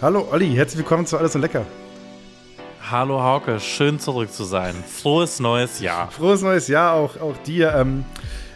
[0.00, 1.66] Hallo Olli, herzlich willkommen zu Alles und Lecker.
[2.88, 4.72] Hallo Hauke, schön zurück zu sein.
[4.86, 6.08] Frohes neues Jahr.
[6.12, 7.74] Frohes neues Jahr auch, auch dir.
[7.74, 8.04] Ähm,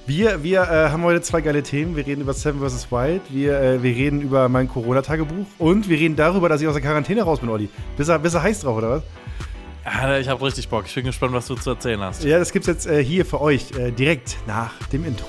[0.07, 1.97] wir wir äh, haben heute zwei geile Themen.
[1.97, 2.93] Wir reden über Seven vs.
[2.93, 6.75] Wild, wir, äh, wir reden über mein Corona-Tagebuch und wir reden darüber, dass ich aus
[6.75, 7.69] der Quarantäne raus bin, Olli.
[7.97, 9.03] Bist du, bist du heiß drauf, oder was?
[10.21, 10.85] Ich habe richtig Bock.
[10.87, 12.23] Ich bin gespannt, was du zu erzählen hast.
[12.23, 15.27] Ja, das gibt's jetzt äh, hier für euch, äh, direkt nach dem Intro.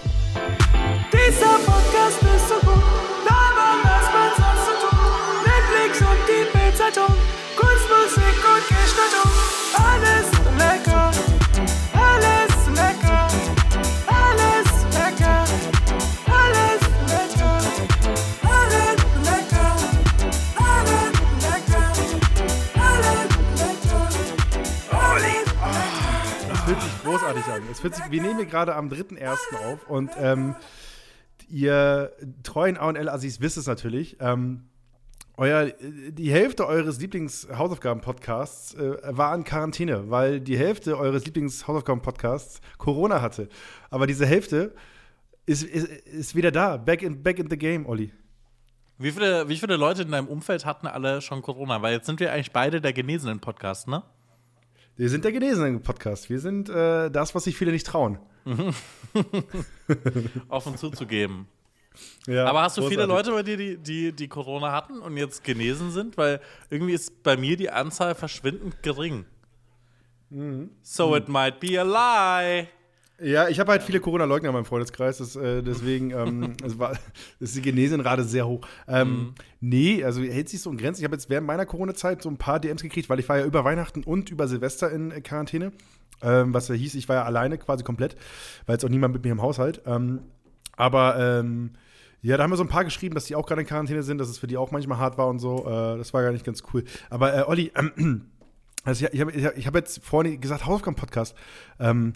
[27.83, 29.37] Fühlt sich, wir nehmen hier gerade am 3.1.
[29.65, 30.55] auf und ähm,
[31.49, 34.15] ihr treuen AL-Assis wisst es natürlich.
[34.21, 34.69] Ähm,
[35.35, 43.21] euer, die Hälfte eures Lieblings-Hausaufgaben-Podcasts äh, war in Quarantäne, weil die Hälfte eures Lieblings-Hausaufgaben-Podcasts Corona
[43.21, 43.49] hatte.
[43.89, 44.73] Aber diese Hälfte
[45.45, 46.77] ist, ist, ist wieder da.
[46.77, 48.13] Back in, back in the game, Olli.
[48.97, 51.81] Wie viele, wie viele Leute in deinem Umfeld hatten alle schon Corona?
[51.81, 54.03] Weil jetzt sind wir eigentlich beide der genesenen Podcast, ne?
[54.95, 56.29] Wir sind der genesene Podcast.
[56.29, 58.19] Wir sind äh, das, was sich viele nicht trauen.
[60.49, 61.47] Offen zuzugeben.
[62.27, 63.27] Ja, Aber hast du viele großartig.
[63.27, 66.17] Leute bei dir, die, die, die Corona hatten und jetzt genesen sind?
[66.17, 69.25] Weil irgendwie ist bei mir die Anzahl verschwindend gering.
[70.29, 70.69] Mhm.
[70.81, 72.67] So it might be a lie.
[73.21, 76.97] Ja, ich habe halt viele Corona-Leugner in meinem Freundeskreis, das, äh, deswegen ähm, es war,
[77.39, 78.67] ist die Genesenrate sehr hoch.
[78.87, 79.33] Ähm,
[79.65, 80.99] Nee, also hält sich so in Grenzen.
[80.99, 83.45] Ich habe jetzt während meiner Corona-Zeit so ein paar DMs gekriegt, weil ich war ja
[83.45, 85.71] über Weihnachten und über Silvester in äh, Quarantäne.
[86.21, 88.17] Ähm, was ja hieß, ich war ja alleine quasi komplett,
[88.65, 89.81] weil jetzt auch niemand mit mir im Haushalt.
[89.85, 90.19] Ähm,
[90.75, 91.71] aber ähm,
[92.21, 94.17] ja, da haben wir so ein paar geschrieben, dass die auch gerade in Quarantäne sind,
[94.17, 95.65] dass es für die auch manchmal hart war und so.
[95.65, 96.83] Äh, das war gar nicht ganz cool.
[97.09, 97.71] Aber äh, Olli,
[98.83, 101.35] also ich, ich habe hab jetzt vorhin gesagt, Hausaufgaben-Podcast.
[101.79, 102.11] Ähm,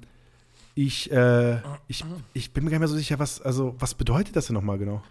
[0.86, 1.58] ich, äh,
[1.88, 4.54] ich, ich bin mir gar nicht mehr so sicher, was, also, was bedeutet das denn
[4.54, 5.02] nochmal genau?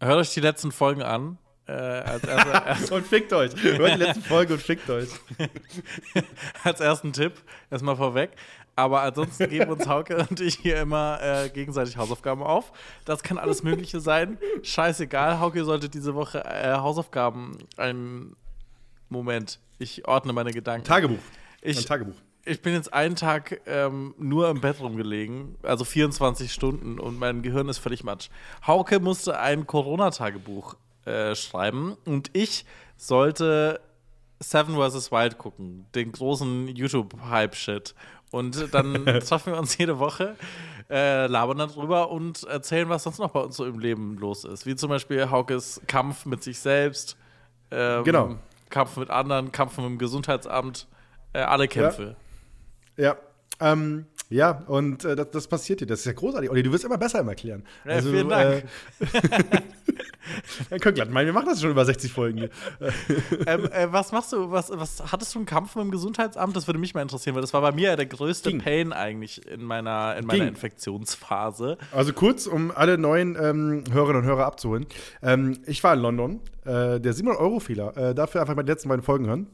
[0.00, 1.38] Hört euch die letzten Folgen an.
[1.66, 3.52] Äh, als, erster- Und fickt euch.
[3.62, 5.08] Hört die letzte Folge und fickt euch.
[6.64, 7.34] als ersten Tipp
[7.70, 8.30] erstmal vorweg.
[8.74, 12.72] Aber ansonsten geben uns Hauke und ich hier immer äh, gegenseitig Hausaufgaben auf.
[13.04, 14.38] Das kann alles Mögliche sein.
[14.62, 17.58] Scheißegal, Hauke sollte diese Woche äh, Hausaufgaben.
[17.76, 18.34] Ein
[19.08, 20.86] Moment, ich ordne meine Gedanken.
[20.86, 21.18] Tagebuch.
[21.60, 22.14] Ich- Ein Tagebuch.
[22.48, 27.42] Ich bin jetzt einen Tag ähm, nur im Bett rumgelegen, also 24 Stunden und mein
[27.42, 28.30] Gehirn ist völlig matsch.
[28.66, 32.64] Hauke musste ein Corona-Tagebuch äh, schreiben und ich
[32.96, 33.80] sollte
[34.40, 35.12] Seven vs.
[35.12, 37.94] Wild gucken, den großen YouTube-Hype-Shit.
[38.30, 40.36] Und dann treffen wir uns jede Woche,
[40.88, 44.64] äh, labern darüber und erzählen, was sonst noch bei uns so im Leben los ist.
[44.64, 47.18] Wie zum Beispiel Haukes Kampf mit sich selbst,
[47.70, 48.36] ähm, Genau.
[48.70, 50.86] Kampf mit anderen, Kampf mit dem Gesundheitsamt,
[51.34, 52.02] äh, alle Kämpfe.
[52.02, 52.27] Ja.
[53.60, 55.86] Ähm, ja, und äh, das, das passiert dir.
[55.86, 56.50] Das ist ja großartig.
[56.50, 57.64] Olli, du wirst immer besser im Erklären.
[57.84, 58.64] Ja, vielen Dank.
[59.00, 59.06] Äh,
[60.82, 62.50] Herr mein, wir machen das schon über 60 Folgen hier.
[63.46, 64.50] ähm, äh, was machst du?
[64.50, 66.54] Was, was hattest du einen Kampf mit dem Gesundheitsamt?
[66.54, 68.60] Das würde mich mal interessieren, weil das war bei mir ja der größte Ging.
[68.60, 70.48] Pain eigentlich in meiner, in meiner Ging.
[70.48, 71.78] Infektionsphase.
[71.92, 74.86] Also kurz, um alle neuen ähm, Hörerinnen und Hörer abzuholen.
[75.22, 76.40] Ähm, ich war in London.
[76.66, 77.96] Äh, der 700-Euro-Fehler.
[77.96, 79.46] Äh, dafür einfach mal die letzten beiden Folgen hören.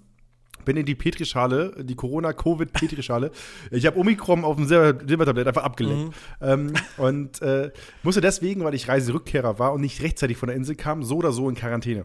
[0.64, 3.30] Bin in die Petrischale, die Corona-Covid-Petrischale.
[3.70, 6.14] ich habe Omikron auf dem Silber- Silbertablett einfach abgelenkt.
[6.40, 7.70] Ähm, und äh,
[8.02, 11.32] musste deswegen, weil ich Reiserückkehrer war und nicht rechtzeitig von der Insel kam, so oder
[11.32, 12.04] so in Quarantäne.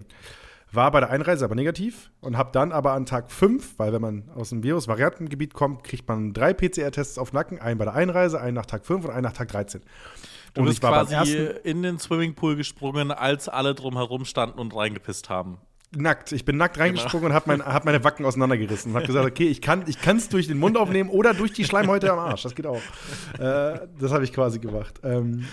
[0.72, 4.02] War bei der Einreise aber negativ und habe dann aber an Tag 5, weil wenn
[4.02, 8.40] man aus dem Virus-Variantengebiet kommt, kriegt man drei PCR-Tests auf Nacken, einen bei der Einreise,
[8.40, 9.82] einen nach Tag 5 und einen nach Tag 13.
[10.54, 15.58] Du bist beim quasi in den Swimmingpool gesprungen, als alle drumherum standen und reingepisst haben.
[15.96, 16.32] Nackt.
[16.32, 19.48] Ich bin nackt reingesprungen und habe mein, hab meine Wacken auseinandergerissen und habe gesagt, okay,
[19.48, 22.44] ich kann es durch den Mund aufnehmen oder durch die Schleimhäute am Arsch.
[22.44, 22.82] Das geht auch.
[23.38, 25.00] Äh, das habe ich quasi gemacht.
[25.04, 25.46] Ähm,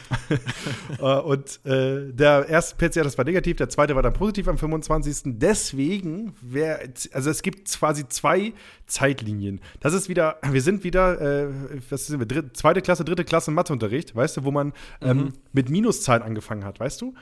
[0.99, 4.59] äh, und äh, der erste PCR, das war negativ, der zweite war dann positiv am
[4.59, 5.39] 25.
[5.39, 6.81] Deswegen, wär,
[7.13, 8.53] also es gibt quasi zwei
[8.87, 9.61] Zeitlinien.
[9.81, 11.49] Das ist wieder, wir sind wieder, äh,
[11.89, 15.71] was sind wir, dritte, zweite Klasse, dritte Klasse Matheunterricht, weißt du, wo man ähm, mit
[15.71, 17.15] Minuszahlen angefangen hat, weißt du?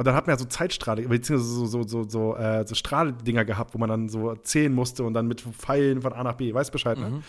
[0.00, 3.44] Und dann hat man ja so Zeitstrahle, beziehungsweise so, so, so, so, äh, so Strahldinger
[3.44, 6.54] gehabt, wo man dann so zählen musste und dann mit Pfeilen von A nach B.
[6.54, 7.22] Weißt Bescheid, ne?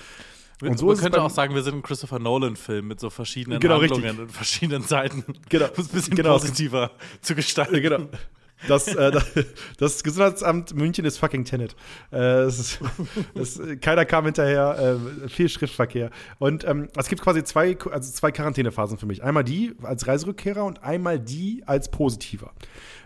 [0.62, 3.82] Und so Man könnte auch sagen, wir sind ein Christopher Nolan-Film mit so verschiedenen Genau,
[3.82, 4.20] Handlungen richtig.
[4.22, 5.26] und verschiedenen Seiten.
[5.50, 5.66] Genau.
[5.76, 6.32] Um es ein bisschen Genau.
[6.32, 6.92] positiver
[7.22, 7.82] zu gestalten.
[7.82, 8.08] Genau.
[8.68, 9.12] Das, äh,
[9.78, 11.76] das, Gesundheitsamt München ist fucking Tenet.
[12.12, 12.80] Äh, es ist,
[13.36, 16.12] es, keiner kam hinterher, äh, viel Schriftverkehr.
[16.40, 19.24] Und ähm, es gibt quasi zwei, also zwei Quarantänephasen für mich.
[19.24, 22.52] Einmal die als Reiserückkehrer und einmal die als Positiver.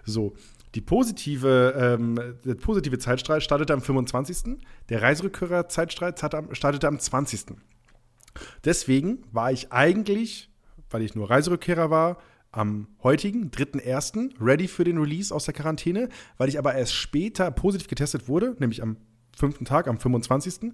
[0.03, 0.33] So.
[0.75, 4.57] Die positive, ähm, der positive Zeitstrahl startete am 25.
[4.89, 6.13] Der Reiserückkehrer-Zeitstrahl
[6.51, 7.55] startete am 20.
[8.65, 10.49] Deswegen war ich eigentlich,
[10.89, 12.17] weil ich nur Reiserückkehrer war,
[12.55, 17.51] am heutigen, 3.1., ready für den Release aus der Quarantäne, weil ich aber erst später
[17.51, 18.97] positiv getestet wurde, nämlich am
[19.35, 20.71] fünften Tag, am 25.,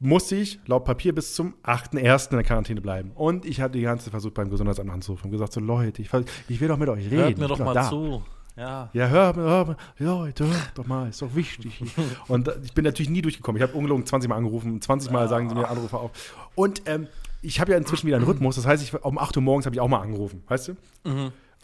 [0.00, 2.30] musste ich laut Papier bis zum 8.1.
[2.30, 3.10] in der Quarantäne bleiben.
[3.14, 6.10] Und ich habe die ganze Zeit versucht, beim Gesundheitsamt anzurufen und gesagt: So, Leute, ich,
[6.48, 7.18] ich will doch mit euch reden.
[7.18, 7.88] Hört mir doch mal da.
[7.88, 8.22] zu.
[8.56, 8.90] Ja.
[8.92, 11.80] Ja, hör, hör, hör, Leute, hör doch mal, ist doch wichtig.
[12.28, 13.60] Und äh, ich bin natürlich nie durchgekommen.
[13.60, 16.10] Ich habe ungelogen 20 Mal angerufen, 20 Mal sagen sie mir Anrufe auf.
[16.56, 17.06] Und ähm,
[17.42, 18.56] ich habe ja inzwischen wieder einen Rhythmus.
[18.56, 20.76] Das heißt, ich, um 8 Uhr morgens habe ich auch mal angerufen, weißt du?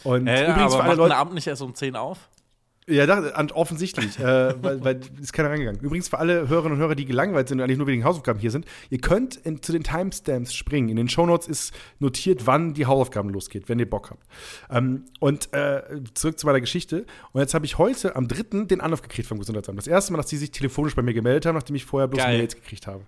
[0.05, 1.17] Und Äh, übrigens aber für alle macht Leute.
[1.17, 2.29] Abend nicht erst um 10 auf?
[2.87, 5.81] Ja, da, an- offensichtlich, äh, weil, weil ist keiner reingegangen.
[5.81, 8.51] Übrigens für alle Hörerinnen und Hörer, die gelangweilt sind und eigentlich nur wegen Hausaufgaben hier
[8.51, 10.91] sind, ihr könnt in, zu den Timestamps springen.
[10.91, 14.23] In den Shownotes ist notiert, wann die Hausaufgaben losgeht, wenn ihr Bock habt.
[14.71, 15.83] Ähm, und äh,
[16.13, 17.07] zurück zu meiner Geschichte.
[17.33, 18.65] Und jetzt habe ich heute am 3.
[18.67, 19.79] den Anruf gekriegt vom Gesundheitsamt.
[19.79, 22.23] Das erste Mal, dass die sich telefonisch bei mir gemeldet haben, nachdem ich vorher bloß
[22.23, 22.37] Geil.
[22.37, 23.01] Mails gekriegt habe.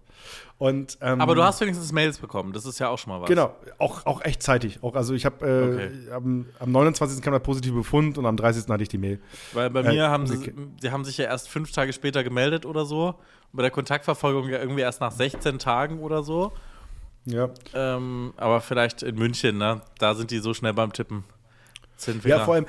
[0.59, 2.55] Und, ähm, Aber du hast wenigstens Mails bekommen.
[2.55, 3.29] Das ist ja auch schon mal was.
[3.29, 4.79] Genau, auch, auch echt zeitig.
[4.83, 5.91] Auch, also ich habe äh, Okay.
[6.15, 7.21] am, am 29.
[7.21, 8.67] kam der positive Befund und am 30.
[8.71, 9.21] hatte ich die Mail.
[9.53, 10.55] Weil bei Äh, mir haben sie, okay.
[10.81, 13.09] sie haben sich ja erst fünf Tage später gemeldet oder so.
[13.09, 13.17] Und
[13.53, 16.53] bei der Kontaktverfolgung ja irgendwie erst nach 16 Tagen oder so.
[17.25, 17.51] Ja.
[17.75, 19.83] Ähm, aber vielleicht in München, ne?
[19.99, 21.25] Da sind die so schnell beim Tippen.
[22.25, 22.67] Ja, vor allem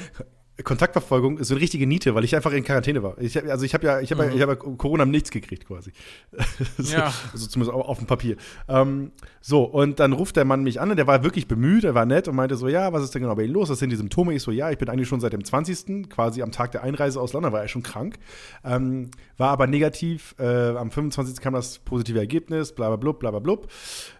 [0.63, 3.17] Kontaktverfolgung ist so eine richtige Niete, weil ich einfach in Quarantäne war.
[3.19, 5.67] Ich, hab- also ich habe ja, ich habe ja, ich hab ja Corona nichts gekriegt
[5.67, 5.91] quasi.
[6.77, 7.13] so, Ja.
[7.31, 8.37] Also zumindest auf, auf dem Papier.
[8.67, 9.11] Ähm,
[9.41, 12.05] so, und dann ruft der Mann mich an und der war wirklich bemüht, er war
[12.05, 13.69] nett und meinte so, ja, was ist denn genau bei Ihnen los?
[13.69, 14.33] Was sind die Symptome?
[14.33, 17.21] Ich so, ja, ich bin eigentlich schon seit dem 20., quasi am Tag der Einreise
[17.21, 18.17] aus London, war er schon krank.
[18.65, 20.35] Ähm, war aber negativ.
[20.39, 20.45] Äh,
[20.75, 21.39] am 25.
[21.39, 23.67] kam das positive Ergebnis, bla bla bla bla blub.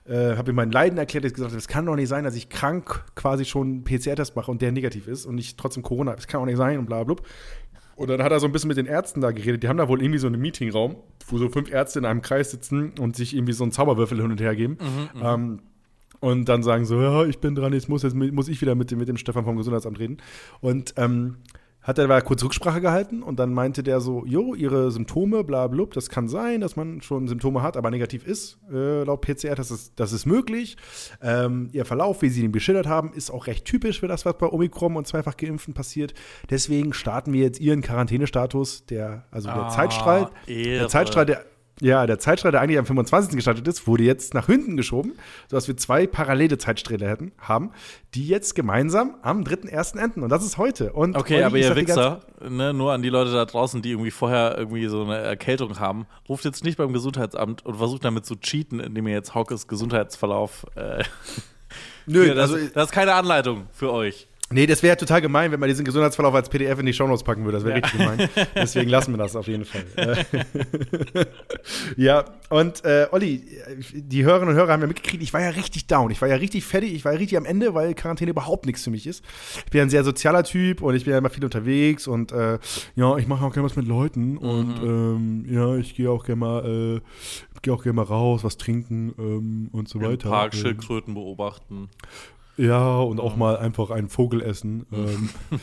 [0.06, 2.48] Äh, habe ihm mein Leiden erklärt, ich gesagt, es kann doch nicht sein, dass ich
[2.50, 6.27] krank quasi schon einen PCR-Test mache und der negativ ist und ich trotzdem Corona habe.
[6.28, 7.26] Das kann auch nicht sein und bla bla blub.
[7.96, 9.64] Und dann hat er so ein bisschen mit den Ärzten da geredet.
[9.64, 10.98] Die haben da wohl irgendwie so einen Meetingraum,
[11.30, 14.30] wo so fünf Ärzte in einem Kreis sitzen und sich irgendwie so einen Zauberwürfel hin
[14.32, 14.78] und her geben.
[15.24, 15.60] ähm,
[16.20, 18.90] und dann sagen so, ja, ich bin dran, jetzt muss, jetzt muss ich wieder mit,
[18.92, 20.18] dem- mit dem Stefan vom Gesundheitsamt reden.
[20.62, 21.38] Und ähm,
[21.88, 25.68] hat er aber kurz Rücksprache gehalten und dann meinte der so, jo, ihre Symptome, bla
[25.68, 29.56] blub, das kann sein, dass man schon Symptome hat, aber negativ ist, äh, laut PCR,
[29.56, 30.76] das ist, das ist möglich.
[31.22, 34.38] Ähm, ihr Verlauf, wie sie ihn beschildert haben, ist auch recht typisch für das, was
[34.38, 36.14] bei Omikron und zweifach Geimpften passiert.
[36.50, 40.80] Deswegen starten wir jetzt ihren Quarantänestatus, der, also der Ah, Zeitstrahl, Ehre.
[40.80, 41.46] der Zeitstrahl, der
[41.80, 43.36] ja, der Zeitstrahl, der eigentlich am 25.
[43.36, 45.14] gestartet ist, wurde jetzt nach hinten geschoben,
[45.48, 47.72] sodass wir zwei parallele Zeitsträhle hätten, haben,
[48.16, 50.00] die jetzt gemeinsam am 3.1.
[50.00, 50.24] enden.
[50.24, 50.94] Und das ist heute.
[50.94, 54.12] Und Okay, Olli, aber ihr Wichser, ne, nur an die Leute da draußen, die irgendwie
[54.12, 58.36] vorher irgendwie so eine Erkältung haben, ruft jetzt nicht beim Gesundheitsamt und versucht damit zu
[58.36, 60.66] cheaten, indem ihr jetzt Haukes Gesundheitsverlauf.
[60.76, 61.04] Äh,
[62.08, 64.28] Nö, das, also, das ist keine Anleitung für euch.
[64.50, 67.44] Nee, das wäre total gemein, wenn man diesen Gesundheitsverlauf als PDF in die Shownotes packen
[67.46, 67.58] würde.
[67.58, 68.30] Das wäre richtig gemein.
[68.56, 69.86] Deswegen lassen wir das auf jeden Fall.
[69.96, 71.26] Äh,
[71.98, 73.44] ja, und äh, Olli,
[73.94, 76.12] die Hörerinnen und Hörer haben ja mitgekriegt, ich war ja richtig down.
[76.12, 78.84] Ich war ja richtig fertig, ich war ja richtig am Ende, weil Quarantäne überhaupt nichts
[78.84, 79.24] für mich ist.
[79.66, 82.32] Ich bin ja ein sehr sozialer Typ und ich bin ja immer viel unterwegs und
[82.32, 82.60] äh,
[82.96, 86.40] ja, ich mache auch gerne was mit Leuten und ähm, ja, ich gehe auch gerne
[86.40, 87.02] mal, äh,
[87.62, 90.30] gehe auch gerne mal raus, was trinken ähm, und so Im weiter.
[90.30, 91.90] Park Ähm, Schildkröten beobachten.
[92.58, 94.86] Ja, und auch mal einfach einen Vogel essen.
[94.92, 95.30] Ähm,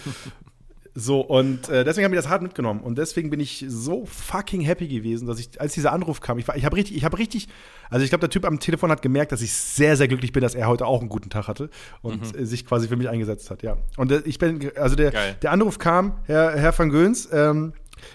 [0.96, 2.81] so, und äh, deswegen habe ich das hart mitgenommen.
[2.81, 6.46] Und deswegen bin ich so fucking happy gewesen, dass ich, als dieser Anruf kam, ich,
[6.46, 7.48] war- ich habe richtig, ich habe richtig,
[7.91, 10.41] also ich glaube, der Typ am Telefon hat gemerkt, dass ich sehr, sehr glücklich bin,
[10.41, 11.69] dass er heute auch einen guten Tag hatte
[12.03, 13.77] und äh, sich quasi für mich eingesetzt hat, ja.
[13.96, 15.36] Und äh, ich bin, also der, Geil.
[15.43, 17.72] der Anruf kam, Herr, Herr van Göns, ähm,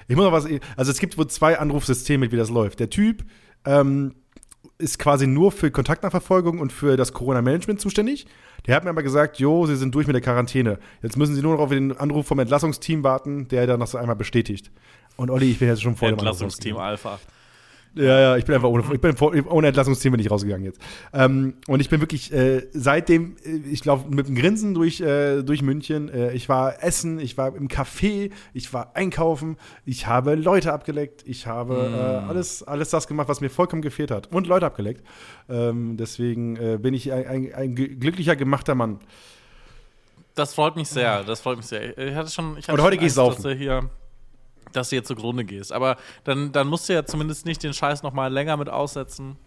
[0.07, 0.45] ich muss noch was,
[0.77, 2.79] also es gibt wohl zwei Anrufsysteme, wie das läuft.
[2.79, 3.25] Der Typ,
[3.65, 4.15] ähm,
[4.79, 8.25] ist quasi nur für Kontaktnachverfolgung und für das Corona-Management zuständig.
[8.65, 10.79] Der hat mir aber gesagt, jo, Sie sind durch mit der Quarantäne.
[11.03, 13.98] Jetzt müssen Sie nur noch auf den Anruf vom Entlassungsteam warten, der dann noch so
[13.98, 14.71] einmal bestätigt.
[15.17, 16.77] Und Olli, ich bin jetzt schon vor dem Anruf Entlassungsteam.
[16.77, 17.19] Alpha.
[17.96, 19.15] Ja, ja, ich bin einfach ohne, ich bin
[19.48, 20.79] ohne Entlassungsteam bin ich rausgegangen jetzt.
[21.12, 25.41] Ähm, und ich bin wirklich äh, seitdem, äh, ich laufe mit einem Grinsen durch, äh,
[25.41, 26.08] durch München.
[26.10, 31.24] Äh, ich war essen, ich war im Café, ich war einkaufen, ich habe Leute abgeleckt,
[31.25, 34.27] ich habe äh, alles, alles das gemacht, was mir vollkommen gefehlt hat.
[34.31, 35.03] Und Leute abgeleckt.
[35.50, 39.00] Ähm, deswegen äh, bin ich ein, ein, ein glücklicher, gemachter Mann.
[40.36, 41.24] Das freut mich sehr.
[41.24, 41.98] Das freut mich sehr.
[41.98, 42.55] Ich hatte schon.
[42.58, 43.58] Ich hatte Und heute gehst Angst, saufen.
[43.58, 43.89] Hier,
[44.73, 45.71] dass du jetzt zugrunde gehst.
[45.71, 49.38] Aber dann, dann musst du ja zumindest nicht den Scheiß noch mal länger mit aussetzen.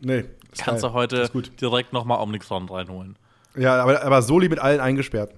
[0.00, 0.24] Nee,
[0.56, 0.90] Kannst geil.
[0.90, 1.30] du heute
[1.60, 3.16] direkt noch mal Omnicron reinholen.
[3.56, 5.32] Ja, aber, aber Soli mit allen eingesperrt.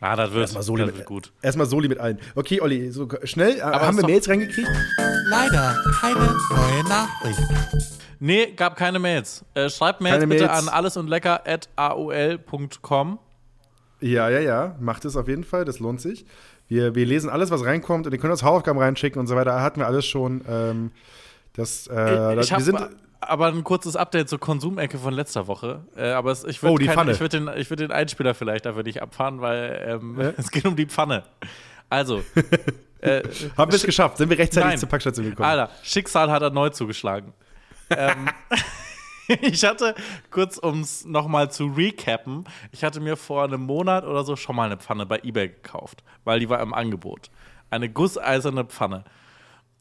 [0.00, 1.32] Ah, das wird, Erstmal Soli das mit, wird gut.
[1.42, 2.18] Erstmal Soli mit allen.
[2.34, 3.58] Okay, Olli, so schnell.
[3.58, 4.68] Äh, haben ist wir Mails reingekriegt?
[5.28, 7.40] Leider keine neue Nachricht.
[8.18, 9.44] Nee, gab keine Mails.
[9.54, 10.68] Äh, schreibt Mails Keine bitte Mails.
[10.68, 10.68] an
[11.76, 13.18] allesundlecker.aol.com.
[14.00, 14.76] Ja, ja, ja.
[14.80, 15.64] Macht es auf jeden Fall.
[15.64, 16.24] Das lohnt sich.
[16.70, 19.50] Wir, wir lesen alles, was reinkommt und ihr könnt uns Hausaufgaben reinschicken und so weiter.
[19.50, 20.42] Da hatten wir alles schon.
[20.48, 20.92] Ähm,
[21.54, 22.78] das, äh, ich wir sind,
[23.20, 25.80] aber ein kurzes Update zur Konsumecke von letzter Woche.
[25.96, 27.10] Äh, aber es, ich würde Oh, die Pfanne.
[27.10, 30.32] ich würd den, ich würd den Einspieler vielleicht dafür nicht abfahren, weil ähm, Ja?
[30.38, 31.24] es geht um die Pfanne.
[31.88, 32.22] Also,
[33.00, 33.22] äh,
[33.58, 34.18] haben wir es geschafft?
[34.18, 34.78] Sind wir rechtzeitig Nein.
[34.78, 35.48] zur Packstation gekommen?
[35.48, 37.32] Alter, Schicksal hat erneut zugeschlagen.
[37.90, 38.28] ähm,
[39.42, 39.94] ich hatte,
[40.30, 44.56] kurz um es nochmal zu recappen, ich hatte mir vor einem Monat oder so schon
[44.56, 47.30] mal eine Pfanne bei Ebay gekauft, weil die war im Angebot.
[47.70, 49.04] Eine gusseiserne Pfanne.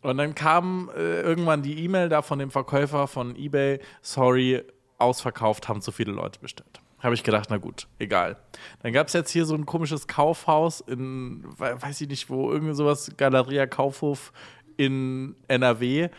[0.01, 4.63] Und dann kam äh, irgendwann die E-Mail da von dem Verkäufer von Ebay, sorry,
[4.98, 6.79] ausverkauft, haben zu viele Leute bestellt.
[7.00, 8.38] Habe ich gedacht, na gut, egal.
[8.84, 12.51] Dann gab es jetzt hier so ein komisches Kaufhaus in, we- weiß ich nicht wo,
[12.51, 14.32] irgendwie sowas, Galeria Kaufhof
[14.77, 16.10] in NRW,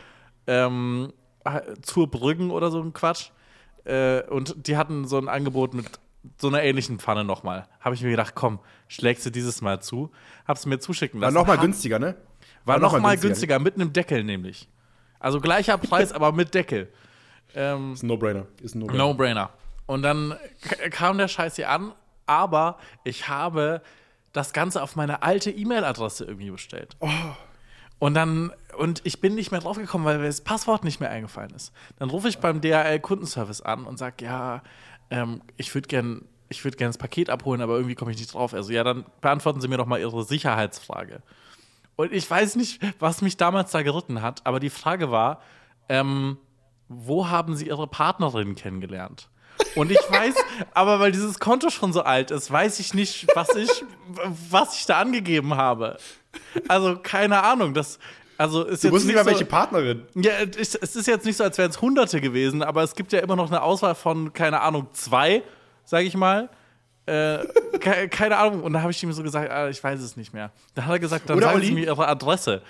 [0.46, 1.12] ähm,
[1.82, 3.30] zur Brüggen oder so ein Quatsch.
[3.85, 5.87] Äh, und die hatten so ein Angebot mit
[6.38, 7.66] so einer ähnlichen Pfanne nochmal.
[7.80, 10.11] Habe ich mir gedacht, komm, schlägst du dieses Mal zu.
[10.47, 11.35] Hab's mir zuschicken War lassen.
[11.35, 12.16] nochmal Hab- günstiger, ne?
[12.66, 14.68] war noch noch mal mal günstiger, günstiger, mit einem Deckel nämlich.
[15.18, 16.92] Also gleicher Preis, aber mit Deckel.
[17.54, 18.47] Ähm, Ist ein No-Brainer.
[18.62, 18.99] Ist ein No-Brainer.
[19.04, 19.50] No-brainer.
[19.87, 20.37] Und dann
[20.90, 21.92] kam der Scheiß hier an,
[22.26, 23.80] aber ich habe
[24.32, 26.97] das Ganze auf meine alte E-Mail-Adresse irgendwie bestellt.
[28.00, 31.52] Und dann, und ich bin nicht mehr draufgekommen, weil mir das Passwort nicht mehr eingefallen
[31.54, 31.73] ist.
[31.99, 34.62] Dann rufe ich beim DHL-Kundenservice an und sage, ja,
[35.11, 38.33] ähm, ich würde gern, ich würd gern das Paket abholen, aber irgendwie komme ich nicht
[38.33, 38.54] drauf.
[38.54, 41.23] Also ja, dann beantworten Sie mir doch mal Ihre Sicherheitsfrage.
[41.95, 45.42] Und ich weiß nicht, was mich damals da geritten hat, aber die Frage war,
[45.90, 46.38] ähm,
[46.88, 49.28] wo haben Sie Ihre Partnerin kennengelernt?
[49.74, 50.34] Und ich weiß,
[50.74, 53.84] aber weil dieses Konto schon so alt ist, weiß ich nicht, was ich,
[54.50, 55.96] was ich da angegeben habe.
[56.68, 57.74] Also keine Ahnung.
[57.74, 57.98] Das,
[58.36, 60.06] also ist Du jetzt wusstest nicht mal, so, welche Partnerin.
[60.14, 63.20] ja, es ist jetzt nicht so, als wären es Hunderte gewesen, aber es gibt ja
[63.20, 65.42] immer noch eine Auswahl von, keine Ahnung, zwei,
[65.84, 66.48] sage ich mal.
[67.06, 67.44] Äh,
[67.80, 68.62] ke keine Ahnung.
[68.62, 70.52] Und da habe ich ihm so gesagt, ah, ich weiß es nicht mehr.
[70.74, 72.62] Dann hat er gesagt, dann Oder sagen Sie mir Ihre Adresse.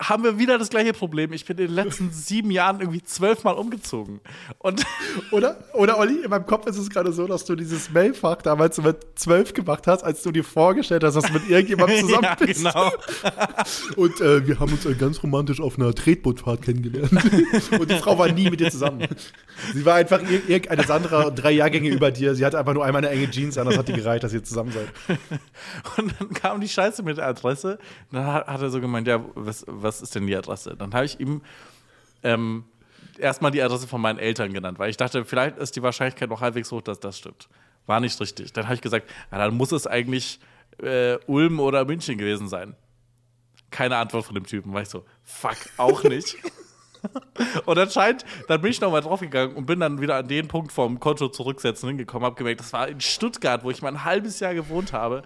[0.00, 1.32] Haben wir wieder das gleiche Problem.
[1.32, 4.20] Ich bin in den letzten sieben Jahren irgendwie zwölfmal umgezogen.
[4.58, 4.82] Und
[5.30, 5.58] Oder?
[5.74, 8.96] Oder Olli, in meinem Kopf ist es gerade so, dass du dieses Mailfach damals mit
[9.14, 12.64] zwölf gemacht hast, als du dir vorgestellt hast, dass du mit irgendjemandem zusammen ja, bist.
[12.64, 12.90] genau.
[13.96, 17.12] Und äh, wir haben uns äh, ganz romantisch auf einer Tretbootfahrt kennengelernt.
[17.78, 19.06] Und die Frau war nie mit dir zusammen.
[19.74, 22.34] Sie war einfach ir irgendeine Sandra, drei Jahrgänge über dir.
[22.34, 24.42] Sie hatte einfach nur einmal eine enge Jeans an, das hat die gereicht, dass ihr
[24.42, 24.88] zusammen seid.
[25.96, 27.78] Und dann kam die Scheiße mit der Adresse.
[28.10, 30.76] Dann hat, hat er so gemeint, ja, was, was ist denn die Adresse?
[30.76, 31.42] Dann habe ich ihm
[32.22, 32.64] ähm,
[33.18, 36.40] erstmal die Adresse von meinen Eltern genannt, weil ich dachte, vielleicht ist die Wahrscheinlichkeit noch
[36.40, 37.48] halbwegs hoch, dass das stimmt.
[37.86, 38.52] War nicht richtig.
[38.52, 40.40] Dann habe ich gesagt, ja, dann muss es eigentlich
[40.82, 42.76] äh, Ulm oder München gewesen sein.
[43.70, 44.72] Keine Antwort von dem Typen.
[44.72, 46.36] War ich so, fuck, auch nicht.
[47.66, 51.00] Und anscheinend, dann bin ich nochmal draufgegangen und bin dann wieder an den Punkt vom
[51.00, 54.54] Konto zurücksetzen hingekommen, hab gemerkt, das war in Stuttgart, wo ich mal ein halbes Jahr
[54.54, 55.22] gewohnt habe.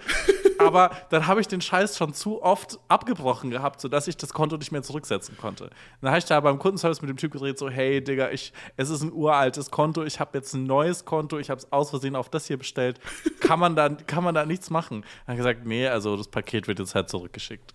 [0.59, 4.57] Aber dann habe ich den Scheiß schon zu oft abgebrochen gehabt, sodass ich das Konto
[4.57, 5.71] nicht mehr zurücksetzen konnte.
[6.01, 8.91] Dann habe ich da beim Kundenservice mit dem Typ gedreht, so, hey Digga, ich, es
[8.91, 12.17] ist ein uraltes Konto, ich habe jetzt ein neues Konto, ich habe es aus Versehen
[12.17, 13.01] auf das hier bestellt.
[13.41, 15.05] Kann man da, kann man da nichts machen?
[15.27, 17.75] Dann hat gesagt, nee, also das Paket wird jetzt halt zurückgeschickt.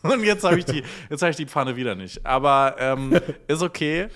[0.14, 2.24] Und jetzt habe ich, die- jetzt hab ich die Pfanne wieder nicht.
[2.26, 4.08] Aber ähm, ist okay.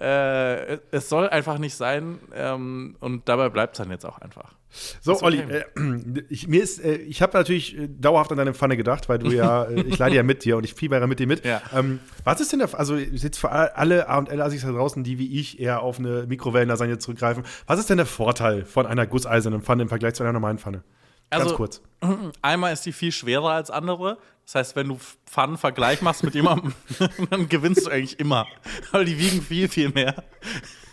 [0.00, 2.18] Äh, es soll einfach nicht sein.
[2.34, 4.54] Ähm, und dabei bleibt es dann jetzt auch einfach.
[5.02, 5.64] So, Ist Olli, okay.
[5.76, 9.18] äh, ich, mir ist, äh, ich habe natürlich äh, dauerhaft an deine Pfanne gedacht, weil
[9.18, 11.44] du ja, äh, ich leide ja mit dir und ich fiebere mit dir mit.
[11.44, 11.60] Ja.
[11.74, 15.18] Ähm, was ist denn der, also jetzt für alle A und L-Assis da draußen, die
[15.18, 19.60] wie ich eher auf eine Mikrowellenlasagne zurückgreifen, was ist denn der Vorteil von einer gusseisernen
[19.60, 20.82] Pfanne im Vergleich zu einer normalen Pfanne?
[21.30, 21.82] Ganz Also- kurz.
[22.42, 24.16] Einmal ist die viel schwerer als andere.
[24.50, 26.74] Das heißt, wenn du Pfannenvergleich machst mit jemandem,
[27.30, 28.48] dann gewinnst du eigentlich immer.
[28.90, 30.24] Weil die wiegen viel, viel mehr.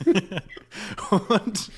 [1.09, 1.71] Und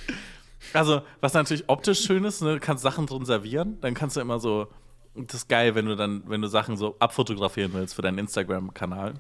[0.74, 3.77] also, was natürlich optisch schön ist, ne, du kannst Sachen drin servieren.
[3.79, 4.67] Dann kannst du immer so.
[5.15, 9.13] Das ist geil, wenn du dann, wenn du Sachen so abfotografieren willst für deinen Instagram-Kanal.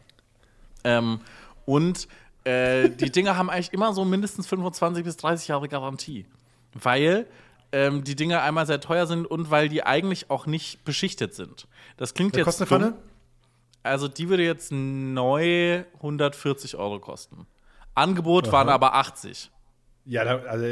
[0.83, 1.21] Ähm,
[1.63, 2.09] und
[2.43, 6.25] äh, die Dinger haben eigentlich immer so mindestens 25 bis 30 Jahre Garantie.
[6.73, 7.25] Weil
[7.71, 11.67] ähm, die Dinger einmal sehr teuer sind und weil die eigentlich auch nicht beschichtet sind.
[11.97, 12.85] Das klingt Wer jetzt kostet eine.
[12.85, 12.97] Pfanne?
[13.83, 17.47] Also die würde jetzt neu 140 Euro kosten.
[17.95, 19.51] Angebot waren aber 80.
[20.05, 20.65] Ja, also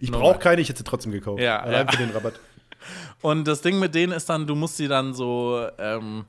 [0.00, 1.40] ich brauche keine, ich hätte sie trotzdem gekauft.
[1.40, 1.92] Ja, Allein ja.
[1.92, 2.40] für den Rabatt.
[3.22, 6.24] Und das Ding mit denen ist dann, du musst sie dann so, ähm,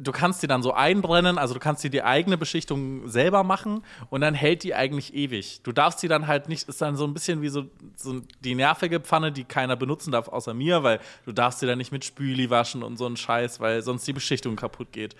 [0.00, 3.84] du kannst die dann so einbrennen, also du kannst dir die eigene Beschichtung selber machen
[4.08, 5.62] und dann hält die eigentlich ewig.
[5.62, 7.64] Du darfst sie dann halt nicht, ist dann so ein bisschen wie so,
[7.96, 11.78] so die nervige Pfanne, die keiner benutzen darf, außer mir, weil du darfst sie dann
[11.78, 15.14] nicht mit Spüli waschen und so ein Scheiß, weil sonst die Beschichtung kaputt geht.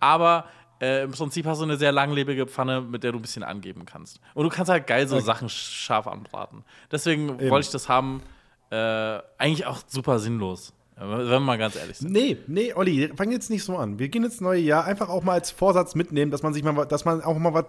[0.00, 0.46] Aber
[0.80, 3.86] äh, im Prinzip hast du eine sehr langlebige Pfanne, mit der du ein bisschen angeben
[3.86, 4.20] kannst.
[4.34, 6.64] Und du kannst halt geil so Sachen scharf anbraten.
[6.90, 8.22] Deswegen wollte ich das haben.
[8.68, 10.74] Äh, eigentlich auch super sinnlos.
[10.98, 12.10] Wenn wir mal ganz ehrlich sind.
[12.10, 13.98] Nee, nee, Olli, fang jetzt nicht so an.
[13.98, 16.86] Wir gehen ins neue Jahr einfach auch mal als Vorsatz mitnehmen, dass man sich mal,
[16.86, 17.64] dass man auch mal was,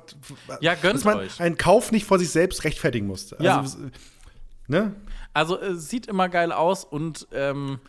[0.61, 1.39] Ja, gönnt dass man euch.
[1.41, 3.35] einen Kauf nicht vor sich selbst rechtfertigen muss.
[3.39, 3.59] Ja.
[3.59, 3.79] Also,
[4.67, 4.95] ne?
[5.33, 7.79] Also es sieht immer geil aus und ähm,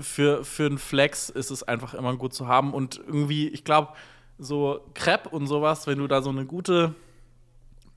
[0.00, 2.72] für, für einen Flex ist es einfach immer gut zu haben.
[2.72, 3.92] Und irgendwie, ich glaube,
[4.38, 6.94] so Crepe und sowas, wenn du da so eine gute,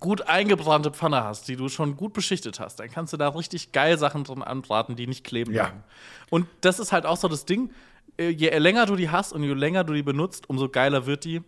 [0.02, 3.72] gut eingebrannte Pfanne hast, die du schon gut beschichtet hast, dann kannst du da richtig
[3.72, 5.64] geil Sachen drin anbraten, die nicht kleben Ja.
[5.68, 5.84] bleiben.
[6.30, 7.72] Und das ist halt auch so das Ding,
[8.18, 11.24] äh, je länger du die hast und je länger du die benutzt, umso geiler wird
[11.24, 11.42] die.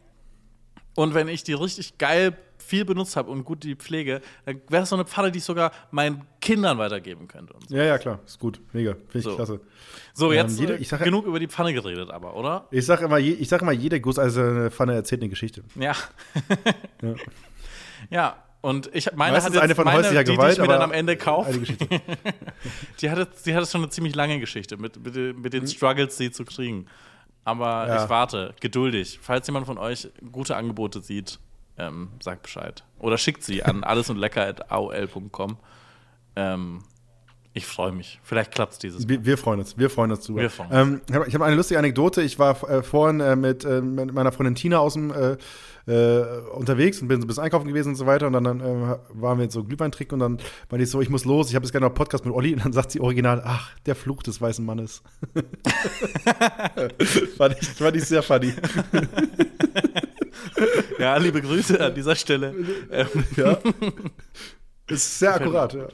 [0.96, 4.84] Und wenn ich die richtig geil viel benutzt habe und gut die pflege, dann wäre
[4.84, 7.56] das so eine Pfanne, die ich sogar meinen Kindern weitergeben könnte.
[7.68, 7.76] So.
[7.76, 8.20] Ja, ja, klar.
[8.26, 8.62] Ist gut.
[8.72, 8.92] Mega.
[8.94, 9.36] Finde ich So.
[9.36, 9.60] klasse.
[10.14, 12.68] So, Ähm, jetzt jede- äh, ich sag genug über die Pfanne geredet, aber, oder?
[12.72, 15.64] Ich sag immer, ich sag immer jede gusseiserne Pfanne erzählt eine Geschichte.
[15.76, 15.94] Ja.
[17.02, 17.16] Ja.
[18.10, 18.38] ja.
[18.62, 20.94] Und ich meine Meistens hat jetzt eine meine, die, die Gewalt, ich mir dann am
[20.94, 21.60] Ende kaufe,
[23.02, 26.16] die hatte, die hatte schon eine ziemlich lange Geschichte mit, mit, den- mit den Struggles,
[26.18, 26.86] sie zu kriegen.
[27.44, 27.88] Aber.
[27.88, 28.04] Ja.
[28.04, 29.20] ich warte, geduldig.
[29.22, 31.40] Falls jemand von euch gute Angebote sieht,
[31.78, 32.86] ähm, sagt Bescheid.
[33.00, 33.84] Oder schickt sie an
[34.64, 35.58] allesundlecker.aol.com.
[36.38, 36.84] Ähm,
[37.56, 38.20] ich freue mich.
[38.24, 39.10] Vielleicht klappt es dieses Mal.
[39.10, 40.42] Wir, wir freuen uns, wir freuen uns drüber.
[40.42, 41.02] Wir freuen uns.
[41.10, 42.24] Ähm, ich habe eine lustige Anekdote.
[42.24, 45.38] Ich war äh, vorhin äh, mit, äh, mit meiner Freundin Tina aus dem äh,
[45.86, 48.26] äh, unterwegs und bin so ein bisschen einkaufen gewesen und so weiter.
[48.28, 50.38] Und dann, dann äh, waren wir jetzt so Glühwein trinken und dann
[50.72, 52.54] meinte ich so, ich muss los, ich habe jetzt gerne noch einen Podcast mit Olli.
[52.54, 55.04] Und dann sagt sie original, ach, der Fluch des weißen Mannes.
[57.38, 58.54] fand, ich, fand ich sehr funny.
[60.98, 62.56] Ja, liebe Grüße an dieser Stelle.
[62.92, 63.58] Ähm, ja.
[64.88, 65.88] Ist sehr akkurat, ja.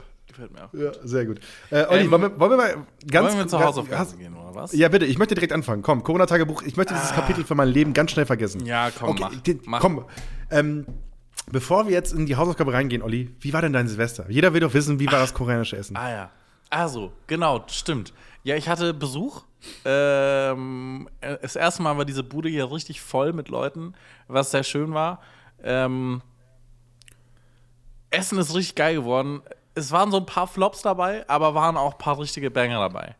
[0.48, 0.72] Gefällt mir auch.
[0.94, 1.06] ja.
[1.06, 1.40] Sehr gut.
[1.70, 2.74] Äh, Olli, Ähm, wollen, wir, wollen wir mal
[3.10, 4.72] ganz Wollen wir zur ganz- Hausaufgabe hast- gehen, oder was?
[4.72, 5.82] Ja, bitte, ich möchte direkt anfangen.
[5.82, 8.62] Komm, Corona-Tagebuch, ich möchte dieses Kapitel für mein Leben ganz schnell vergessen.
[8.64, 8.66] Ah.
[8.66, 9.80] Ja, komm, okay, mach, die- mach.
[9.80, 10.04] Komm,
[10.50, 10.86] ähm,
[11.52, 14.26] bevor wir jetzt in die Hausaufgabe reingehen, Olli, wie war denn dein Silvester?
[14.28, 15.96] Jeder will doch wissen, wie war das koreanische Essen?
[15.96, 16.30] Ah ja.
[16.70, 18.12] Also, genau, stimmt.
[18.44, 19.42] Ja, ich hatte Besuch.
[19.84, 23.92] Ähm, äh, das erste Mal war diese Bude hier richtig voll mit Leuten,
[24.28, 25.20] was sehr schön war.
[25.62, 26.22] Ähm,
[28.10, 29.42] Essen ist richtig geil geworden.
[29.74, 33.14] Es waren so ein paar Flops dabei, aber waren auch ein paar richtige Banger dabei.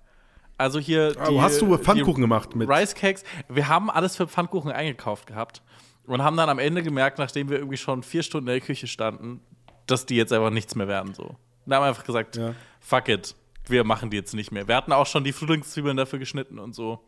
[0.58, 1.14] Also hier.
[1.30, 2.68] Oh, hast du Pfannkuchen die gemacht mit?
[2.68, 3.24] Rice Cakes.
[3.48, 5.62] Wir haben alles für Pfannkuchen eingekauft gehabt
[6.06, 8.86] und haben dann am Ende gemerkt, nachdem wir irgendwie schon vier Stunden in der Küche
[8.86, 9.40] standen,
[9.86, 11.14] dass die jetzt einfach nichts mehr werden.
[11.14, 11.36] So.
[11.66, 12.54] Und haben einfach gesagt, Ja.
[12.80, 13.34] fuck it,
[13.68, 14.68] wir machen die jetzt nicht mehr.
[14.68, 17.00] Wir hatten auch schon die Frühlingszwiebeln dafür geschnitten und so.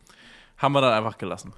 [0.57, 1.53] Haben wir dann einfach gelassen.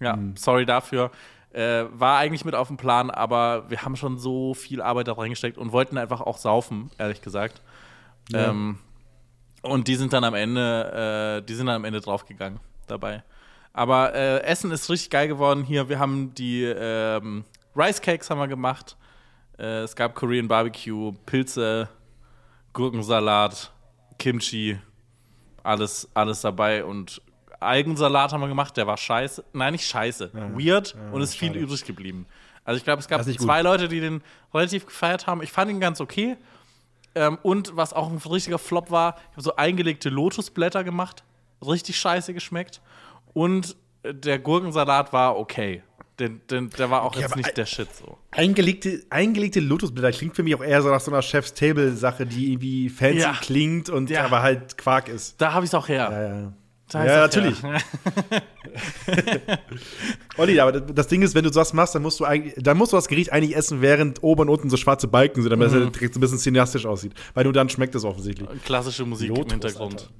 [0.00, 0.36] Ja, Hm.
[0.36, 1.10] sorry dafür.
[1.52, 5.12] Äh, war eigentlich mit auf dem Plan, aber wir haben schon so viel Arbeit da
[5.12, 7.60] reingesteckt und wollten einfach auch saufen, ehrlich gesagt.
[8.30, 8.48] Ja.
[8.48, 8.78] Ähm,
[9.60, 13.22] und die sind dann am Ende, äh, die sind dann am Ende draufgegangen dabei.
[13.72, 15.88] Aber äh, Essen ist richtig geil geworden hier.
[15.88, 17.44] Wir haben die ähm,
[17.76, 18.96] Rice Cakes haben wir gemacht.
[19.58, 21.88] Äh, es gab Korean Barbecue, Pilze,
[22.72, 23.72] Gurkensalat,
[24.18, 24.78] Kimchi,
[25.62, 27.22] alles, alles dabei und
[27.62, 29.44] Algensalat haben wir gemacht, der war scheiße.
[29.52, 30.30] Nein, nicht scheiße.
[30.56, 32.26] Weird und ist viel übrig geblieben.
[32.64, 33.46] Also ich glaube, es gab nicht gut.
[33.46, 34.22] zwei Leute, die den
[34.54, 35.42] relativ gefeiert haben.
[35.42, 36.36] Ich fand ihn ganz okay.
[37.14, 41.24] Ähm, und was auch ein richtiger Flop war, ich habe so eingelegte Lotusblätter gemacht.
[41.66, 42.80] Richtig scheiße geschmeckt.
[43.34, 45.82] Und äh, der Gurkensalat war okay.
[46.18, 48.16] Den, den, der war auch Okay, jetzt nicht ein- der Shit so.
[48.30, 52.52] Eingelegte, eingelegte Lotusblätter klingt für mich auch eher so nach so einer Chef's Table-Sache, die
[52.52, 53.32] irgendwie fancy Ja.
[53.40, 54.24] klingt und Ja.
[54.24, 55.40] aber halt Quark ist.
[55.40, 56.08] Da habe ich es auch her.
[56.12, 56.52] Ja, ja.
[56.92, 57.62] Da Ja, es natürlich.
[57.62, 57.80] her.
[60.36, 62.92] Olli, aber das Ding ist, wenn du das machst, dann musst du eigentlich, dann musst
[62.92, 65.92] du das Gericht eigentlich essen, während oben und unten so schwarze Balken sind, damit es
[65.92, 67.12] direkt so ein bisschen cineastisch aussieht.
[67.34, 68.48] Weil nur dann schmeckt es offensichtlich.
[68.64, 69.94] Klassische Musik im Lotus, Hintergrund.
[69.94, 70.10] Alter.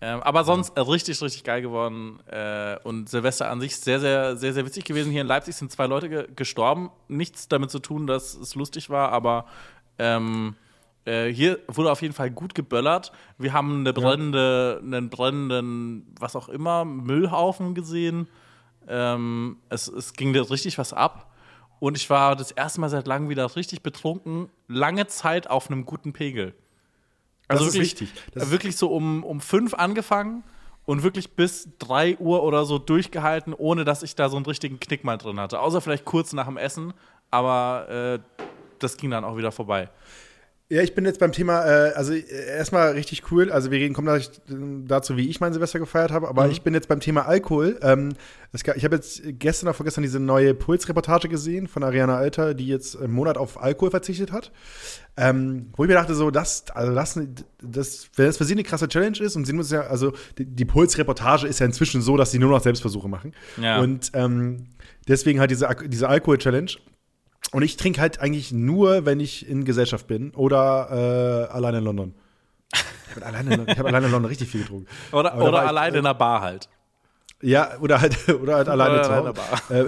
[0.00, 2.20] Ähm, aber sonst äh, richtig, richtig geil geworden.
[2.26, 5.10] Äh, und Silvester an sich sehr, sehr, sehr, sehr witzig gewesen.
[5.10, 6.90] Hier in Leipzig sind zwei Leute ge gestorben.
[7.08, 9.46] Nichts damit zu tun, dass es lustig war, aber
[9.98, 10.54] ähm,
[11.08, 13.12] äh, hier wurde auf jeden Fall gut geböllert.
[13.38, 18.28] Wir haben eine brennende, einen brennenden, was auch immer, Müllhaufen gesehen.
[18.86, 21.24] Ähm, es, es ging da richtig was ab.
[21.80, 24.48] Und ich war das erste Mal seit langem wieder richtig betrunken.
[24.66, 26.54] Lange Zeit auf einem guten Pegel.
[27.48, 28.12] Das Also ist wirklich, wichtig.
[28.34, 30.42] Das ist- wirklich so um, um fünf angefangen
[30.86, 34.80] und wirklich bis drei Uhr oder so durchgehalten, ohne dass ich da so einen richtigen
[34.80, 35.60] Knick mal drin hatte.
[35.60, 36.92] Außer vielleicht kurz nach dem Essen,
[37.30, 38.40] aber äh,
[38.78, 39.88] das ging dann auch wieder vorbei.
[40.70, 42.24] Ja, ich bin jetzt beim Thema, äh, also äh,
[42.56, 43.50] erstmal richtig cool.
[43.50, 44.54] Also wir reden, kommen gleich äh,
[44.86, 47.80] dazu, wie ich mein Silvester gefeiert habe, aber ich bin jetzt beim Thema Alkohol.
[47.80, 48.12] Ähm,
[48.64, 52.66] gab, ich habe jetzt gestern oder vorgestern diese neue Puls-Reportage gesehen von Ariana Alter, die
[52.66, 54.52] jetzt im Monat auf Alkohol verzichtet hat.
[55.16, 57.18] Ähm, wo ich mir dachte, so, das, also das,
[57.62, 60.44] das, wenn das für sie eine krasse Challenge ist und sie muss ja, also die,
[60.44, 63.32] die Puls-Reportage ist ja inzwischen so, dass sie nur noch Selbstversuche machen.
[63.56, 63.80] Ja.
[63.80, 64.66] Und ähm,
[65.08, 66.72] deswegen halt diese, diese Alkohol-Challenge.
[67.52, 71.84] Und ich trinke halt eigentlich nur, wenn ich in Gesellschaft bin oder äh, allein in
[71.84, 72.14] London.
[72.72, 74.86] Ich habe alleine, ich hab alleine in London richtig viel getrunken.
[75.12, 76.68] Oder, war oder ich- allein in der Bar halt.
[77.40, 79.28] Ja, oder halt, oder halt alleine Oder zu alleine
[79.68, 79.86] Hause.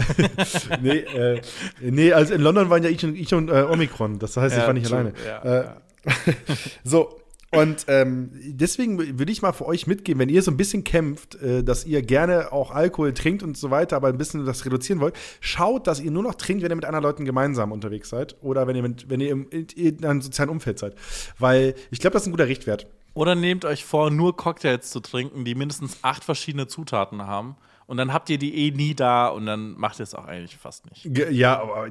[0.71, 1.41] Äh, nee, äh,
[1.81, 4.19] nee, also in London waren ja ich und, ich und äh, Omikron.
[4.21, 4.99] Das heißt, ich Ja, war nicht true.
[4.99, 5.13] alleine.
[5.27, 5.69] Ja, äh,
[6.85, 7.20] so,
[7.53, 11.35] und ähm, deswegen würde ich mal für euch mitgeben, wenn ihr so ein bisschen kämpft,
[11.37, 15.01] äh, dass ihr gerne auch Alkohol trinkt und so weiter, aber ein bisschen das reduzieren
[15.01, 18.37] wollt, schaut, dass ihr nur noch trinkt, wenn ihr mit anderen Leuten gemeinsam unterwegs seid
[18.41, 19.33] oder wenn ihr, mit, wenn ihr
[19.75, 20.95] in einem sozialen Umfeld seid.
[21.39, 22.87] Weil ich glaube, das ist ein guter Richtwert.
[23.15, 27.57] Oder nehmt euch vor, nur Cocktails zu trinken, die mindestens acht verschiedene Zutaten haben.
[27.91, 30.57] Und dann habt ihr die eh nie da und dann macht ihr es auch eigentlich
[30.57, 31.11] fast nicht.
[31.33, 31.89] Ja, aber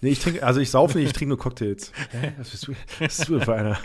[0.00, 1.92] nee, ich trinke, also ich saufe nicht, ich trinke nur Cocktails.
[2.12, 2.32] Hä?
[2.38, 3.78] Was bist du, was bist du für einer?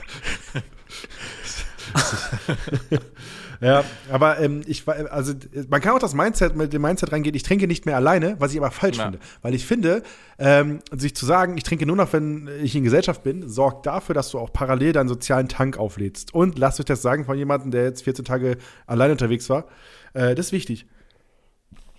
[3.59, 5.33] ja, aber ähm, ich also
[5.67, 8.53] man kann auch das Mindset mit dem Mindset reingehen, ich trinke nicht mehr alleine, was
[8.53, 9.03] ich aber falsch Ja.
[9.03, 9.19] finde.
[9.41, 10.01] Weil ich finde,
[10.39, 14.15] ähm, sich zu sagen, ich trinke nur noch, wenn ich in Gesellschaft bin, sorgt dafür,
[14.15, 16.33] dass du auch parallel deinen sozialen Tank auflädst.
[16.33, 18.55] Und lasst euch das sagen von jemandem, der jetzt 14 Tage
[18.87, 19.65] allein unterwegs war.
[20.13, 20.85] Äh, das ist wichtig.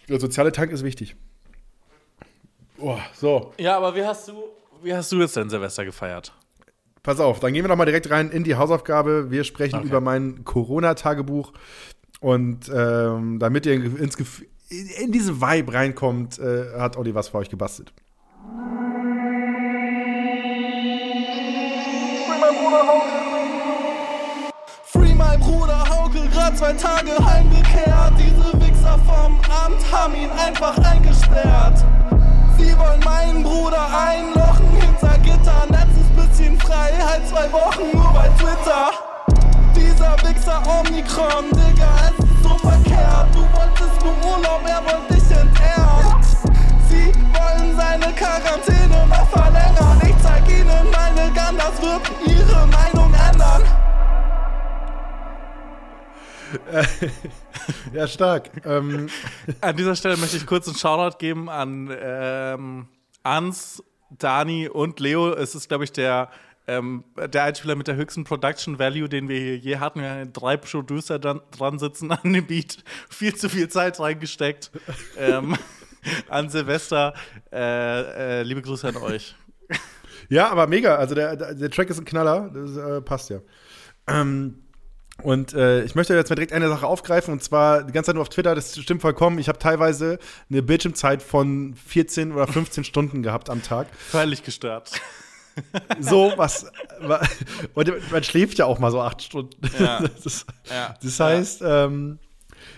[0.08, 1.16] Der soziale Tank ist wichtig.
[2.78, 3.52] Oh, so.
[3.58, 4.34] Ja, aber wie hast du,
[4.82, 6.32] wie hast du jetzt denn Silvester gefeiert?
[7.02, 9.30] Pass auf, dann gehen wir doch mal direkt rein in die Hausaufgabe.
[9.30, 9.88] Wir sprechen Okay.
[9.88, 11.52] über mein Corona-Tagebuch.
[12.20, 14.16] Und ähm, damit ihr ins
[14.70, 17.92] in, in diese Vibe reinkommt, äh, hat Olli was für euch gebastelt.
[24.84, 28.12] Free mein Bruder Hauke, grad zwei Tage heimgekehrt.
[28.18, 31.82] Diese Wichser vom Amt haben ihn einfach eingesperrt.
[32.58, 35.64] Sie wollen meinen Bruder einlochen hinter Gitter.
[35.70, 38.90] Letztes bisschen Freiheit, zwei Wochen nur bei Twitter.
[39.74, 43.28] Dieser Wichser Omikron, Digga, es ist so verkehrt.
[43.32, 46.22] Du wolltest nur Urlaub, er wollte dich entehren.
[46.88, 49.63] Sie wollen seine Quarantäne noch verlängern.
[57.92, 58.50] Ja, stark.
[58.66, 59.08] ähm,
[59.60, 62.88] An dieser Stelle möchte ich kurz einen Shoutout geben an ähm,
[63.22, 65.32] Ans, Dani und Leo.
[65.32, 66.30] Es ist, glaube ich, der,
[66.66, 70.00] ähm, der Einspieler mit der höchsten Production Value, den wir hier je hatten.
[70.00, 72.84] Wir hatten drei Producer dran, dran sitzen an dem Beat.
[73.08, 74.70] Viel zu viel Zeit reingesteckt.
[75.16, 75.56] ähm,
[76.28, 77.14] an Silvester.
[77.52, 79.36] Äh, äh, liebe Grüße an euch.
[80.28, 80.96] ja, aber mega.
[80.96, 82.50] Also der, der, der Track ist ein Knaller.
[82.52, 83.40] Das äh, passt ja.
[84.06, 84.63] Ähm,
[85.22, 88.14] und äh, ich möchte jetzt mal direkt eine Sache aufgreifen und zwar die ganze Zeit
[88.16, 89.38] nur auf Twitter, das stimmt vollkommen.
[89.38, 90.18] Ich habe teilweise
[90.50, 93.86] eine Bildschirmzeit von 14 oder 15 Stunden gehabt am Tag.
[93.96, 94.90] Völlig gestört.
[96.00, 96.66] So was.
[97.00, 97.20] wa-
[97.74, 99.54] Und man schläft ja auch mal so acht Stunden.
[99.78, 100.00] Ja.
[100.24, 100.96] Das, Ja.
[101.00, 102.18] das heißt, ähm,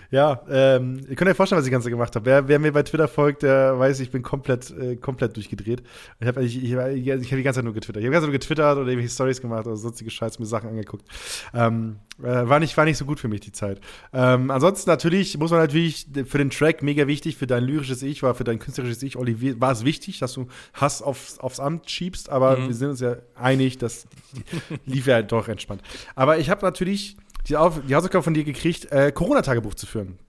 [0.09, 2.25] ja, ähm, ihr könnt euch vorstellen, was ich ganze gemacht habe.
[2.25, 5.83] Wer, wer mir bei Twitter folgt, der weiß, ich bin komplett, äh, komplett durchgedreht.
[6.19, 8.01] Ich habe ich, ich, ich, hab die ganze Zeit nur getwittert.
[8.01, 10.45] Ich habe die ganze Zeit nur getwittert oder irgendwelche Stories gemacht oder sonstige Scheiß, mir
[10.45, 11.05] Sachen angeguckt.
[11.53, 13.81] Ähm, äh, war, nicht, war nicht so gut für mich die Zeit.
[14.13, 18.23] Ähm, ansonsten natürlich muss man natürlich für den Track mega wichtig, für dein lyrisches Ich,
[18.23, 21.89] war für dein künstlerisches Ich, Olivier, war es wichtig, dass du Hass aufs, aufs Amt
[21.89, 24.07] schiebst, aber wir sind uns ja einig, das
[24.85, 25.81] lief ja doch entspannt.
[26.15, 27.17] Aber ich habe natürlich
[27.49, 30.19] die, Auf die Hausaufgabe von dir gekriegt, äh, Corona-Tagebuch zu führen.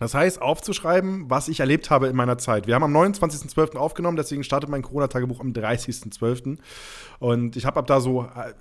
[0.00, 2.66] Das heißt, aufzuschreiben, was ich erlebt habe in meiner Zeit.
[2.66, 3.76] Wir haben am 29.12.
[3.76, 6.56] aufgenommen, deswegen startet mein Corona-Tagebuch am 30.12.
[7.18, 8.54] Und ich habe ab da so äh,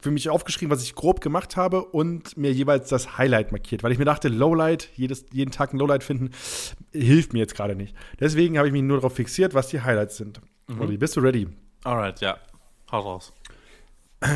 [0.00, 3.92] für mich aufgeschrieben, was ich grob gemacht habe und mir jeweils das Highlight markiert, weil
[3.92, 6.30] ich mir dachte, Lowlight, jedes, jeden Tag ein Lowlight finden,
[6.92, 7.94] hilft mir jetzt gerade nicht.
[8.18, 10.40] Deswegen habe ich mich nur darauf fixiert, was die Highlights sind.
[10.80, 11.46] Olli, bist du ready?
[11.84, 12.38] Alright, ja.
[12.90, 13.34] Hau raus.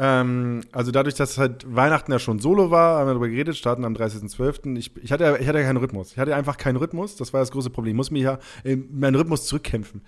[0.00, 3.84] Ähm, also dadurch, dass halt Weihnachten ja schon solo war, haben wir darüber geredet, starten
[3.84, 4.76] am 30.12.
[4.76, 6.12] Ich, ich, hatte, ich hatte keinen Rhythmus.
[6.12, 7.16] Ich hatte einfach keinen Rhythmus.
[7.16, 7.94] Das war das große Problem.
[7.94, 10.02] Ich muss mir ja in meinen Rhythmus zurückkämpfen.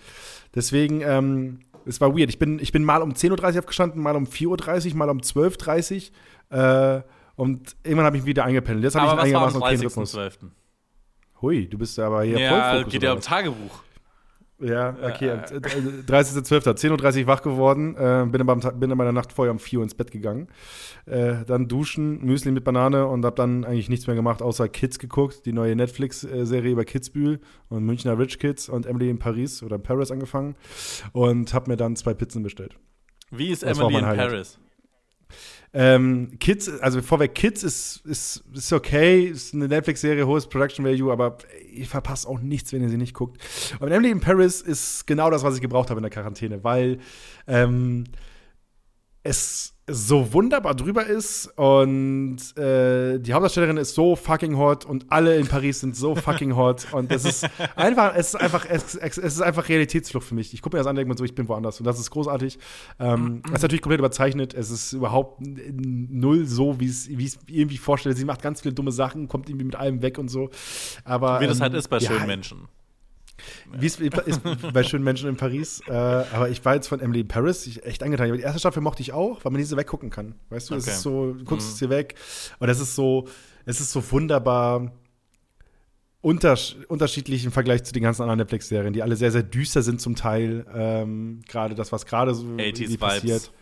[0.54, 2.30] Deswegen, ähm, es war weird.
[2.30, 5.18] Ich bin, ich bin mal um 10.30 Uhr aufgestanden, mal um 4.30 Uhr, mal um
[5.18, 6.10] 12.30
[6.52, 6.96] Uhr.
[6.96, 7.02] Äh,
[7.34, 8.84] und irgendwann habe ich mich wieder eingependelt.
[8.84, 10.14] Jetzt habe ich einigermaßen okay Rhythmus.
[10.14, 10.50] 30.12.?
[11.42, 13.20] Hui, du bist aber hier Ja, Vollfokus, geht ja um?
[13.20, 13.82] Tagebuch.
[14.60, 15.28] Ja, okay.
[15.28, 15.58] äh,
[16.06, 16.74] 30.12.
[16.74, 18.40] 10.30 Uhr wach geworden, äh, bin,
[18.90, 20.48] in meiner Nacht vorher um 4 Uhr ins Bett gegangen.
[21.06, 24.98] Äh, dann duschen, Müsli mit Banane und habe dann eigentlich nichts mehr gemacht, außer Kids
[24.98, 29.78] geguckt, die neue Netflix-Serie über Kitzbühel und Münchner Rich Kids und Emily in Paris oder
[29.78, 30.56] Paris angefangen
[31.12, 32.76] und habe mir dann zwei Pizzen bestellt.
[33.30, 34.04] Wie ist Das Emily in.
[34.04, 34.58] Paris?
[35.72, 41.12] Ähm, Kids, also vorweg, Kids ist, ist, ist okay, ist eine Netflix-Serie, hohes Production Value,
[41.12, 41.38] aber
[41.72, 43.40] ihr verpasst auch nichts, wenn ihr sie nicht guckt.
[43.78, 46.98] Und Emily in Paris ist genau das, was ich gebraucht habe in der Quarantäne, weil
[47.46, 48.04] ähm,
[49.22, 55.36] es so wunderbar drüber ist und äh, die Hauptdarstellerin ist so fucking hot und alle
[55.36, 59.18] in Paris sind so fucking hot und es ist einfach, es ist einfach, es, es
[59.18, 60.54] ist einfach Realitätsflucht für mich.
[60.54, 62.58] Ich gucke mir das an, denke mir so, ich bin woanders und das ist großartig.
[62.98, 67.36] Ähm, es ist natürlich komplett überzeichnet, es ist überhaupt null so, wie es wie ich
[67.36, 68.14] es irgendwie vorstelle.
[68.14, 70.50] Sie macht ganz viele dumme Sachen, kommt irgendwie mit allem weg und so.
[71.04, 72.68] Aber Wie das ähm, halt ist bei ja, schönen Menschen.
[73.72, 73.98] Wie es
[74.72, 75.82] bei schönen Menschen in Paris.
[75.86, 78.28] Äh, aber ich war jetzt von Emily in Paris ich echt angetan.
[78.28, 80.34] Aber die erste Staffel mochte ich auch, weil man diese weggucken kann.
[80.50, 80.92] Weißt du, es Okay.
[80.94, 82.14] ist so, du guckst es hier weg.
[82.58, 83.26] Und es ist so,
[83.64, 84.92] es ist so wunderbar
[86.22, 90.00] untersch unterschiedlich im Vergleich zu den ganzen anderen Netflix-Serien, die alle sehr, sehr düster sind
[90.00, 90.66] zum Teil.
[90.74, 92.98] Ähm, gerade das, was gerade so 80s irgendwie Vibes.
[93.00, 93.52] passiert.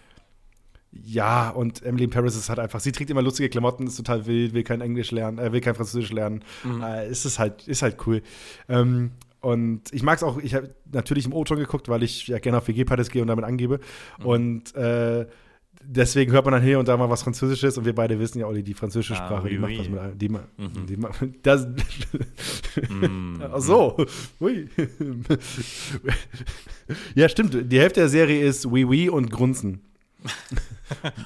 [0.91, 4.27] Ja, und Emily in Paris ist halt einfach, sie trägt immer lustige Klamotten, ist total
[4.27, 6.43] wild, will kein Englisch lernen, äh, will kein Französisch lernen.
[6.83, 8.23] Äh, ist es halt, ist halt cool.
[8.69, 12.39] Ähm, und ich mag es auch, ich habe natürlich im O-Ton geguckt, weil ich ja
[12.39, 13.81] gerne auf WG-Partys gehe und damit angebe.
[14.23, 15.27] Und äh,
[15.85, 18.47] deswegen hört man dann hier und da mal was Französisches und wir beide wissen ja,
[18.47, 19.79] Olli, die französische Ah, Sprache, oui, die macht oui.
[19.79, 20.19] was mit einem.
[20.19, 21.69] Die, ma- die das,
[23.53, 23.97] Ach so.
[24.41, 24.69] Ui.
[27.15, 27.57] ja, stimmt.
[27.73, 29.81] Die Hälfte der Serie ist Oui Oui und Grunzen.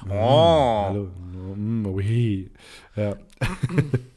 [0.09, 0.83] Oh.
[0.89, 1.07] Hallo.
[1.55, 2.51] Mm, oui.
[2.97, 3.15] Ja.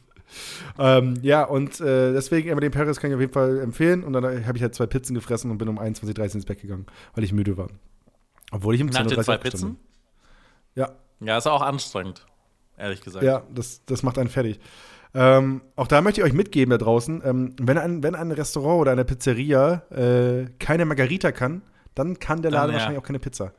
[0.78, 4.04] ähm, ja, und äh, deswegen Emily Paris kann ich auf jeden Fall empfehlen.
[4.04, 6.60] Und dann habe ich halt zwei Pizzen gefressen und bin um 21.30 Uhr ins Bett
[6.60, 7.68] gegangen, weil ich müde war.
[8.52, 9.76] Obwohl ich um Nach 10.30 den Uhr zwei Pizzen?
[10.74, 12.26] Ja, Ja, ist auch anstrengend,
[12.76, 13.24] ehrlich gesagt.
[13.24, 14.60] Ja, das, das macht einen fertig.
[15.14, 18.82] Ähm, auch da möchte ich euch mitgeben da draußen, ähm, wenn, ein, wenn ein Restaurant
[18.82, 21.62] oder eine Pizzeria äh, keine Margarita kann,
[21.96, 22.74] dann kann der Laden ja.
[22.74, 23.52] wahrscheinlich auch keine Pizza.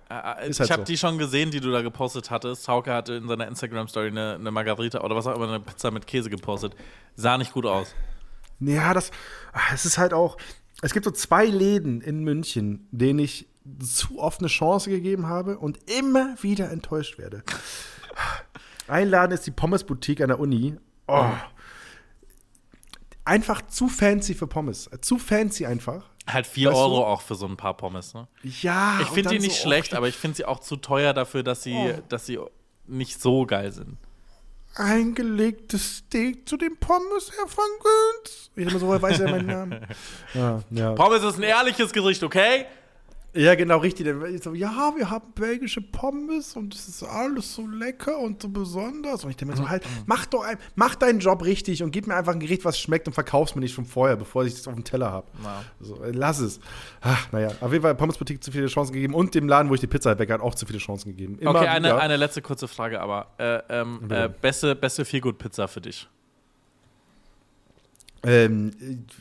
[0.45, 0.85] Ist ich halt habe so.
[0.85, 2.67] die schon gesehen, die du da gepostet hattest.
[2.67, 6.05] Hauke hatte in seiner Instagram-Story eine, eine Margarita oder was auch immer, eine Pizza mit
[6.05, 6.75] Käse gepostet.
[7.15, 7.95] Sah nicht gut aus.
[8.59, 9.09] Ja, das
[9.53, 10.37] ach, es ist halt auch.
[10.83, 13.47] Es gibt so zwei Läden in München, denen ich
[13.83, 17.41] zu oft eine Chance gegeben habe und immer wieder enttäuscht werde.
[18.87, 20.75] Ein Laden ist die Pommes Boutique an der Uni.
[21.07, 21.31] Oh.
[23.25, 24.89] Einfach zu fancy für Pommes.
[25.01, 26.07] Zu fancy einfach.
[26.27, 26.81] Halt 4 Weißt du?
[26.81, 28.27] Euro auch für so ein paar Pommes, ne?
[28.43, 28.99] Ja.
[29.01, 31.41] Ich finde die nicht so, schlecht, oh, aber ich finde sie auch zu teuer dafür,
[31.43, 32.01] dass sie, Oh.
[32.09, 32.39] dass sie
[32.85, 33.97] nicht so geil sind.
[34.75, 38.51] eingelegtes Steak zu den Pommes, Herr van Güntz.
[38.55, 39.87] Ich immer so, woher weiß er meinen Namen?
[40.33, 40.91] Ja, ja.
[40.93, 42.65] Pommes ist ein ehrliches Gericht, okay?
[43.37, 44.07] Ja, genau, richtig.
[44.43, 49.23] So, ja, wir haben belgische Pommes und es ist alles so lecker und so besonders.
[49.23, 52.07] Und ich denke mir so, halt, mach doch ein, mach deinen Job richtig und gib
[52.07, 54.67] mir einfach ein Gericht, was schmeckt und verkauf's mir nicht schon vorher, bevor ich es
[54.67, 55.27] auf dem Teller habe.
[55.43, 55.63] Na.
[55.79, 56.59] So, äh, lass es.
[57.01, 59.75] Ach, naja, auf jeden Fall Pommes Boutique zu viele Chancen gegeben und dem Laden, wo
[59.75, 61.37] ich die Pizza bäcke, hat auch zu viele Chancen gegeben.
[61.39, 61.99] Immer Okay, eine, wieder.
[61.99, 66.07] eine letzte kurze Frage, aber äh, ähm, äh, beste, beste Feelgood-Pizza für dich.
[68.23, 68.71] Ähm,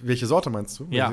[0.00, 0.86] welche Sorte meinst du?
[0.90, 1.12] Ja.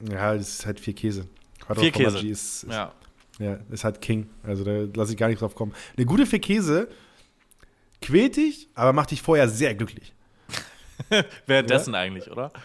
[0.00, 1.26] Ja, das ist halt vier Käse.
[1.68, 2.18] Quattro Vier Käse.
[2.26, 2.92] Ist, ist, Ja.
[3.38, 4.28] ja, ist halt King.
[4.42, 5.74] Also da lasse ich gar nicht drauf kommen.
[5.96, 6.88] Eine gute vier Käse
[8.00, 10.12] quält dich, aber macht dich vorher sehr glücklich.
[11.46, 12.50] Währenddessen eigentlich, oder?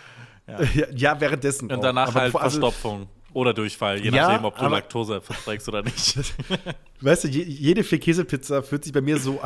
[0.46, 0.60] Ja,
[0.94, 1.72] ja währenddessen.
[1.72, 1.82] Und auch.
[1.82, 5.84] danach Aber halt also, Verstopfung oder Durchfall, je Ja, nachdem, ob du Laktose verträgst oder
[5.84, 6.18] nicht.
[7.02, 9.40] Weißt du, je, jede vier Käse-Pizza fühlt sich bei mir so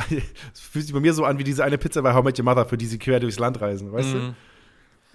[0.56, 2.66] fühlt sich bei mir so an wie diese eine Pizza bei How Met Your Mother,
[2.66, 4.14] für die sie quer durchs Land reisen, weißt Mhm.
[4.14, 4.36] du?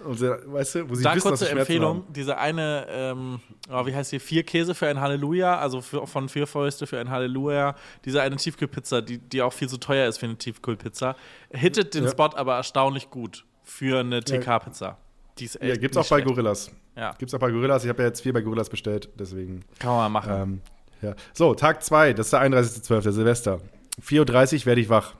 [0.05, 2.13] Und, sie- weißt du, wo sie Da wissen, kurze Empfehlung, haben.
[2.13, 3.39] diese eine, ähm,
[3.71, 6.99] oh, wie heißt die, vier Käse für ein Halleluja, also für, von vier Fäuste für
[6.99, 11.15] ein Halleluja, diese eine Tiefkühlpizza, die, die auch viel zu teuer ist für eine Tiefkühlpizza,
[11.51, 12.09] hittet den Ja.
[12.11, 14.97] Spot aber erstaunlich gut für eine TK-Pizza.
[15.39, 16.27] Die ist echt Ja, gibt's auch bei schlecht.
[16.27, 16.71] Gorillas.
[16.95, 17.83] Ja, Gibt's auch bei Gorillas.
[17.83, 19.63] Ich habe ja jetzt vier bei Gorillas bestellt, deswegen.
[19.79, 20.41] kann man mal machen.
[20.41, 20.61] Ähm,
[21.01, 21.15] ja.
[21.33, 23.59] So, Tag 2, das ist der 31.12., Silvester.
[24.01, 25.15] 4.30 Uhr werde ich wach.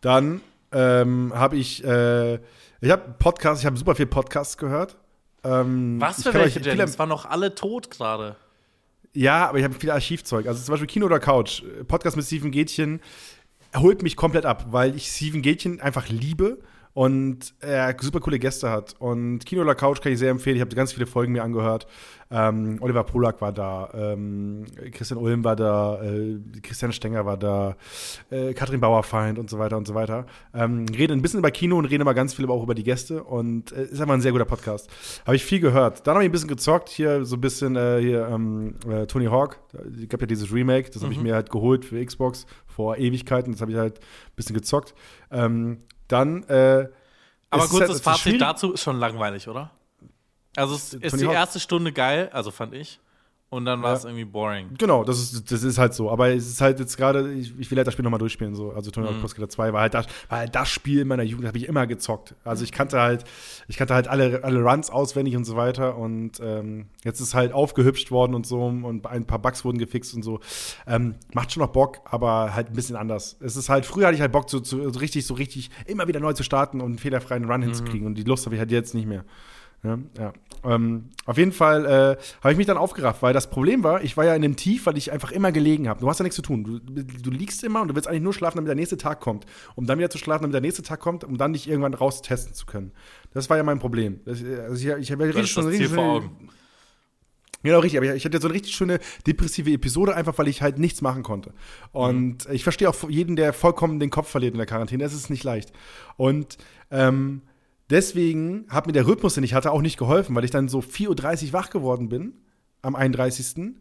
[0.00, 0.40] Dann
[0.72, 2.38] ähm, habe ich, äh,
[2.80, 4.96] ich habe Podcasts, ich habe super viel Podcasts gehört.
[5.42, 6.78] Ähm, Was für welche denn?
[6.80, 8.36] Es waren doch alle tot gerade.
[9.12, 10.46] Ja, aber ich habe viel Archivzeug.
[10.46, 11.62] Also zum Beispiel Kino oder Couch.
[11.88, 13.00] Podcast mit Steven Gätchen
[13.76, 16.58] holt mich komplett ab, weil ich Steven Gätchen einfach liebe
[16.92, 18.94] und er super coole Gäste hat.
[18.98, 20.56] Und Kino oder Couch kann ich sehr empfehlen.
[20.56, 21.86] Ich habe ganz viele Folgen mir angehört.
[22.32, 27.76] Ähm, Oliver Polak war da, ähm, Christian Ulm war da, äh, Christian Stenger war da,
[28.30, 30.26] äh, Katrin Bauerfeind und so weiter und so weiter.
[30.54, 32.84] Ähm, reden ein bisschen über Kino und reden aber ganz viel aber auch über die
[32.84, 34.88] Gäste und äh, ist einfach ein sehr guter Podcast.
[35.26, 36.06] Habe ich viel gehört.
[36.06, 39.26] Dann habe ich ein bisschen gezockt, hier so ein bisschen äh, hier ähm, äh, Tony
[39.26, 39.58] Hawk.
[39.72, 43.52] Es gab ja dieses Remake, das habe ich mir halt geholt für Xbox vor Ewigkeiten.
[43.52, 44.94] Das habe ich halt ein bisschen gezockt.
[45.32, 45.78] Ähm,
[46.12, 46.88] dann äh,
[47.50, 49.70] Aber ist kurzes halt- ist Fazit dazu ist schon langweilig, oder?
[50.56, 52.98] Also es ist Tony die erste Stunde geil, also fand ich.
[53.52, 54.70] Und dann war es irgendwie boring.
[54.78, 56.08] Genau, das ist, das ist halt so.
[56.08, 58.54] Aber es ist halt jetzt gerade, ich, ich will halt das Spiel nochmal durchspielen.
[58.54, 58.70] So.
[58.70, 61.24] Also Tony Hawk Pro Skater 2 war halt, das, war halt das Spiel in meiner
[61.24, 62.36] Jugend, habe ich immer gezockt.
[62.44, 63.24] Also ich kannte halt,
[63.66, 65.98] ich kannte halt alle, alle Runs auswendig und so weiter.
[65.98, 70.14] Und ähm, jetzt ist halt aufgehübscht worden und so und ein paar Bugs wurden gefixt
[70.14, 70.38] und so.
[70.86, 73.36] Ähm, macht schon noch Bock, aber halt ein bisschen anders.
[73.40, 76.20] Es ist halt, früher hatte ich halt Bock, so, so richtig, so richtig immer wieder
[76.20, 78.06] neu zu starten und einen fehlerfreien Run hinzukriegen.
[78.06, 79.24] Und die Lust habe ich halt jetzt nicht mehr.
[79.82, 80.32] Ja, ja.
[80.62, 84.16] Ähm, auf jeden Fall äh, habe ich mich dann aufgerafft, weil das Problem war, ich
[84.18, 86.00] war ja in dem Tief, weil ich einfach immer gelegen habe.
[86.00, 86.64] Du hast ja nichts zu tun.
[86.64, 89.46] Du, du liegst immer und du willst eigentlich nur schlafen, damit der nächste Tag kommt.
[89.74, 92.52] Um dann wieder zu schlafen, damit der nächste Tag kommt, um dann dich irgendwann raustesten
[92.52, 92.92] zu können.
[93.32, 94.20] Das war ja mein Problem.
[94.26, 96.50] Das, also ich, ich habe ja richtig das richtig vor Augen.
[97.62, 97.98] Genau, richtig.
[97.98, 101.00] Aber ich ich hatte so eine richtig schöne depressive Episode, einfach weil ich halt nichts
[101.00, 101.52] machen konnte.
[101.92, 105.04] Und ich verstehe auch jeden, der vollkommen den Kopf verliert in der Quarantäne.
[105.04, 105.72] Es ist nicht leicht.
[106.16, 106.58] Und
[106.90, 107.42] ähm,
[107.90, 110.80] deswegen hat mir der Rhythmus, den ich hatte, auch nicht geholfen, weil ich dann so
[110.80, 112.34] 4.30 Uhr wach geworden bin
[112.82, 113.74] am 31.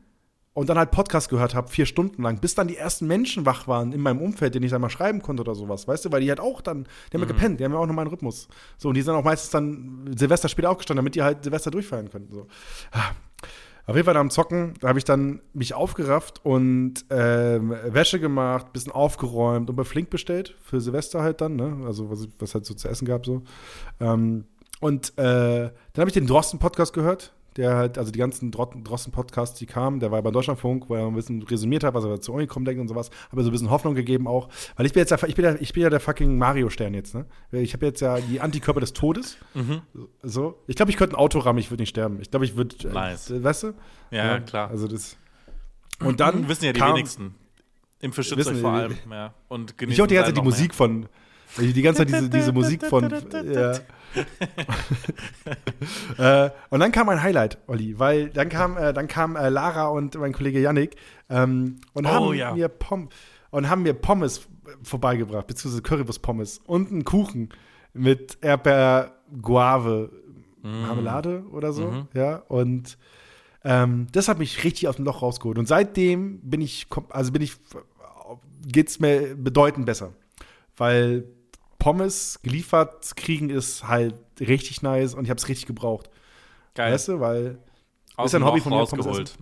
[0.54, 3.68] Und dann halt Podcast gehört habe, vier Stunden lang, bis dann die ersten Menschen wach
[3.68, 6.22] waren in meinem Umfeld, denen ich dann mal schreiben konnte oder sowas, weißt du, weil
[6.22, 8.50] die halt auch dann, die haben ja gepennt, die haben ja auch nochmal einen Rhythmus.
[8.78, 12.10] So, und die sind auch meistens dann Silvester später aufgestanden, damit die halt Silvester durchfeiern
[12.10, 12.30] können.
[12.32, 12.48] So.
[13.90, 18.72] Auf jeden Fall am Zocken, da habe ich dann mich aufgerafft und ähm, Wäsche gemacht,
[18.72, 21.76] bisschen aufgeräumt und bei Flink bestellt für Silvester halt dann, ne?
[21.88, 23.42] Also was, was halt so zu essen gab so.
[24.00, 24.46] Ähm,
[24.80, 29.66] und äh, dann habe ich den Drosten-Podcast gehört, der halt, also die ganzen Drosten-Podcasts, die
[29.68, 32.66] kamen, der war bei Deutschlandfunk, wo er ein bisschen resümiert hat, was er zu Unicom
[32.66, 35.18] denkt und sowas, aber so ein bisschen Hoffnung gegeben auch, weil ich bin jetzt, ja,
[35.28, 37.26] ich bin ja, ich bin ja der fucking Mario-Stern jetzt, ne?
[37.52, 39.38] Ich habe jetzt ja die Antikörper des Todes,
[40.24, 40.64] so.
[40.68, 42.20] Ich glaube, ich könnte ein Auto rammen, ich würde nicht sterben.
[42.22, 43.32] Ich glaube, ich würde, äh, Nice.
[43.44, 43.74] weißt du?
[44.12, 44.70] Ja, klar.
[44.70, 45.18] Also das.
[46.04, 47.36] Und dann wissen ja die kam- wenigsten.
[48.02, 48.96] Euch die- vor allem.
[49.12, 49.34] Ja.
[49.50, 51.08] Und Ich auch die ganze Zeit die Musik von.
[51.58, 53.10] Die ganze Zeit diese, diese Musik von.
[53.54, 53.74] Ja.
[56.46, 59.88] äh, und dann kam ein Highlight, Olli, weil dann kam, äh, dann kam äh, Lara
[59.88, 60.96] und mein Kollege Yannick
[61.30, 62.54] ähm, und Oh, haben ja.
[62.54, 63.10] mir Pom
[63.52, 64.48] und haben mir Pommes
[64.84, 67.50] vorbeigebracht, beziehungsweise Currywurst-Pommes und einen Kuchen
[67.94, 70.12] mit Erdbeer-Guave
[70.62, 72.98] Marmelade oder so, ja, und
[73.64, 75.58] ähm, das hat mich richtig aus dem Loch rausgeholt.
[75.58, 77.56] Und seitdem bin ich, also bin ich,
[78.66, 80.14] geht's mir bedeutend besser.
[80.78, 81.26] Weil
[81.80, 86.10] Pommes geliefert kriegen ist halt richtig nice und ich habe es richtig gebraucht.
[86.76, 86.94] Geil.
[86.94, 87.58] Weißt du, weil
[88.16, 89.38] Aus ist ein Hobby Loch von mir, rausgeholt.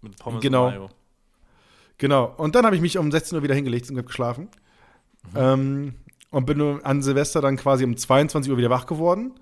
[0.00, 0.84] Mit Pommes Genau.
[0.84, 0.90] und.
[1.98, 2.34] Genau.
[2.36, 4.48] Und dann habe ich mich um 16 Uhr wieder hingelegt und geschlafen.
[5.36, 5.94] Ähm,
[6.30, 9.38] und bin an Silvester dann quasi um 22 Uhr wieder wach geworden.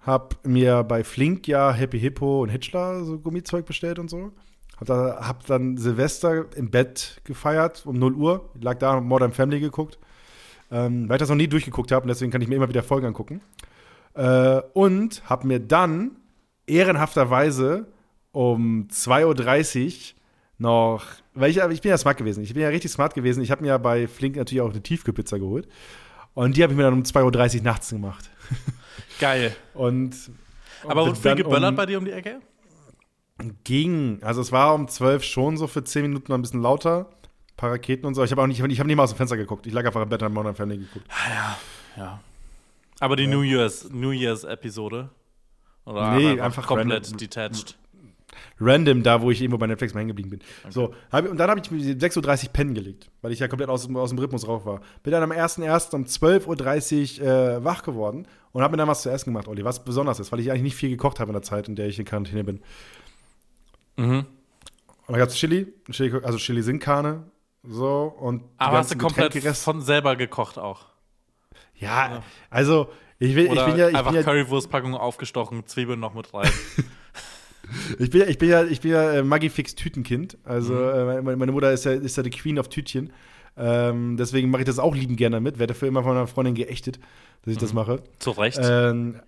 [0.00, 4.32] Hab mir bei Flink ja Happy Hippo und Hitchler so Gummizeug bestellt und so.
[4.78, 8.50] Hab, da, hab dann Silvester im Bett gefeiert um 0 Uhr.
[8.60, 9.98] Lag da, hab Modern Family geguckt.
[10.70, 12.82] Ähm, weil ich das noch nie durchgeguckt habe und deswegen kann ich mir immer wieder
[12.82, 13.40] Folgen angucken.
[14.14, 16.12] Äh, und hab mir dann
[16.66, 17.86] ehrenhafterweise
[18.32, 20.16] um 2.30 Uhr
[20.58, 22.42] noch, weil ich, ich bin ja smart gewesen.
[22.42, 23.42] Ich bin ja richtig smart gewesen.
[23.42, 25.68] Ich habe mir ja bei Flink natürlich auch eine Tiefkühlpizza geholt.
[26.34, 28.30] Und die habe ich mir dann um 2.30 Uhr nachts gemacht.
[29.20, 29.54] Geil.
[29.74, 30.14] Und
[30.84, 32.40] Aber bin wurde viel geböllert um- bei dir um die Ecke?
[33.64, 34.18] ging.
[34.22, 37.10] Also es war um 12 schon so für 10 Minuten noch ein bisschen lauter.
[37.56, 38.22] Paar Raketen und so.
[38.22, 39.66] Ich habe auch nicht, ich habe nicht mal aus dem Fenster geguckt.
[39.66, 41.06] Ich lag einfach im Bett und habe Modern Family geguckt.
[41.96, 42.20] Ja.
[43.00, 45.08] Aber die New Year's, New Year's Episode?
[45.84, 47.16] Oder Nee, einfach komplett random.
[47.18, 47.78] detached.
[48.60, 50.40] Random da, wo ich irgendwo bei Netflix mal hängen geblieben bin.
[50.68, 53.70] So, hab, und dann habe ich mir 6.30 Uhr pennen gelegt, weil ich ja komplett
[53.70, 54.80] aus, dem- aus dem Rhythmus rauf war.
[55.02, 55.94] Bin dann am 1.1.
[55.94, 59.64] um 12.30 Uhr äh, wach geworden und habe mir dann was zu essen gemacht, Olli,
[59.64, 61.86] was besonders ist, weil ich eigentlich nicht viel gekocht habe in der Zeit, in der
[61.86, 62.60] ich in Quarantäne bin.
[63.96, 64.26] Mhm.
[65.06, 67.22] Und da gab es Chili, Chili, also Chili Sinkkarne,
[67.68, 70.86] so, und Aber hast du komplett Getränkerest- von selber gekocht auch?
[71.74, 76.32] Ja, also, ich, will, ich bin ja, ich einfach ja, Currywurstpackung aufgestochen, Zwiebeln noch mit
[76.32, 76.50] rein.
[77.98, 80.38] Ich bin ja, ich bin ja, ich bin ja äh, Magifix Tütenkind.
[80.44, 83.12] Also äh, meine, meine Mutter ist ja, ist ja die Queen of Tütchen.
[83.56, 85.58] Ähm, deswegen mache ich das auch lieben gerne mit.
[85.58, 87.00] Werde dafür immer von meiner Freundin geächtet,
[87.42, 88.02] dass ich das mache.
[88.18, 88.60] Zu Recht.
[88.62, 89.20] Ähm,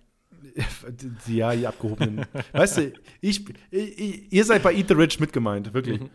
[1.27, 2.25] ja, die abgehobenen.
[2.53, 5.99] weißt du, ich, ich, ihr seid bei Eat the Rich mitgemeint, wirklich.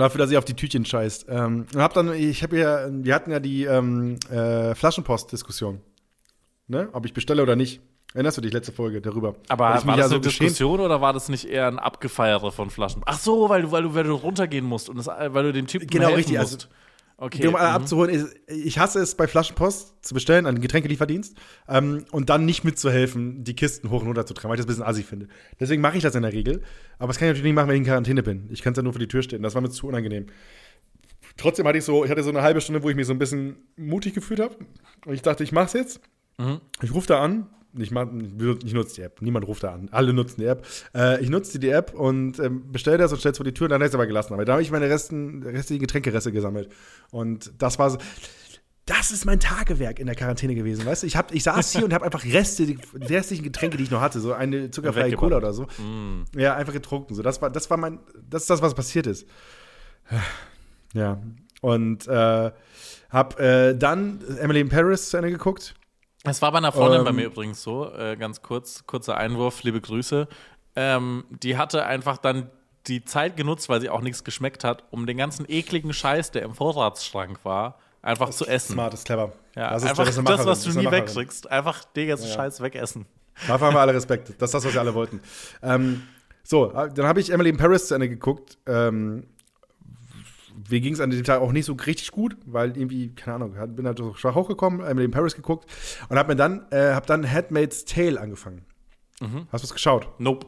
[0.00, 1.26] Dafür, dass ihr auf die Tütchen scheißt.
[1.28, 5.80] Ähm, und hab dann, ich habe ja, wir hatten ja die ähm, äh, Flaschenpost-Diskussion.
[6.68, 6.88] Ne?
[6.92, 7.80] Ob ich bestelle oder nicht.
[8.12, 9.36] Erinnerst du dich letzte Folge darüber?
[9.48, 12.50] Aber ich war das ja eine geschämt- Diskussion oder war das nicht eher ein Abgefeiere
[12.50, 13.02] von Flaschen?
[13.06, 15.68] Ach so, weil du, weil du, weil du runtergehen musst und das, weil du dem
[15.68, 16.64] Typen Genau, helfen richtig, also- musst.
[16.66, 16.74] okay.
[17.22, 17.74] Okay, um alle mhm.
[17.74, 21.36] abzuholen, ich hasse es, bei Flaschenpost zu bestellen, einen Getränkelieferdienst,
[21.68, 24.66] ähm, und dann nicht mitzuhelfen, die Kisten hoch und runter zu tragen, weil ich das
[24.66, 25.28] ein bisschen assi finde.
[25.60, 26.62] Deswegen mache ich das in der Regel.
[26.98, 28.48] Aber das kann ich natürlich nicht machen, wenn ich in Quarantäne bin.
[28.50, 29.42] Ich kann es ja nur vor die Tür stehen.
[29.42, 30.28] Das war mir zu unangenehm.
[31.36, 33.18] Trotzdem hatte ich so, ich hatte so eine halbe Stunde, wo ich mich so ein
[33.18, 34.56] bisschen mutig gefühlt habe.
[35.04, 36.00] Und ich dachte, ich mach's jetzt.
[36.38, 36.62] Mhm.
[36.80, 37.48] Ich rufe da an
[37.78, 39.22] Ich, ich nutze die App.
[39.22, 39.88] Niemand ruft da an.
[39.92, 40.66] Alle nutzen die App.
[40.94, 43.66] Äh, ich nutze die App und ähm, bestelle das und stelle es vor die Tür
[43.66, 44.34] und dann ich es aber gelassen.
[44.34, 46.70] Aber da habe ich meine Resten, restlichen Getränkereste gesammelt.
[47.10, 47.98] Und das war so.
[48.86, 51.06] Das ist mein Tagewerk in der Quarantäne gewesen, weißt du?
[51.06, 54.00] Ich, hab, ich saß hier und habe einfach Reste, die restlichen Getränke, die ich noch
[54.00, 55.68] hatte, so eine zuckerfreie Cola oder so.
[56.34, 57.14] Ja, einfach getrunken.
[57.14, 59.28] So, das war, das war mein, das ist das, was passiert ist.
[60.92, 61.22] Ja.
[61.60, 62.50] Und äh,
[63.10, 65.74] hab äh, dann Emily in Paris zu Ende geguckt.
[66.24, 67.04] Es war bei einer Freundin Ähm.
[67.04, 70.28] bei mir übrigens so, äh, ganz kurz, kurzer Einwurf, liebe Grüße.
[70.76, 72.50] Ähm, die hatte einfach dann
[72.86, 76.42] die Zeit genutzt, weil sie auch nichts geschmeckt hat, um den ganzen ekligen Scheiß, der
[76.42, 78.72] im Vorratsschrank war, einfach zu essen.
[78.74, 79.32] Smart, ist clever.
[79.56, 83.06] Ja, das ist, einfach eine das, was du nie wegkriegst, einfach den ganzen Scheiß wegessen.
[83.46, 84.34] Dafür haben wir alle Respekt.
[84.38, 85.20] Das ist das, was wir alle wollten.
[85.62, 86.02] Ähm,
[86.42, 88.58] so, dann habe ich Emily in Paris zu Ende geguckt.
[88.66, 89.26] Ähm,
[90.68, 93.56] mir ging es an dem Tag auch nicht so richtig gut, weil irgendwie, keine Ahnung,
[93.76, 95.68] bin halt so schwach hochgekommen, Emily in Paris geguckt
[96.08, 98.64] und habe mir dann, äh, hab dann Handmaid's Tale angefangen.
[99.52, 100.08] Hast du es geschaut?
[100.18, 100.46] Nope.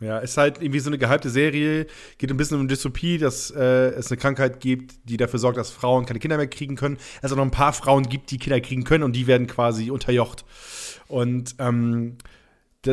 [0.00, 1.86] Ja, ist halt irgendwie so eine gehypte Serie,
[2.18, 5.70] geht ein bisschen um Dystopie, dass äh, es eine Krankheit gibt, die dafür sorgt, dass
[5.70, 6.98] Frauen keine Kinder mehr kriegen können.
[7.20, 9.90] Es auch noch ein paar Frauen gibt, die Kinder kriegen können und die werden quasi
[9.90, 10.44] unterjocht.
[11.08, 12.16] Und ähm,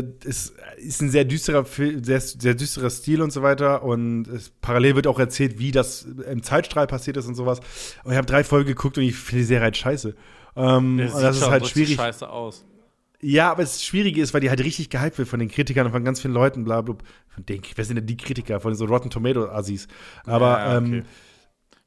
[0.02, 3.84] das ist, ist ein sehr düsterer, sehr, sehr düsterer Stil und so weiter.
[3.84, 7.60] Und es, parallel wird auch erzählt, wie das im Zeitstrahl passiert ist und sowas.
[8.04, 10.16] Und ich habe drei Folgen geguckt und ich finde die Serie halt scheiße.
[10.56, 11.96] Ähm, und das ist halt schwierig.
[11.96, 12.66] scheiße aus.
[13.22, 15.92] Ja, aber das Schwierige ist, weil die halt richtig gehypt wird von den Kritikern und
[15.92, 16.96] von ganz vielen Leuten, bla bla.
[17.30, 18.60] Von denen, wer sind denn die Kritiker?
[18.60, 19.88] Von so Rotten Tomato-Assis.
[20.26, 20.98] Aber, Ja, okay.
[20.98, 21.06] ähm,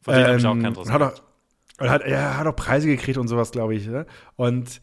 [0.00, 1.12] Von denen habe ich auch ähm, keinen und hat auch,
[1.78, 3.86] hat, ja, hat auch Preise gekriegt und sowas, glaube ich.
[3.86, 4.06] Ne?
[4.36, 4.80] Und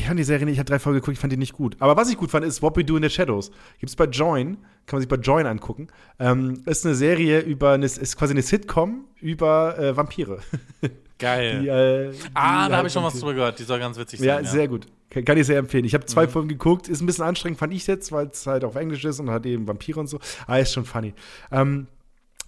[0.00, 1.76] ich fand die Serie nicht, ich habe drei Folgen geguckt, ich fand die nicht gut.
[1.78, 3.50] Aber was ich gut fand, ist What We Do in the Shadows.
[3.78, 5.88] Gibt's bei Join, kann man sich bei Join angucken.
[6.18, 10.40] Ähm, ist eine Serie über, eine, ist quasi eine Sitcom über äh, Vampire.
[11.18, 11.60] Geil.
[11.60, 13.58] Die, äh, ah, die da habe halt ich schon was drüber gehört.
[13.58, 14.28] Die soll ganz witzig sein.
[14.28, 14.86] ja, sehr gut.
[15.10, 15.84] Kann, kann ich sehr empfehlen.
[15.84, 18.64] Ich habe zwei Folgen geguckt, ist ein bisschen anstrengend, fand ich jetzt, weil es halt
[18.64, 20.18] auf Englisch ist und hat eben Vampire und so.
[20.46, 21.14] Aber ist schon funny.
[21.52, 21.88] Ähm,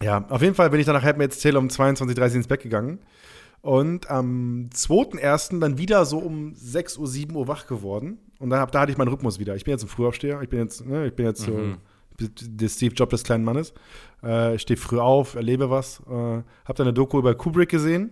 [0.03, 2.63] ja, auf jeden Fall bin ich dann nach Handmaid's Tale um 22.30 Uhr ins Bett
[2.63, 2.99] gegangen.
[3.63, 5.61] Und am 2.1.
[5.61, 8.19] dann wieder so um 6 Uhr, 7 Uhr wach geworden.
[8.41, 9.55] Und dann hab, da hatte ich meinen Rhythmus wieder.
[9.55, 10.43] Ich bin jetzt ein Frühaufsteher.
[10.43, 11.77] Ich bin jetzt, ne, ich bin jetzt so
[12.19, 13.73] der Steve Jobs des kleinen Mannes.
[14.23, 16.01] Äh, ich stehe früh auf, erlebe was.
[16.11, 18.11] Äh, hab dann eine Doku über Kubrick gesehen.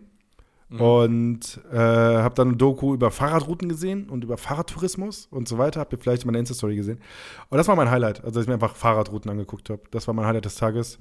[0.79, 5.81] Und äh, habe dann eine Doku über Fahrradrouten gesehen und über Fahrradtourismus und so weiter.
[5.81, 7.01] Habt ihr vielleicht meine Insta-Story gesehen.
[7.49, 9.83] Und das war mein Highlight, also dass ich mir einfach Fahrradrouten angeguckt habe.
[9.91, 11.01] Das war mein Highlight des Tages.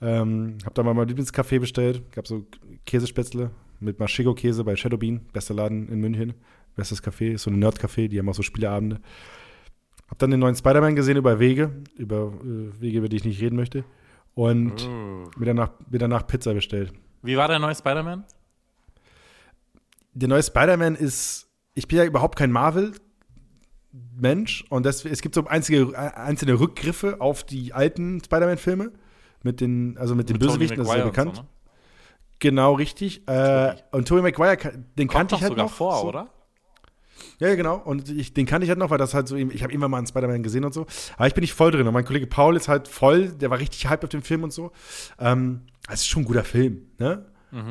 [0.00, 2.10] Ähm, hab dann mal mein Lieblingscafé bestellt.
[2.12, 2.46] Gab so
[2.86, 3.50] Käsespätzle
[3.80, 6.34] mit Maschigo-Käse bei Shadowbean, bester Laden in München.
[6.76, 9.00] Bestes Café, so ein Nerd-Café, die haben auch so Spieleabende.
[10.08, 13.40] Hab dann den neuen Spider-Man gesehen über Wege, über äh, Wege, über die ich nicht
[13.40, 13.84] reden möchte.
[14.34, 15.30] Und Uh.
[15.38, 16.92] mir, danach, mir danach Pizza bestellt.
[17.22, 18.24] Wie war der neue Spider-Man?
[20.14, 25.46] der neue Spider-Man ist, ich bin ja überhaupt kein Marvel-Mensch und das, es gibt so
[25.46, 28.92] einzige, einzelne Rückgriffe auf die alten Spider-Man-Filme
[29.42, 31.36] mit den, also mit den Mit Bösewichten, das ist ja bekannt.
[31.36, 31.48] so, ne?
[32.44, 33.26] Genau, richtig.
[33.26, 34.58] Äh, und Tobey Maguire,
[34.98, 35.72] den Kommt kannte ich halt sogar noch.
[35.72, 36.08] vor, so.
[36.08, 36.28] oder?
[37.38, 37.76] Ja, genau.
[37.76, 39.96] Und ich, den kannte ich halt noch, weil das halt so, ich habe immer mal
[39.96, 40.84] einen Spider-Man gesehen und so.
[41.16, 41.86] Aber ich bin nicht voll drin.
[41.86, 44.52] Und mein Kollege Paul ist halt voll, der war richtig hyped auf den Film und
[44.52, 44.72] so.
[45.18, 47.24] Ähm, es ist schon ein guter Film, ne?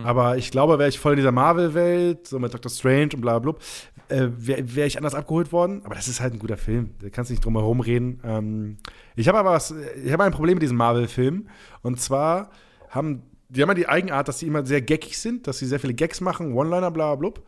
[0.06, 3.38] Aber ich glaube, wäre ich voll in dieser Marvel-Welt, so mit Doctor Strange und bla
[3.38, 3.62] bla bla,
[4.08, 5.82] äh, wäre wär ich anders abgeholt worden.
[5.84, 6.96] Aber das ist halt ein guter Film.
[7.00, 8.22] Da kannst du nicht drum herum reden.
[8.24, 8.78] Ähm,
[9.16, 11.48] ich habe aber was, ich habe ein Problem mit diesem Marvel-Film.
[11.84, 12.50] Und zwar
[12.90, 13.24] haben,
[13.56, 15.93] die haben ja die Eigenart, dass sie immer sehr gaggig sind, dass sie sehr viele
[15.93, 17.43] Gags machen, One-Liner, bla bla bla.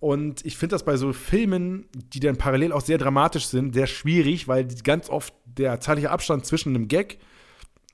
[0.00, 3.86] Und ich finde das bei so Filmen, die dann parallel auch sehr dramatisch sind, sehr
[3.86, 7.18] schwierig, weil ganz oft der zeitliche Abstand zwischen einem Gag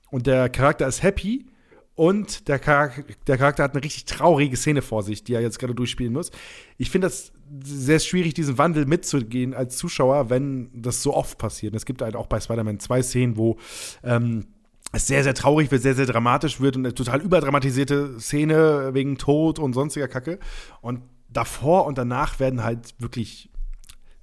[0.09, 1.47] und der Charakter ist happy
[1.95, 5.59] und der Charakter, der Charakter hat eine richtig traurige Szene vor sich, die er jetzt
[5.59, 6.31] gerade durchspielen muss.
[6.77, 11.73] Ich finde das sehr schwierig, diesen Wandel mitzugehen als Zuschauer, wenn das so oft passiert.
[11.73, 13.57] Und es gibt halt auch bei Spider-Man zwei Szenen, wo
[14.03, 14.45] ähm,
[14.93, 19.17] es sehr, sehr traurig wird, sehr, sehr dramatisch wird und eine total überdramatisierte Szene wegen
[19.17, 20.39] Tod und sonstiger Kacke.
[20.81, 23.49] Und davor und danach werden halt wirklich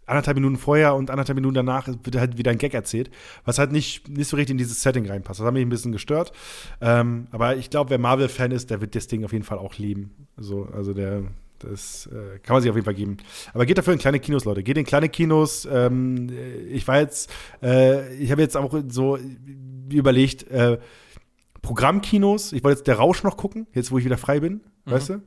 [0.07, 3.11] anderthalb Minuten vorher und anderthalb Minuten danach wird halt wieder ein Gag erzählt,
[3.45, 5.41] was halt nicht, nicht so richtig in dieses Setting reinpasst.
[5.41, 6.33] Das hat mich ein bisschen gestört.
[6.81, 9.77] Ähm, aber ich glaube, wer Marvel-Fan ist, der wird das Ding auf jeden Fall auch
[9.77, 10.27] lieben.
[10.37, 11.23] So, also der,
[11.59, 13.17] das äh, kann man sich auf jeden Fall geben.
[13.53, 14.62] Aber geht dafür in kleine Kinos, Leute.
[14.62, 15.67] Geht in kleine Kinos.
[15.71, 16.31] Ähm,
[16.69, 17.31] ich war jetzt,
[17.62, 19.19] äh, ich habe jetzt auch so
[19.91, 20.78] überlegt, äh,
[21.62, 25.11] Programmkinos, ich wollte jetzt der Rausch noch gucken, jetzt wo ich wieder frei bin, weißt
[25.11, 25.22] du?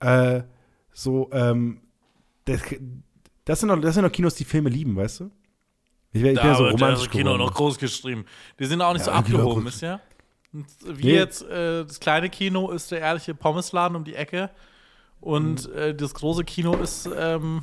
[0.00, 0.42] Äh,
[0.92, 1.80] so, ähm,
[2.44, 2.60] das,
[3.44, 5.30] das, sind noch, das sind noch Kinos, die Filme lieben, weißt du?
[6.12, 7.38] Ich, wär- ich bin ja so romantisch das Kino geworden.
[7.40, 8.24] noch groß geschrieben.
[8.58, 10.00] Die sind auch nicht so Ja, Kino abgehoben, ihr?
[10.52, 10.66] Und
[10.98, 11.14] Wie Nee.
[11.16, 14.50] jetzt, äh, das kleine Kino ist der ehrliche Pommesladen um die Ecke.
[15.20, 15.74] Und Mhm.
[15.78, 17.62] äh, das große Kino ist, ähm,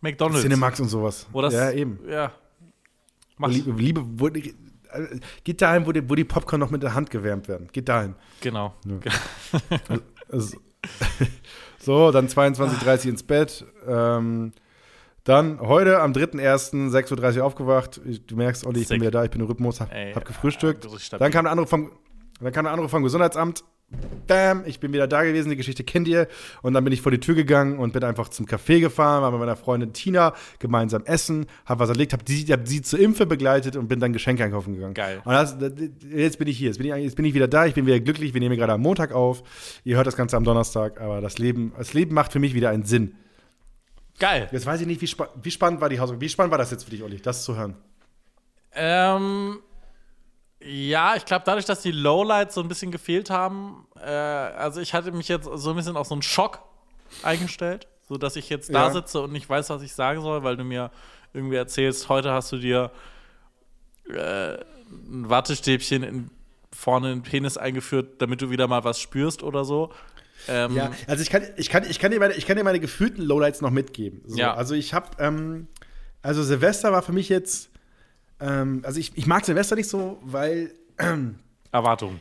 [0.00, 0.42] McDonalds.
[0.42, 1.26] Cinemax und sowas.
[1.32, 2.00] Das, ja, eben.
[2.08, 2.32] Ja.
[3.46, 4.04] Liebe, Liebe
[5.44, 7.68] geht dahin, wo die, wo die Popcorn noch mit der Hand gewärmt werden.
[7.72, 8.14] Geht dahin.
[8.40, 8.74] genau.
[10.30, 10.58] Also,
[11.78, 13.64] so, dann 22.30 Uhr ins Bett.
[13.86, 14.52] Ähm,
[15.24, 16.90] dann heute am 3.1.
[16.90, 18.00] 6.30 Uhr aufgewacht.
[18.26, 19.00] Du merkst, Olli, ich bin Sick.
[19.00, 20.84] wieder da, ich bin im Rhythmus, hab, Ey, hab gefrühstückt.
[20.84, 21.24] ja, stabil.
[21.24, 21.92] dann kam eine andere vom,
[22.40, 23.64] dann kam eine andere vom Gesundheitsamt.
[24.26, 26.28] Bam, ich bin wieder da gewesen, die Geschichte kennt ihr.
[26.60, 29.30] Und dann bin ich vor die Tür gegangen und bin einfach zum Café gefahren, war
[29.30, 33.24] mit meiner Freundin Tina gemeinsam essen, hab was erlegt, hab, die, hab sie zur Impfe
[33.24, 34.92] begleitet und bin dann Geschenke einkaufen gegangen.
[34.92, 35.22] Geil.
[35.24, 35.56] Und das,
[36.10, 38.00] jetzt bin ich hier, jetzt bin ich, jetzt bin ich wieder da, ich bin wieder
[38.00, 39.42] glücklich, wir nehmen gerade am Montag auf.
[39.84, 42.68] Ihr hört das Ganze am Donnerstag, aber das Leben, das Leben macht für mich wieder
[42.68, 43.14] einen Sinn.
[44.18, 44.48] Geil.
[44.52, 46.20] Jetzt weiß ich nicht, wie, spa wie spannend war die Hausaufgabe.
[46.20, 47.76] Wie spannend war das jetzt für dich, Olli, das zu hören?
[48.74, 49.60] Ähm,
[50.60, 54.92] ja, ich glaube, dadurch, dass die Lowlights so ein bisschen gefehlt haben, äh, also ich
[54.94, 56.60] hatte mich jetzt so ein bisschen auf so einen Schock
[57.22, 58.90] eingestellt, so dass ich jetzt da Ja.
[58.90, 60.90] sitze und nicht weiß, was ich sagen soll, weil du mir
[61.32, 62.90] irgendwie erzählst, heute hast du dir
[64.10, 66.30] äh, ein Wattestäbchen in,
[66.72, 69.92] vorne in den Penis eingeführt, damit du wieder mal was spürst oder so.
[70.48, 72.80] Ähm, Ja, also ich kann, ich kann, ich kann, dir, meine, ich kann dir meine
[72.80, 74.22] gefühlten Lowlights noch mitgeben.
[74.26, 74.54] So, Ja.
[74.54, 75.66] Also ich habe, ähm,
[76.22, 77.70] also Silvester war für mich jetzt,
[78.40, 80.72] ähm, also ich, ich mag Silvester nicht so, weil
[81.72, 82.20] Erwartungen.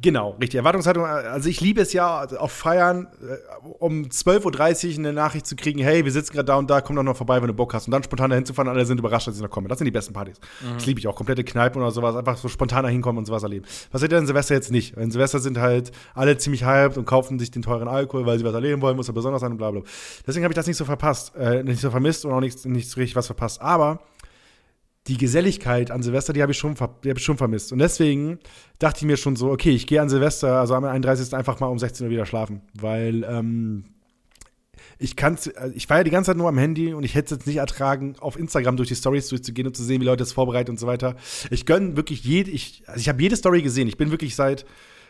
[0.00, 0.58] Genau, richtig.
[0.58, 1.04] Erwartungshaltung.
[1.04, 5.78] Also ich liebe es ja auf Feiern, äh, um 12.30 Uhr eine Nachricht zu kriegen,
[5.78, 7.86] hey, wir sitzen gerade da und da, komm doch noch vorbei, wenn du Bock hast.
[7.86, 9.68] Und dann spontan dahin zu fahren, alle sind überrascht, dass ich noch komme.
[9.68, 10.40] Das sind die besten Partys.
[10.74, 11.14] Das liebe ich auch.
[11.14, 13.64] Komplette Kneipen oder sowas, einfach so spontan da hinkommen und sowas erleben.
[13.92, 14.96] Was ihr in Silvester jetzt nicht?
[14.96, 18.44] In Silvester sind halt alle ziemlich hyped und kaufen sich den teuren Alkohol, weil sie
[18.44, 19.82] was erleben wollen, muss ja besonders sein und bla bla.
[20.26, 22.90] Deswegen habe ich das nicht so verpasst, äh, nicht so vermisst und auch nicht, nicht
[22.90, 23.60] so richtig was verpasst.
[23.60, 24.00] Aber
[25.08, 27.72] die Geselligkeit an Silvester, die habe ich, schon hab ich schon vermisst.
[27.72, 28.38] Und deswegen
[28.78, 31.34] dachte ich mir schon so, okay, ich gehe an Silvester, also am 31.
[31.34, 32.62] einfach mal um 16 Uhr wieder schlafen.
[32.74, 33.84] Weil ähm,
[34.98, 35.38] ich kann
[35.74, 37.56] ich war ja die ganze Zeit nur am Handy und ich hätte es jetzt nicht
[37.56, 40.80] ertragen, auf Instagram durch die Stories durchzugehen und zu sehen, wie Leute es vorbereiten und
[40.80, 41.16] so weiter.
[41.50, 43.88] Ich gönne wirklich jede, ich, also ich habe jede Story gesehen.
[43.88, 44.66] Ich bin wirklich seit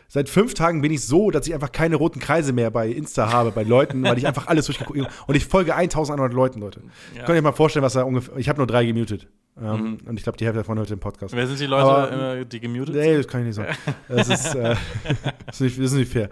[0.09, 3.31] Seit fünf Tagen bin ich so, dass ich einfach keine roten Kreise mehr bei Insta
[3.31, 5.09] habe, bei Leuten, weil ich einfach alles durchgeguckt habe.
[5.27, 6.81] Und ich folge 1100 Leuten, Leute.
[7.15, 7.23] Ja.
[7.25, 8.37] Könnt ihr mal vorstellen, was da ungefähr.
[8.37, 9.27] Ich habe nur drei gemutet.
[9.59, 11.33] Ähm, Und ich glaube, die Hälfte davon hört den Podcast.
[11.35, 13.17] Wer sind die Leute, Aber- äh, die gemutet Nee, sind?
[13.17, 13.75] das kann ich nicht sagen.
[14.07, 14.75] Das ist, äh,
[15.47, 16.29] das ist, nicht, das ist nicht fair.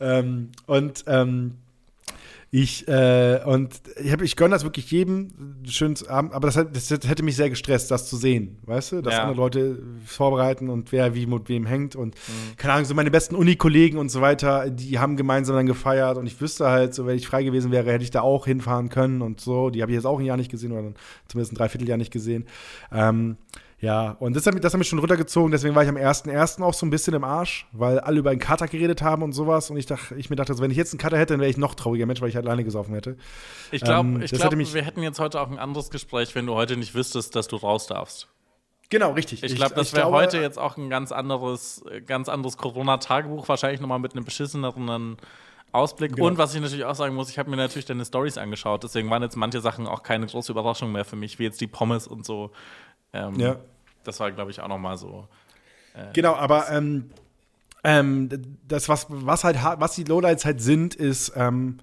[0.00, 1.58] ähm, und ähm,
[2.52, 5.28] ich, äh, und ich, hab, ich gönne das wirklich jedem
[5.68, 9.02] schön zu Abend, aber das, das hätte mich sehr gestresst, das zu sehen, weißt du?
[9.02, 9.22] Dass Ja.
[9.22, 12.14] andere Leute vorbereiten und wer wie mit wem hängt und
[12.56, 16.26] keine Ahnung, so meine besten Uni-Kollegen und so weiter, die haben gemeinsam dann gefeiert und
[16.26, 19.22] ich wüsste halt, so wenn ich frei gewesen wäre, hätte ich da auch hinfahren können
[19.22, 19.70] und so.
[19.70, 20.94] Die habe ich jetzt auch ein Jahr nicht gesehen oder dann
[21.28, 22.46] zumindest ein Dreivierteljahr nicht gesehen.
[22.92, 23.36] Ähm,
[23.78, 26.62] ja, und das hat, mich, das hat mich schon runtergezogen, deswegen war ich am 1.1.
[26.62, 29.70] auch so ein bisschen im Arsch, weil alle über einen Kater geredet haben und sowas.
[29.70, 31.50] Und ich, dachte, ich mir dachte, also, wenn ich jetzt einen Kater hätte, dann wäre
[31.50, 33.16] ich noch trauriger Mensch, weil ich halt alleine gesoffen hätte.
[33.70, 36.54] Ich glaube, Ähm, ich glaub, wir hätten jetzt heute auch ein anderes Gespräch, wenn du
[36.54, 38.28] heute nicht wüsstest, dass du raus darfst.
[38.88, 39.42] Genau, richtig.
[39.42, 42.56] Ich glaube, das ich wäre glaube- heute jetzt auch ein ganz anderes, äh, ganz anderes
[42.56, 45.16] Corona-Tagebuch, wahrscheinlich nochmal mit einem beschisseneren
[45.72, 46.14] Ausblick.
[46.14, 46.28] Genau.
[46.28, 49.10] Und was ich natürlich auch sagen muss, ich habe mir natürlich deine Stories angeschaut, deswegen
[49.10, 52.06] waren jetzt manche Sachen auch keine große Überraschung mehr für mich, wie jetzt die Pommes
[52.06, 52.50] und so.
[53.16, 53.56] Ähm, Ja.
[54.04, 55.26] Das war, glaube ich, auch nochmal so.
[56.12, 57.10] Genau, aber ähm,
[57.82, 58.28] ähm,
[58.68, 61.78] das, was, was halt ha- was die Lowlights halt sind, ist, ähm,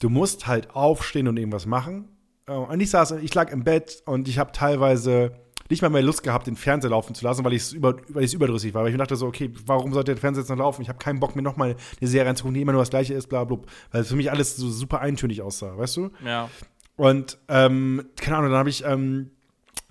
[0.00, 2.08] du musst halt aufstehen und irgendwas machen.
[2.46, 5.32] Äh, Und ich saß, ich lag im Bett und ich habe teilweise
[5.70, 8.24] nicht mal mehr Lust gehabt, den Fernseher laufen zu lassen, weil ich es über, weil
[8.24, 8.82] überdrüssig war.
[8.82, 10.82] Weil ich mir dachte so, okay, warum sollte der Fernseher jetzt noch laufen?
[10.82, 13.28] Ich habe keinen Bock, mir nochmal eine Serie reinzugucken, die immer nur das gleiche ist,
[13.28, 13.56] bla bla.
[13.56, 13.66] bla.
[13.92, 16.10] Weil es für mich alles so super eintönig aussah, weißt du?
[16.24, 16.50] Ja.
[16.96, 19.30] Und, ähm, keine Ahnung, dann habe ich, ähm,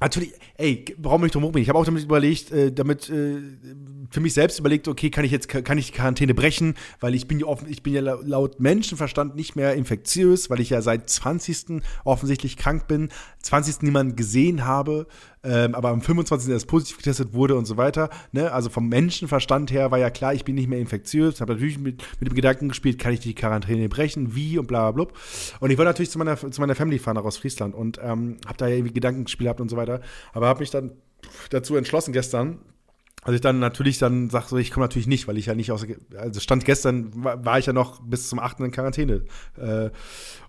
[0.04, 1.62] natürlich, ey, warum ich drum bin?
[1.62, 3.42] Ich habe auch damit überlegt, äh, damit äh,
[4.10, 7.28] für mich selbst überlegt, okay, kann ich jetzt, kann ich die Quarantäne brechen, weil ich
[7.28, 10.82] bin ja offen, ich bin ja lau- laut Menschenverstand nicht mehr infektiös, weil ich ja
[10.82, 11.82] seit 20.
[12.04, 13.10] offensichtlich krank bin,
[13.42, 13.82] 20.
[13.84, 15.08] niemanden gesehen habe,
[15.44, 16.50] ähm, aber am 25.
[16.50, 18.10] erst positiv getestet wurde und so weiter.
[18.32, 18.52] Ne?
[18.52, 21.42] Also vom Menschenverstand her war ja klar, ich bin nicht mehr infektiös.
[21.42, 24.92] Habe natürlich mit, mit dem Gedanken gespielt, kann ich die Quarantäne brechen, wie und bla
[24.92, 25.14] bla bla.
[25.60, 28.58] Und ich wollte natürlich zu meiner, zu meiner Family fahren, aus Friesland und ähm, habe
[28.58, 30.02] da ja irgendwie Gedankenspiel gehabt und so weiter.
[30.34, 30.92] Aber habe mich dann
[31.50, 32.60] dazu entschlossen gestern,
[33.24, 35.72] also ich dann natürlich dann sag so, ich komme natürlich nicht, weil ich ja nicht
[35.72, 35.86] aus,
[36.18, 38.60] also stand gestern, war, war ich ja noch bis zum 8.
[38.62, 39.24] in Quarantäne.
[39.58, 39.90] Äh,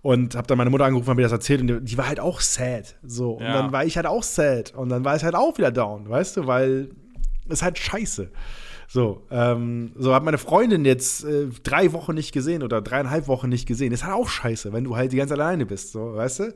[0.03, 2.21] und habe dann meine Mutter angerufen, habe mir das erzählt und die, die war halt
[2.21, 2.97] auch sad.
[3.03, 3.33] So.
[3.35, 3.55] Und Ja.
[3.55, 4.75] dann war ich halt auch sad.
[4.75, 6.91] Und dann war ich halt auch wieder down, weißt du, weil
[7.49, 8.31] es halt scheiße.
[8.87, 13.49] So, ähm, so hat meine Freundin jetzt äh, drei Wochen nicht gesehen oder dreieinhalb Wochen
[13.49, 13.93] nicht gesehen.
[13.93, 16.55] Ist halt auch scheiße, wenn du halt die ganze alleine bist, so, weißt du?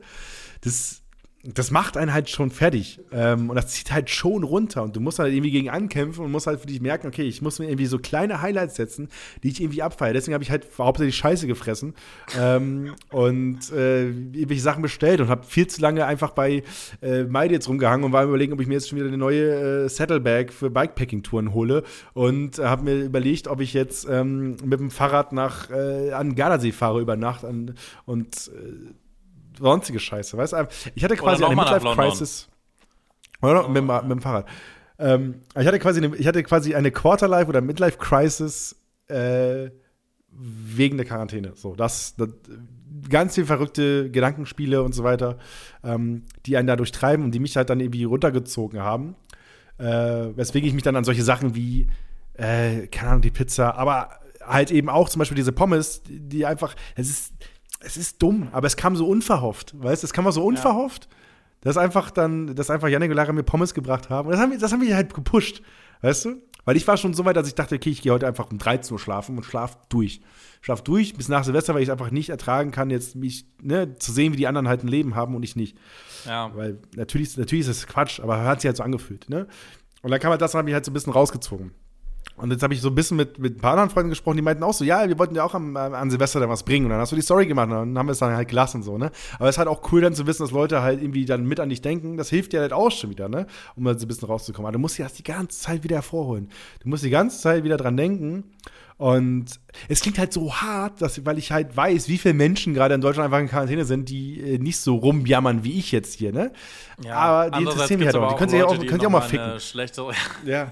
[0.61, 1.01] Das,
[1.43, 2.99] das macht einen halt schon fertig.
[3.13, 4.83] Ähm, und das zieht halt schon runter.
[4.83, 7.41] Und du musst halt irgendwie gegen ankämpfen und musst halt für dich merken, okay, ich
[7.41, 9.07] muss mir irgendwie so kleine Highlights setzen,
[9.41, 10.13] die ich irgendwie abfeiere.
[10.13, 11.93] Deswegen habe ich halt hauptsächlich Scheiße gefressen
[12.37, 16.63] ähm, und äh, irgendwelche Sachen bestellt und habe viel zu lange einfach bei
[17.01, 19.85] äh, Meide jetzt rumgehangen und war überlegen, ob ich mir jetzt schon wieder eine neue
[19.85, 21.83] äh, Saddlebag für Bikepacking-Touren hole.
[22.13, 26.73] Und habe mir überlegt, ob ich jetzt ähm, mit dem Fahrrad nach äh, an Gardasee
[26.73, 27.75] fahre über Nacht an,
[28.05, 28.93] und äh,
[29.59, 30.67] sonstige Scheiße, weißt du?
[30.95, 31.55] Ich hatte quasi eine
[32.15, 32.49] Midlife-Crisis.
[33.41, 34.47] Oder mit, dem- mit dem Fahrrad.
[34.97, 38.75] Ähm, ich hatte quasi eine, ich hatte quasi eine Quarterlife oder Midlife-Crisis
[39.07, 39.69] äh,
[40.31, 41.53] wegen der Quarantäne.
[41.55, 42.29] So, das, das
[43.09, 45.37] ganz viel verrückte Gedankenspiele und so weiter,
[45.83, 49.15] ähm, die einen dadurch treiben und die mich halt dann irgendwie runtergezogen haben.
[49.77, 49.85] Äh,
[50.35, 51.87] weswegen ich mich dann an solche Sachen wie,
[52.33, 54.09] äh, keine Ahnung, die Pizza, aber
[54.45, 57.33] halt eben auch zum Beispiel diese Pommes, die, die einfach, es ist,
[57.79, 61.07] es ist dumm, aber es kam so unverhofft, weißt du, es kam mal so unverhofft,
[61.61, 64.27] dass einfach dann, dass einfach Janik und Lara mir Pommes gebracht haben.
[64.27, 65.61] Und das haben, wir- das haben wir halt gepusht,
[66.01, 66.41] weißt du?
[66.65, 68.57] Weil ich war schon so weit, dass ich dachte, okay, ich gehe heute einfach um
[68.59, 70.21] 13 Uhr schlafen und schlaf durch.
[70.61, 73.95] Schlaf durch bis nach Silvester, weil ich es einfach nicht ertragen kann, jetzt mich ne,
[73.95, 75.77] zu sehen, wie die anderen halt ein Leben haben und ich nicht.
[76.25, 76.51] Ja.
[76.55, 79.29] Weil natürlich, natürlich ist es Quatsch, aber hat sich halt so angefühlt.
[79.29, 79.47] Ne?
[80.01, 81.71] Und dann kam halt das, habe ich halt so ein bisschen rausgezogen.
[82.37, 84.41] Und jetzt habe ich so ein bisschen mit, mit ein paar anderen Freunden gesprochen, die
[84.41, 86.85] meinten auch so, ja, wir wollten ja auch am, am- an Silvester da was bringen.
[86.85, 88.81] Und dann hast du die Story gemacht und dann haben wir es dann halt gelassen
[88.81, 89.11] so, ne?
[89.37, 91.59] Aber es ist halt auch cool dann zu wissen, dass Leute halt irgendwie dann mit
[91.59, 92.15] an dich denken.
[92.15, 93.45] Das hilft dir halt auch schon wieder, ne?
[93.75, 94.67] Um halt so ein bisschen rauszukommen.
[94.67, 96.47] Aber du musst dir das die ganze Zeit wieder hervorholen.
[96.81, 98.45] Du musst die ganze Zeit wieder dran denken.
[98.99, 99.45] Und
[99.87, 102.99] es klingt halt so hart, dass, weil ich halt weiß, wie viele Menschen gerade in
[102.99, 106.51] Deutschland einfach in Quarantäne sind, die äh, nicht so rumjammern wie ich jetzt hier, ne?
[107.09, 108.33] aber die interessieren mich halt auch.
[108.33, 109.57] Die können sich ja auch, können sich auch mal ficken.
[109.61, 110.11] Schlechtere,
[110.45, 110.69] Ja.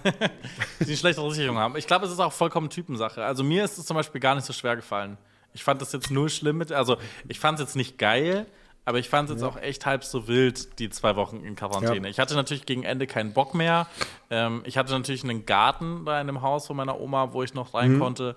[0.81, 1.77] die eine schlechtere Sicherung haben.
[1.77, 3.23] Ich glaube, es ist auch vollkommen Typensache.
[3.23, 5.17] Also mir ist es zum Beispiel gar nicht so schwer gefallen.
[5.53, 6.97] Ich fand das jetzt nur schlimm mit, also
[7.29, 8.45] ich fand es jetzt nicht geil,
[8.87, 12.07] aber ich fand es jetzt auch echt halb so wild, die zwei Wochen in Quarantäne.
[12.07, 12.09] Ja.
[12.09, 13.85] Ich hatte natürlich gegen Ende keinen Bock mehr.
[14.29, 17.53] Ähm, ich hatte natürlich einen Garten da in dem Haus von meiner Oma, wo ich
[17.53, 17.99] noch rein Mhm.
[17.99, 18.35] konnte,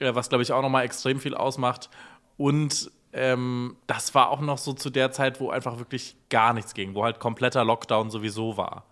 [0.00, 1.88] äh, was glaube ich auch nochmal extrem viel ausmacht.
[2.36, 6.74] Und ähm, das war auch noch so zu der Zeit, wo einfach wirklich gar nichts
[6.74, 8.84] ging, wo halt kompletter Lockdown sowieso war.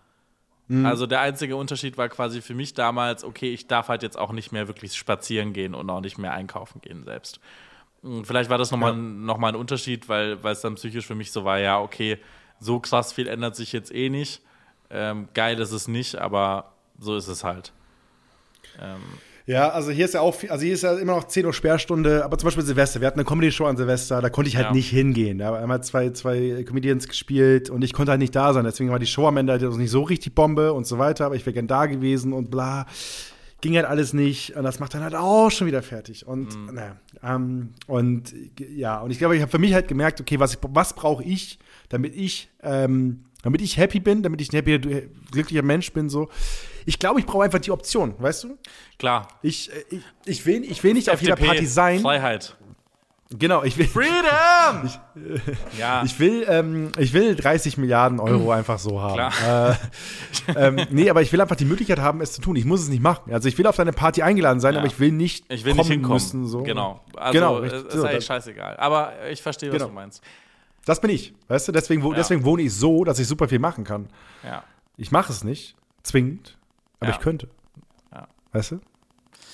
[0.84, 4.32] Also der einzige Unterschied war quasi für mich damals, okay, ich darf halt jetzt auch
[4.32, 7.38] nicht mehr wirklich spazieren gehen und auch nicht mehr einkaufen gehen selbst.
[8.04, 11.14] Und Vielleicht war das nochmal noch mal ein Unterschied, weil weil es dann psychisch für
[11.14, 12.18] mich so war, ja, okay,
[12.60, 14.42] so krass viel ändert sich jetzt eh nicht.
[14.90, 17.72] Ähm, geil ist es nicht, aber so ist es halt.
[18.80, 19.00] Ähm,
[19.46, 21.52] Ja, also hier ist ja auch, viel, also hier ist ja immer noch 10 Uhr
[21.52, 23.00] Sperrstunde, aber zum Beispiel Silvester.
[23.00, 24.72] Wir hatten eine Comedy-Show an Silvester, da konnte ich halt Ja.
[24.72, 25.36] nicht hingehen.
[25.38, 28.64] Da haben halt zwei, zwei Comedians gespielt und ich konnte halt nicht da sein.
[28.64, 31.34] Deswegen war die Show am Ende halt nicht so richtig Bombe und so weiter, aber
[31.36, 32.86] ich wäre gern da gewesen und bla.
[33.64, 36.26] Ging halt alles nicht und das macht dann halt auch schon wieder fertig.
[36.26, 36.74] Und Mhm.
[36.74, 40.52] naja, ähm, und ja, und ich glaube, ich habe für mich halt gemerkt, okay, was,
[40.52, 41.58] ich- was brauche ich,
[41.88, 44.78] damit ich, ähm, damit ich happy bin, damit ich ein happy,
[45.30, 46.28] glücklicher Mensch bin, so.
[46.84, 48.58] Ich glaube, ich brauche einfach die Option, weißt du?
[48.98, 49.28] klar.
[49.40, 52.00] Ich, äh, ich, ich, will, ich will nicht auf jeder FDP, Party sein.
[52.00, 52.58] Freiheit.
[53.30, 54.90] Genau, ich will, Freedom!
[55.78, 59.14] ja, ich will, ähm, ich will 30 Milliarden Euro einfach so haben.
[59.14, 59.78] Klar.
[60.48, 62.54] Äh, ähm, nee, aber ich will einfach die Möglichkeit haben, es zu tun.
[62.54, 63.32] Ich muss es nicht machen.
[63.32, 64.80] Also ich will auf deine Party eingeladen sein, Ja.
[64.80, 66.14] aber ich will nicht ich will kommen nicht hinkommen.
[66.14, 66.46] müssen.
[66.46, 66.62] So.
[66.62, 67.00] Genau.
[67.16, 67.84] Also, Genau, richtig.
[67.86, 68.76] ist So, eigentlich scheißegal.
[68.76, 69.88] Aber ich verstehe, was Genau.
[69.88, 70.22] du meinst.
[70.84, 71.32] Das bin ich.
[71.48, 72.12] Weißt du, deswegen, Ja.
[72.14, 74.08] deswegen wohne ich so, dass ich super viel machen kann.
[74.44, 74.62] Ja.
[74.98, 76.56] Ich mache es nicht, zwingend,
[77.00, 77.48] aber ich könnte.
[78.12, 78.28] Ja.
[78.52, 78.80] Weißt du?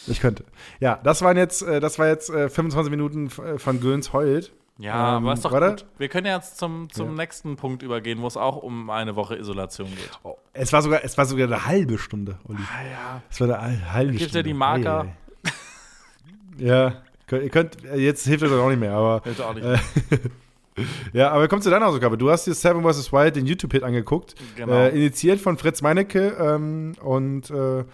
[0.07, 0.45] Ich könnte.
[0.81, 4.13] Ja, das waren jetzt, äh, das war jetzt äh, 25 Minuten f- äh, von Göns
[4.13, 4.53] heult.
[4.79, 5.71] Ja, Ähm, aber ist doch warte.
[5.71, 5.87] gut.
[5.99, 7.23] Wir können jetzt zum, zum Ja.
[7.25, 10.11] nächsten Punkt übergehen, wo es auch um eine Woche Isolation geht.
[10.23, 12.59] Oh, es war sogar, es war sogar eine halbe Stunde, Olli.
[12.61, 13.23] Ah ja.
[13.31, 14.39] Es war eine halbe Gibt Stunde.
[14.39, 15.01] ja die Marker.
[15.03, 16.65] Ei, ei.
[16.67, 16.95] Ja,
[17.27, 19.65] könnt- ihr könnt, jetzt hilft das auch nicht mehr, aber Hilft auch nicht.
[19.67, 19.77] Äh,
[21.13, 22.17] ja, aber kommt zu deiner Hausaufgabe.
[22.17, 23.13] Du hast dir Seven vs.
[23.13, 24.73] Wild, den YouTube-Hit angeguckt, Genau.
[24.73, 27.85] äh, initiiert von Fritz Meinecke ähm, und äh,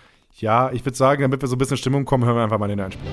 [0.41, 2.69] ja, ich würde sagen, damit wir so ein bisschen Stimmung kommen, hören wir einfach mal
[2.69, 3.11] den Einspieler.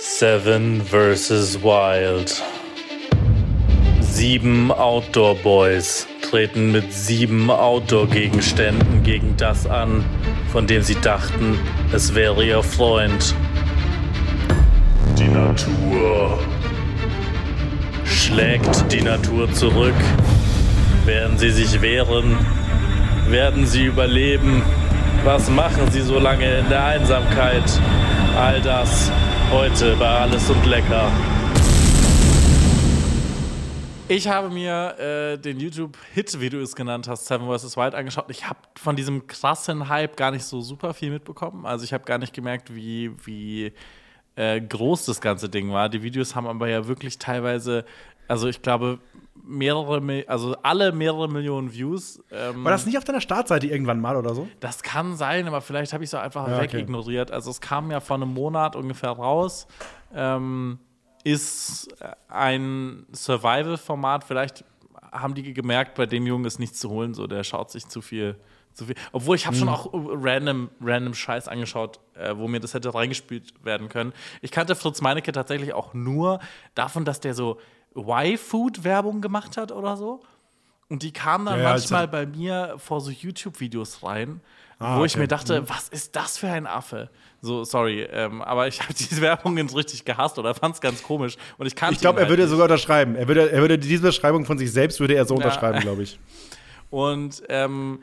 [0.00, 1.62] Seven vs.
[1.62, 2.42] Wild.
[4.00, 10.04] Sieben Outdoor Boys treten mit sieben Outdoor-Gegenständen gegen das an,
[10.50, 11.58] von dem sie dachten,
[11.92, 13.34] es wäre ihr Freund.
[15.18, 16.38] Die Natur.
[18.04, 19.94] Schlägt die Natur zurück?
[21.04, 22.36] Werden sie sich wehren?
[23.28, 24.62] Werden sie überleben?
[25.26, 27.64] Was machen sie so lange in der Einsamkeit?
[28.38, 29.10] All das
[29.50, 31.10] heute bei Alles und Lecker.
[34.06, 37.76] Ich habe mir äh, den YouTube-Hit, wie du es genannt hast, Seven vs.
[37.76, 38.26] Wild angeschaut.
[38.28, 41.66] Ich habe von diesem krassen Hype gar nicht so super viel mitbekommen.
[41.66, 43.72] Also ich habe gar nicht gemerkt, wie, wie
[44.36, 45.88] äh, groß das ganze Ding war.
[45.88, 47.84] Die Videos haben aber ja wirklich teilweise,
[48.28, 49.00] also ich glaube,
[49.46, 52.20] mehrere, also alle mehrere Millionen Views.
[52.30, 54.48] Ähm, War das nicht auf deiner Startseite irgendwann mal oder so?
[54.60, 56.72] das kann sein, aber vielleicht habe ich es auch einfach Ja, okay.
[56.78, 57.30] wegignoriert.
[57.30, 59.66] Also es kam ja vor einem Monat ungefähr raus.
[60.14, 60.78] Ähm,
[61.24, 61.88] ist
[62.28, 64.24] ein Survival-Format.
[64.24, 64.64] Vielleicht
[65.12, 67.14] haben die gemerkt, bei dem Jungen ist nichts zu holen.
[67.14, 68.36] So, der schaut sich zu viel.
[68.74, 68.94] Zu viel.
[69.12, 69.60] Obwohl ich habe Mhm.
[69.60, 74.12] schon auch random, random Scheiß angeschaut, äh, wo mir das hätte reingespielt werden können.
[74.42, 76.40] Ich kannte Fritz Meinecke tatsächlich auch nur
[76.74, 77.58] davon, dass der so
[77.96, 80.20] Y-Food-Werbung gemacht hat oder so.
[80.88, 84.40] Und die kamen dann Ja, ja, als manchmal er- bei mir vor so YouTube-Videos rein,
[84.78, 85.22] Ah, wo ich okay.
[85.22, 87.08] mir dachte, was ist das für ein Affe?
[87.40, 91.02] So, sorry, ähm, aber ich habe diese Werbung jetzt richtig gehasst oder fand es ganz
[91.02, 91.36] komisch.
[91.58, 93.16] Und ich Ich glaube, er würde halt sogar unterschreiben.
[93.16, 96.18] Er würde, er würde diese Beschreibung von sich selbst würde er so unterschreiben, glaube ich.
[96.90, 98.00] Und ähm,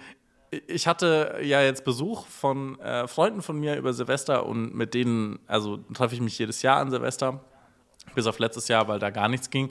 [0.68, 5.40] ich hatte ja jetzt Besuch von äh, Freunden von mir über Silvester und mit denen,
[5.48, 7.40] also treffe ich mich jedes Jahr an Silvester,
[8.16, 9.70] bis auf letztes Jahr, weil da gar nichts ging.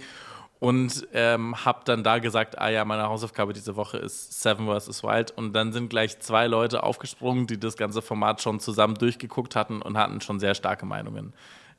[0.59, 5.03] Und ähm, habe dann da gesagt, ah ja, meine Hausaufgabe diese Woche ist Seven vs.
[5.03, 5.33] Wild.
[5.33, 9.83] Und dann sind gleich zwei Leute aufgesprungen, die das ganze Format schon zusammen durchgeguckt hatten
[9.83, 11.33] und hatten schon sehr starke Meinungen.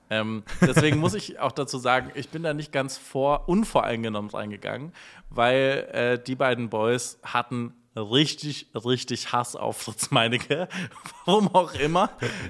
[0.09, 4.91] Ähm, deswegen muss ich auch dazu sagen, ich bin da nicht ganz vor, unvoreingenommen reingegangen,
[5.29, 10.67] weil äh, die beiden Boys hatten richtig, richtig Hass auf Fritz Meinecke,
[11.25, 12.09] warum auch immer.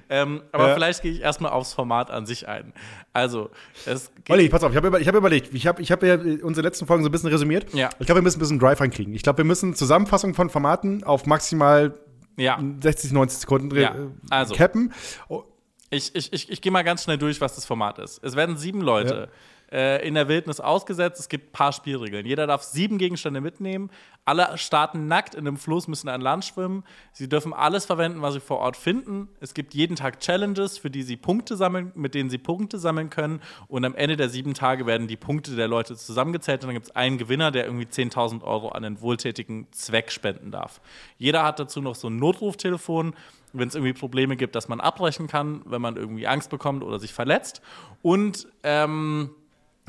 [0.10, 0.74] Ähm, aber Ja.
[0.74, 2.74] vielleicht gehe ich erstmal aufs Format an sich ein.
[3.12, 3.50] Also,
[3.86, 6.02] es geht Olli, pass auf, ich habe über, ich hab überlegt, ich habe ich hab
[6.04, 7.74] ja unsere letzten Folgen so ein bisschen resümiert.
[7.74, 7.89] Ja.
[8.00, 9.14] Ich glaube, wir müssen ein bisschen Drive reinkriegen.
[9.14, 11.94] Ich glaube, wir müssen Zusammenfassung von Formaten auf maximal
[12.38, 12.60] ja.
[12.82, 14.56] 60, 90 Sekunden Ja, äh, also.
[14.56, 14.94] cappen.
[15.30, 15.44] Oh,
[15.91, 18.24] Ich, ich, ich, ich gehe mal ganz schnell durch, was das Format ist.
[18.24, 19.30] Es werden sieben Leute
[19.74, 21.20] äh, in der Wildnis ausgesetzt.
[21.20, 22.26] Es gibt ein paar Spielregeln.
[22.28, 23.90] Jeder darf sieben Gegenstände mitnehmen.
[24.24, 26.84] Alle starten nackt in einem Fluss, müssen an Land schwimmen.
[27.12, 29.28] Sie dürfen alles verwenden, was sie vor Ort finden.
[29.40, 33.10] Es gibt jeden Tag Challenges, für die sie Punkte sammeln, mit denen sie Punkte sammeln
[33.10, 33.42] können.
[33.68, 36.62] Und am Ende der sieben Tage werden die Punkte der Leute zusammengezählt.
[36.62, 40.52] Und dann gibt es einen Gewinner, der irgendwie 10.000 Euro an einen wohltätigen Zweck spenden
[40.52, 40.82] darf.
[41.18, 43.16] Jeder hat dazu noch so ein Notruftelefon
[43.56, 47.00] wenn es irgendwie Probleme gibt, dass man abbrechen kann, wenn man irgendwie Angst bekommt oder
[47.00, 47.62] sich verletzt.
[48.02, 49.30] Und ähm,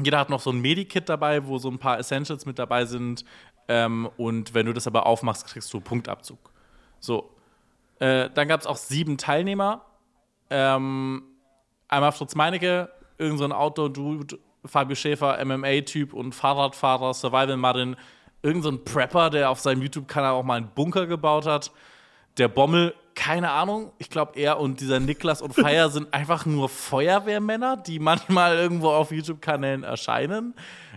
[0.02, 3.24] jeder hat noch so ein Medikit dabei, wo so ein paar Essentials mit dabei sind.
[3.68, 6.38] Ähm, und wenn du das aber aufmachst, kriegst du Punktabzug.
[7.00, 7.30] So.
[8.00, 9.84] Äh, dann gab es auch sieben Teilnehmer.
[10.50, 11.22] Ähm,
[11.88, 17.96] einmal Fritz Meinecke, irgend so Outdoor-Dude, Fabio Schäfer, MMA-Typ und Fahrradfahrer, Survival-Marin,
[18.42, 21.70] irgend so Prepper, der auf seinem YouTube-Kanal auch mal einen Bunker gebaut hat.
[22.36, 23.92] Der Bommel, keine Ahnung.
[23.98, 28.90] Ich glaube, er und dieser Niklas und Feier sind einfach nur Feuerwehrmänner, die manchmal irgendwo
[28.90, 30.54] auf YouTube-Kanälen erscheinen.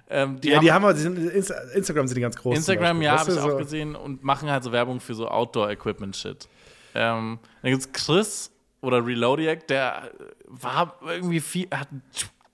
[0.09, 2.55] Ähm, ja, die haben wir, die sind, Insta Instagram sind die ganz groß.
[2.55, 5.27] Instagram, ja, habe ich du, auch so- gesehen und machen halt so Werbung für so
[5.27, 6.47] Outdoor-Equipment-Shit.
[6.95, 8.51] Ähm, dann gibt's Chris
[8.81, 10.11] oder Reloadiac, der
[10.45, 11.89] war irgendwie viel, hat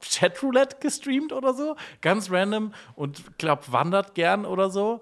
[0.01, 5.01] Chatroulette gestreamt oder so, ganz random und glaub wandert gern oder so.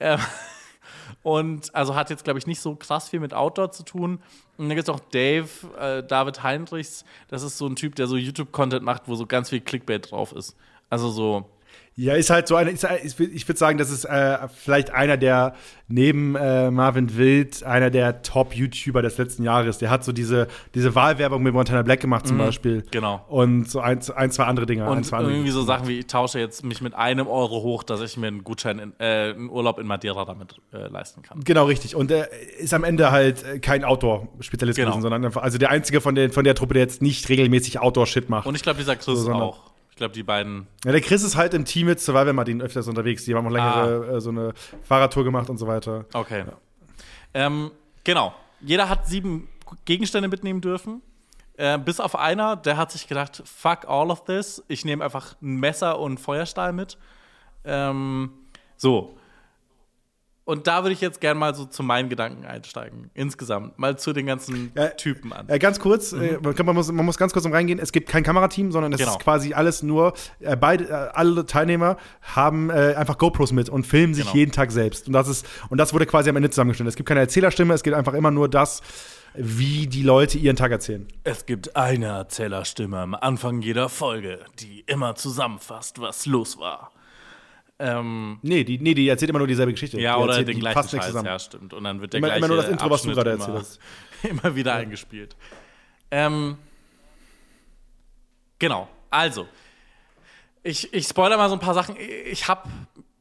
[0.00, 0.18] Ähm,
[1.22, 4.20] und also hat jetzt, glaube ich, nicht so krass viel mit Outdoor zu tun.
[4.56, 5.48] Und dann gibt es auch Dave,
[5.78, 7.04] äh, David Heinrichs.
[7.28, 10.32] Das ist so ein Typ, der so YouTube-Content macht, wo so ganz viel Clickbait drauf
[10.32, 10.56] ist.
[10.88, 11.46] Also so,
[12.00, 14.90] Ja, ist halt so eine, ist, ich würd- ich würde sagen, das ist äh, vielleicht
[14.90, 15.54] einer der,
[15.86, 19.76] neben äh, Marvin Wild, einer der Top-YouTuber des letzten Jahres.
[19.78, 22.84] Der hat so diese, diese Wahlwerbung mit Montana Black gemacht zum Beispiel.
[22.90, 23.22] genau.
[23.28, 24.88] Und so ein, ein zwei andere Dinge.
[24.88, 27.82] Und zwei andere irgendwie so Sachen wie, ich tausche jetzt mich mit einem Euro hoch,
[27.82, 31.40] dass ich mir einen Gutschein, in, äh, einen Urlaub in Madeira damit äh, leisten kann.
[31.44, 31.96] Genau, richtig.
[31.96, 34.90] Und er ist am Ende halt äh, kein Outdoor-Spezialist Genau.
[34.92, 37.78] gewesen, sondern einfach, also der einzige von der, von der Truppe, der jetzt nicht regelmäßig
[37.78, 38.46] Outdoor-Shit macht.
[38.46, 39.70] Und ich glaube, dieser Chris So, auch.
[40.00, 40.66] Ich glaube, die beiden.
[40.82, 43.26] ja, der Chris ist halt im Team mit Survivor Martin öfters unterwegs.
[43.26, 46.06] Die haben auch längere äh, so eine Fahrradtour gemacht und so weiter.
[46.14, 46.46] Okay.
[47.34, 47.70] Ähm,
[48.02, 48.34] genau.
[48.62, 49.46] Jeder hat sieben
[49.84, 51.02] Gegenstände mitnehmen dürfen.
[51.58, 54.64] Äh, bis auf einer, der hat sich gedacht, fuck all of this.
[54.68, 56.96] Ich nehme einfach ein Messer und Feuerstahl mit.
[57.66, 58.30] Ähm,
[58.78, 59.18] so.
[60.50, 63.08] Und da würde ich jetzt gerne mal so zu meinen Gedanken einsteigen.
[63.14, 63.78] Insgesamt.
[63.78, 65.48] Mal zu den ganzen Ja, Typen an.
[65.48, 67.78] Äh, ganz kurz, äh, man, muss, man muss ganz kurz um reingehen.
[67.78, 69.12] Es gibt kein Kamerateam, sondern es Genau.
[69.12, 73.86] ist quasi alles nur, äh, beide, äh, alle Teilnehmer haben äh, einfach GoPros mit und
[73.86, 74.34] filmen sich Genau.
[74.36, 75.06] jeden Tag selbst.
[75.06, 76.88] Und das ist, und das wurde quasi am Ende zusammengestellt.
[76.88, 78.82] Es gibt keine Erzählerstimme, es geht einfach immer nur das,
[79.34, 81.06] wie die Leute ihren Tag erzählen.
[81.22, 86.90] Es gibt eine Erzählerstimme am Anfang jeder Folge, die immer zusammenfasst, was los war.
[87.82, 89.98] Ähm, Nee, die, nee, die erzählt immer nur dieselbe Geschichte.
[90.00, 91.26] ja, die oder erzählt- den die gleichen passt Scheiß, zusammen.
[91.26, 91.72] ja, stimmt.
[91.72, 93.58] Und dann wird der Immer- gleiche immer nur das Intro, was du gerade immer, erzählt
[93.58, 93.80] hast.
[94.44, 95.34] immer wieder eingespielt.
[96.10, 96.58] Ähm,
[98.58, 99.46] genau, also,
[100.62, 101.96] ich, ich spoiler mal so ein paar Sachen.
[102.30, 102.68] Ich habe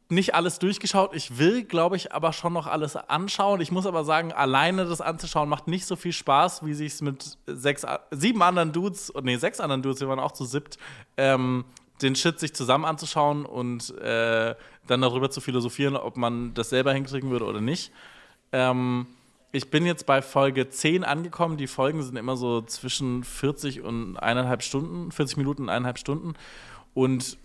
[0.09, 1.15] nicht alles durchgeschaut.
[1.15, 3.61] Ich will, glaube ich, aber schon noch alles anschauen.
[3.61, 7.01] Ich muss aber sagen, alleine das anzuschauen macht nicht so viel Spaß, wie sich es
[7.01, 10.77] mit sechs, sieben anderen Dudes, nee, sechs anderen Dudes, wir waren auch zu siebt,
[11.15, 11.63] ähm,
[12.01, 14.55] den Shit sich zusammen anzuschauen und äh,
[14.87, 17.91] dann darüber zu philosophieren, ob man das selber hinkriegen würde oder nicht.
[18.51, 19.07] Ähm,
[19.51, 21.57] ich bin jetzt bei Folge 10 angekommen.
[21.57, 26.33] Die Folgen sind immer so zwischen 40 und eineinhalb Stunden, 40 Minuten und eineinhalb Stunden.
[26.93, 27.37] Und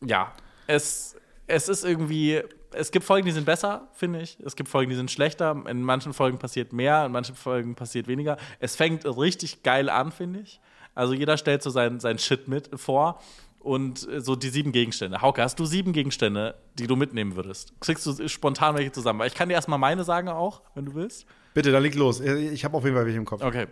[0.00, 0.32] ja,
[0.66, 1.16] es,
[1.46, 4.38] es ist irgendwie, es gibt Folgen, die sind besser, finde ich.
[4.44, 5.62] Es gibt Folgen, die sind schlechter.
[5.68, 8.38] In manchen Folgen passiert mehr, in manchen Folgen passiert weniger.
[8.58, 10.60] Es fängt richtig geil an, finde ich.
[10.94, 13.20] Also jeder stellt so sein, sein Shit mit vor.
[13.66, 15.20] Und äh, so die sieben Gegenstände.
[15.22, 17.72] Hauke, hast du sieben Gegenstände, die du mitnehmen würdest?
[17.80, 19.26] Kriegst du spontan welche zusammen?
[19.26, 21.26] Ich kann dir erstmal meine sagen auch, wenn du willst.
[21.52, 22.20] Bitte, dann leg los.
[22.20, 23.42] Ich habe auf jeden Fall welche im Kopf.
[23.42, 23.66] Okay.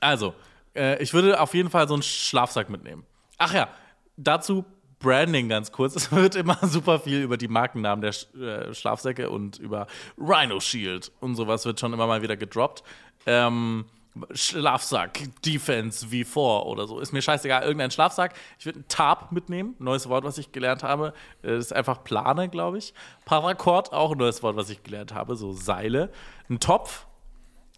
[0.00, 0.32] Also,
[0.76, 3.04] äh, ich würde auf jeden Fall so einen Schlafsack mitnehmen.
[3.36, 3.68] Ach ja,
[4.16, 4.64] dazu
[5.00, 5.96] Branding ganz kurz.
[5.96, 10.60] Es wird immer super viel über die Markennamen der Sch äh, Schlafsäcke und über Rhino
[10.60, 12.84] Shield und sowas wird schon immer mal wieder gedroppt.
[13.26, 13.86] Ähm,
[14.32, 16.98] Schlafsack, Defense V4 oder so.
[16.98, 18.34] Ist mir scheißegal, irgendein Schlafsack.
[18.58, 21.12] Ich würde einen Tarp mitnehmen, neues Wort, was ich gelernt habe.
[21.42, 22.92] Äh, Das ist einfach Plane, glaube ich.
[23.24, 26.10] Paracord, auch ein neues Wort, was ich gelernt habe, so Seile.
[26.48, 27.06] Ein Topf,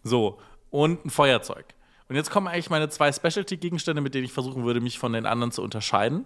[0.02, 0.38] so,
[0.70, 1.66] und ein Feuerzeug.
[2.08, 5.26] Und jetzt kommen eigentlich meine zwei Specialty-Gegenstände, mit denen ich versuchen würde, mich von den
[5.26, 6.24] anderen zu unterscheiden.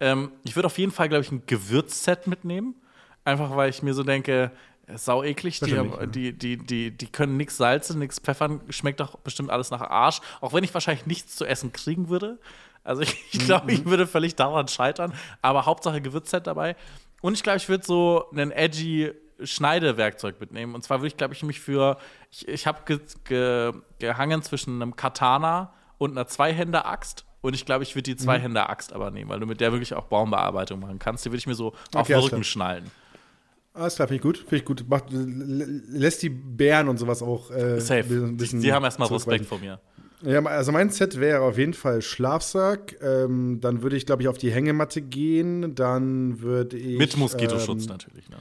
[0.00, 2.74] Ähm, ich würde auf jeden Fall, glaube ich, ein Gewürzset mitnehmen.
[3.24, 4.50] Einfach weil ich mir so denke, äh,
[4.96, 9.16] sau eklig, die, haben- die, die, die, die können nichts salzen, nichts pfeffern, schmeckt doch
[9.18, 10.20] bestimmt alles nach Arsch.
[10.40, 12.38] Auch wenn ich wahrscheinlich nichts zu essen kriegen würde.
[12.82, 15.14] Also ich, ich glaube, ich würde völlig daran scheitern.
[15.42, 16.76] Aber Hauptsache Gewürzset dabei.
[17.22, 19.12] Und ich glaube, ich würde so einen edgy
[19.42, 20.74] Schneidewerkzeug mitnehmen.
[20.74, 21.96] Und zwar würde ich, glaube ich, mich für.
[22.30, 27.24] Ich, ich habe ge, ge, gehangen zwischen einem Katana und einer Zweihänder-Axt.
[27.40, 30.04] Und ich glaube, ich würde die Zweihänder-Axt aber nehmen, weil du mit der wirklich auch
[30.04, 31.24] Baumbearbeitung machen kannst.
[31.24, 32.90] Die würde ich mir so auf Okay, den alles Rücken schnallen.
[33.74, 34.38] Alles klar, finde ich gut.
[34.38, 34.84] Finde ich gut.
[34.88, 38.04] Macht, lä- lässt die Bären und sowas auch äh, Safe.
[38.14, 39.08] ein bisschen Die haben erstmal.
[39.08, 39.80] Respekt vor mir.
[40.22, 42.96] Ja, also mein Set wäre auf jeden Fall Schlafsack.
[43.02, 45.74] Ähm, dann würde ich, glaube ich, auf die Hängematte gehen.
[45.74, 46.98] Dann würde ich.
[46.98, 48.28] Mit Moskitoschutz ähm, natürlich.
[48.30, 48.36] Ne?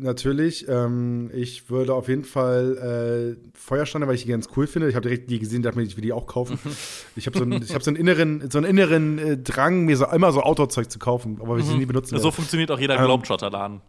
[0.00, 0.66] Natürlich.
[0.68, 4.88] Ähm, ich würde auf jeden Fall äh, Feuersteine, weil ich die ganz cool finde.
[4.88, 6.58] Ich habe direkt die gesehen, dachte mir, ich will die auch kaufen.
[7.16, 9.96] ich habe so, einen- ich hab so einen inneren, so einen inneren äh, Drang, mir
[9.96, 12.36] so immer so Outdoor-Zeug zu kaufen, aber ich sie nie benutzen So werde.
[12.36, 13.80] funktioniert auch jeder Ähm, Globetrotter-Laden.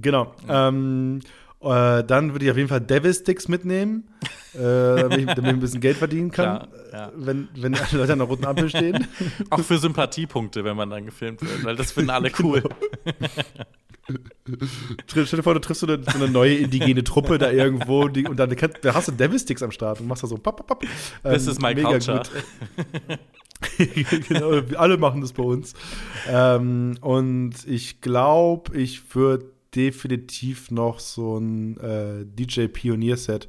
[0.00, 0.34] Genau.
[0.48, 1.20] Ähm,
[1.60, 4.08] äh, dann würde ich auf jeden Fall Devil-Sticks mitnehmen,
[4.54, 7.12] äh, damit, ich, damit ich ein bisschen Geld verdienen kann, Klar, ja.
[7.16, 9.06] wenn, wenn alle Leute an der roten Ampel stehen.
[9.50, 12.62] Auch für Sympathiepunkte, wenn man dann gefilmt wird, weil das finden alle cool.
[15.06, 18.26] Stell dir vor, du triffst so eine, so eine neue indigene Truppe da irgendwo die,
[18.26, 20.80] und dann da hast du Devil-Sticks am Start und machst da so papp, papp, papp.
[21.24, 22.22] This Ähm, is my mega culture.
[22.22, 23.18] gut.
[24.28, 25.72] genau, alle machen das bei uns.
[26.28, 33.48] Ähm, und ich glaube, ich würde definitiv noch so ein äh, DJ-Pionier-Set.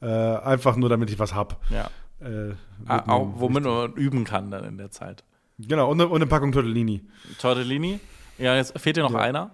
[0.00, 1.60] Äh, einfach nur, damit ich was hab.
[1.70, 1.90] Ja.
[2.20, 2.54] Äh,
[2.86, 5.24] Ah, auch, womit man üben kann dann in der Zeit.
[5.58, 7.02] Genau, und eine, und eine Packung Tortellini.
[7.40, 7.98] Tortellini.
[8.38, 9.18] Ja, jetzt fehlt dir noch Ja.
[9.20, 9.50] einer.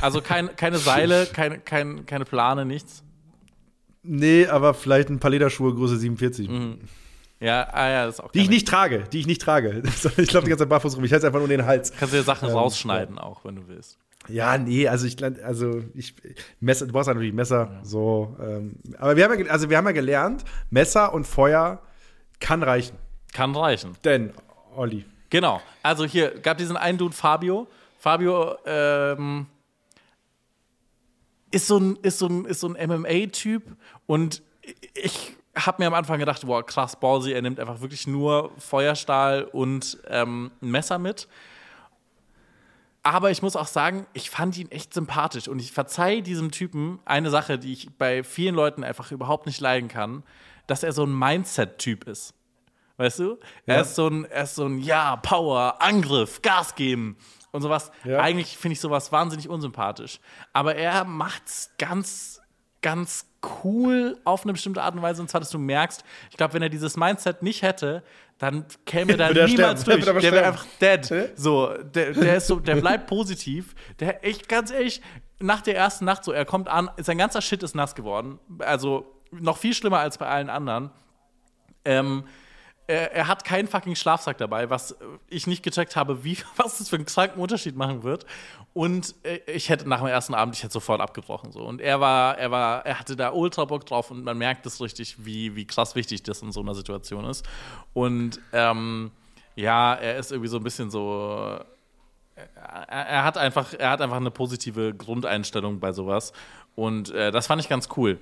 [0.00, 3.02] Also kein, keine Seile, keine, kein, keine Plane, nichts.
[4.02, 6.48] Nee, aber vielleicht ein paar Lederschuhe Größe 47.
[7.40, 9.82] Ja, ah ja, das ist auch Die ich nicht trage, die ich nicht trage.
[10.16, 11.04] Ich glaube die ganze Zeit barfuß rum.
[11.04, 11.92] Ich halte es einfach nur den Hals.
[11.92, 13.98] Kannst du dir Sachen Ähm, rausschneiden auch, wenn du willst.
[14.28, 16.14] Ja, nee, also ich, also ich,
[16.60, 18.36] Messer, du brauchst natürlich Messer, so.
[18.40, 21.80] Ähm, aber wir haben, ja, also wir haben ja gelernt, Messer und Feuer
[22.40, 22.96] kann reichen.
[23.32, 23.96] Kann reichen.
[24.04, 24.32] Denn,
[24.74, 25.60] Olli, Genau.
[25.82, 27.66] Also hier gab diesen einen Dude, Fabio.
[27.98, 29.46] Fabio ähm,
[31.50, 34.42] ist so ein, ist so ein, ist so ein MMA-Typ und
[34.94, 39.44] ich habe mir am Anfang gedacht, boah, krass, Ballsy, er nimmt einfach wirklich nur Feuerstahl
[39.44, 41.28] und ähm, ein Messer mit.
[43.06, 46.98] Aber ich muss auch sagen, ich fand ihn echt sympathisch und ich verzeihe diesem Typen
[47.04, 50.24] eine Sache, die ich bei vielen Leuten einfach überhaupt nicht leiden kann,
[50.66, 52.34] dass er so ein Mindset-Typ ist.
[52.96, 53.38] Weißt du?
[53.64, 53.80] Er Ja.
[53.82, 57.16] ist so ein, er ist so ein, ja, Power, Angriff, Gas geben
[57.52, 57.92] und sowas.
[58.02, 58.18] Ja.
[58.18, 60.18] Eigentlich finde ich sowas wahnsinnig unsympathisch.
[60.52, 62.40] Aber er macht's ganz,
[62.82, 63.26] ganz
[63.62, 65.22] cool auf eine bestimmte Art und Weise.
[65.22, 66.02] Und zwar, dass du merkst,
[66.32, 68.02] ich glaube, wenn er dieses Mindset nicht hätte,
[68.38, 70.02] dann käme da niemals sterben.
[70.02, 70.06] durch.
[70.06, 71.10] Er aber Der wäre einfach dead.
[71.10, 71.28] Hä?
[71.36, 73.74] So, der, der ist so, der bleibt positiv.
[74.00, 75.00] Der echt, ganz ehrlich,
[75.38, 78.38] nach der ersten Nacht so, er kommt an, sein ganzer Shit ist nass geworden.
[78.58, 80.90] Also noch viel schlimmer als bei allen anderen.
[81.84, 82.24] Ähm,
[82.86, 84.96] er, hat keinen fucking Schlafsack dabei, was
[85.28, 88.26] ich nicht gecheckt habe, wie, was das für einen kranken Unterschied machen wird.
[88.74, 91.50] Und äh, ich hätte nach dem ersten Abend, ich hätte sofort abgebrochen.
[91.52, 91.60] So.
[91.64, 94.80] Und er war, er war, er hatte da ultra Bock drauf und man merkt es
[94.80, 97.44] richtig, wie, wie krass wichtig das in so einer Situation ist.
[97.92, 99.10] Und ähm,
[99.56, 101.58] ja, er ist irgendwie so ein bisschen so.
[102.36, 106.32] Er, er hat einfach, er hat einfach eine positive Grundeinstellung bei sowas.
[106.74, 108.20] Und äh, das fand ich ganz cool.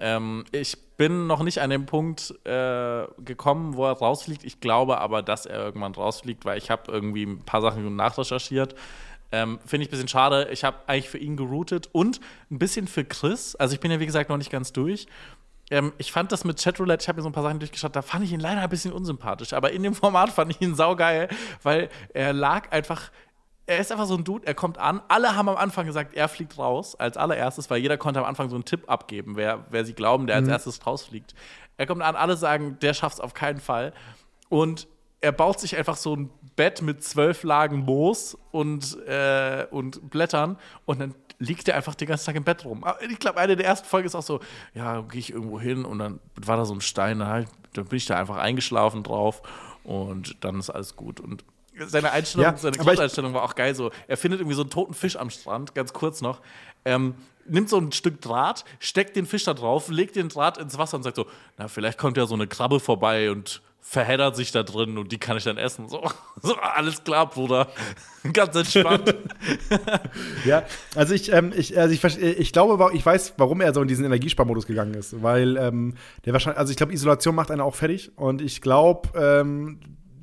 [0.00, 4.44] Ähm, ich bin noch nicht an den Punkt äh, gekommen, wo er rausfliegt.
[4.44, 8.74] Ich glaube aber, dass er irgendwann rausfliegt, weil ich habe irgendwie ein paar Sachen nachrecherchiert.
[9.32, 10.48] Ähm, Finde ich ein bisschen schade.
[10.50, 12.20] Ich habe eigentlich für ihn geroutet und
[12.50, 13.54] ein bisschen für Chris.
[13.56, 15.06] Also ich bin ja, wie gesagt, noch nicht ganz durch.
[15.70, 18.02] Ähm, ich fand das mit Chatroulette, ich habe mir so ein paar Sachen durchgeschaut, da
[18.02, 19.52] fand ich ihn leider ein bisschen unsympathisch.
[19.52, 21.28] Aber in dem Format fand ich ihn saugeil,
[21.62, 23.10] weil er lag einfach
[23.66, 25.00] er ist einfach so ein Dude, er kommt an.
[25.08, 28.48] Alle haben am Anfang gesagt, er fliegt raus, als allererstes, weil jeder konnte am Anfang
[28.48, 31.34] so einen Tipp abgeben, wer, wer sie glauben, der als erstes rausfliegt.
[31.76, 33.92] Er kommt an, alle sagen, der schafft's auf keinen Fall.
[34.48, 34.88] Und
[35.20, 40.58] er baut sich einfach so ein Bett mit zwölf Lagen Moos und, äh, und Blättern
[40.84, 42.84] und dann liegt er einfach den ganzen Tag im Bett rum.
[42.84, 44.40] Aber Ich glaube, eine der ersten Folgen ist auch so,
[44.74, 47.96] ja, gehe ich irgendwo hin und dann war da so ein Stein, dann, dann bin
[47.96, 49.42] ich da einfach eingeschlafen drauf
[49.84, 51.20] und dann ist alles gut.
[51.20, 51.44] Und
[51.86, 53.90] seine Einstellung, Ja, seine Grundeinstellung war auch geil so.
[54.08, 56.40] Er findet irgendwie so einen toten Fisch am Strand, ganz kurz noch.
[56.84, 57.14] Ähm,
[57.46, 60.96] nimmt so ein Stück Draht, steckt den Fisch da drauf, legt den Draht ins Wasser
[60.96, 61.26] und sagt so,
[61.58, 65.18] na, vielleicht kommt ja so eine Krabbe vorbei und verheddert sich da drin und die
[65.18, 65.88] kann ich dann essen.
[65.88, 66.02] So,
[66.42, 67.68] so alles klar, Bruder.
[68.32, 69.14] Ganz entspannt.
[70.44, 70.64] Ja,
[70.94, 74.04] also ich, ähm, ich, also ich, ich glaube, ich weiß, warum er so in diesen
[74.04, 75.22] Energiesparmodus gegangen ist.
[75.22, 78.12] Weil ähm, der wahrscheinlich, also ich glaube, Isolation macht einen auch fertig.
[78.16, 79.80] Und ich glaube, ähm,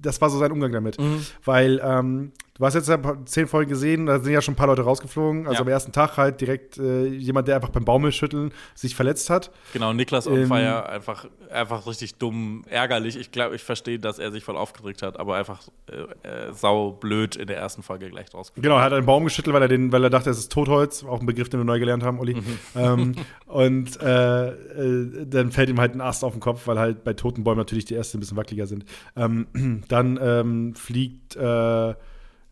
[0.07, 0.99] das war so sein Umgang damit.
[0.99, 1.25] Mhm.
[1.45, 4.67] Weil ähm, du hast jetzt ja zehn Folgen gesehen, da sind ja schon ein paar
[4.67, 5.47] Leute rausgeflogen.
[5.47, 5.61] Also Ja.
[5.61, 9.51] am ersten Tag halt direkt äh, jemand, der einfach beim Baumschütteln sich verletzt hat.
[9.73, 13.17] genau, Niklas Ähm, Fire, einfach, einfach richtig dumm, ärgerlich.
[13.17, 16.91] Ich glaube, ich verstehe, dass er sich voll aufgeregt hat, aber einfach äh, äh, sau
[16.91, 18.63] blöd in der ersten Folge gleich rausgeflogen.
[18.63, 21.03] Genau, er hat einen Baum geschüttelt, weil er, den, weil er dachte, es ist Totholz,
[21.03, 22.35] auch ein Begriff, den wir neu gelernt haben, Olli.
[22.35, 22.57] Mhm.
[22.75, 27.03] ähm, und äh, äh, dann fällt ihm halt ein Ast auf den Kopf, weil halt
[27.03, 28.85] bei toten Bäumen natürlich die Äste ein bisschen wackeliger sind.
[29.15, 31.93] Ähm, dann ähm, fliegt äh,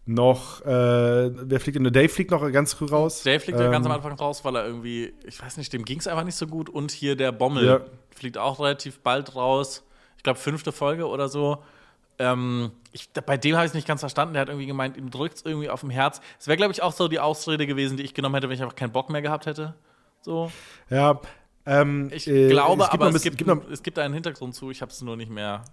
[0.08, 1.84] noch, äh, wer fliegt denn?
[1.92, 3.24] Dave fliegt noch ganz früh raus.
[3.24, 5.84] Dave fliegt ja ganz am Ähm, Anfang raus, weil er irgendwie, ich weiß nicht, dem
[5.84, 6.70] ging es einfach nicht so gut.
[6.70, 7.82] Und hier der Bommel Ja.
[8.16, 9.84] fliegt auch relativ bald raus.
[10.18, 11.58] Ich glaube, fünfte Folge oder so.
[12.20, 14.36] Ähm, ich, bei dem habe ich es nicht ganz verstanden.
[14.36, 16.22] Der hat irgendwie gemeint, ihm drückt es irgendwie auf dem Herz.
[16.40, 18.62] Es wäre, glaube ich, auch so die Ausrede gewesen, die ich genommen hätte, wenn ich
[18.62, 19.74] einfach keinen Bock mehr gehabt hätte.
[20.22, 20.52] So.
[20.90, 21.20] Ja,
[21.66, 23.42] ähm, Ich äh, glaube, es gibt aber es gibt,
[23.72, 24.70] es gibt da einen Hintergrund zu.
[24.72, 25.64] Ich habe es nur nicht mehr.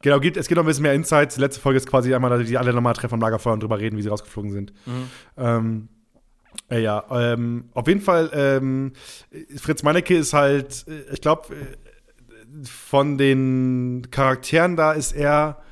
[0.00, 1.34] Genau, gibt, es gibt noch ein bisschen mehr Insights.
[1.34, 3.78] Die letzte Folge ist quasi einmal, dass die alle nochmal treffen am Lagerfeuer und drüber
[3.78, 4.72] reden, wie sie rausgeflogen sind.
[5.36, 5.88] Ähm,
[6.70, 8.92] äh, ja, ähm, auf jeden Fall, ähm,
[9.56, 11.54] Fritz Meinecke ist halt, äh, ich glaube,
[12.64, 15.62] von den Charakteren da ist er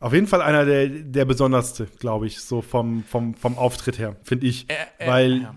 [0.00, 4.16] auf jeden Fall einer der, der besonderste, glaube ich, so vom, vom, vom Auftritt her,
[4.22, 4.68] finde ich.
[4.70, 5.54] Äh, äh, Weil ja.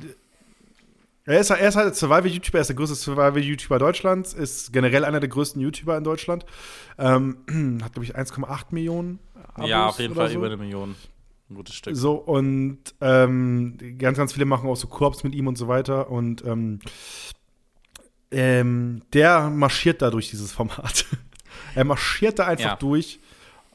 [1.26, 5.20] Er ist, er ist halt Survival-YouTuber, er ist der größte Survival-YouTuber Deutschlands, ist generell einer
[5.20, 6.46] der größten YouTuber in Deutschland.
[6.98, 7.38] Ähm,
[7.84, 9.20] hat, glaube ich, 1,8 Millionen
[9.54, 10.38] Abos ja, auf jeden Fall so.
[10.38, 10.96] über eine Million.
[11.50, 11.96] Ein gutes Stück.
[11.96, 16.10] So, und ähm, ganz, ganz viele machen auch so Korps mit ihm und so weiter.
[16.10, 16.80] Und ähm,
[18.32, 21.06] ähm, der marschiert da durch dieses Format.
[21.76, 22.76] er marschiert da einfach Ja.
[22.78, 23.20] durch.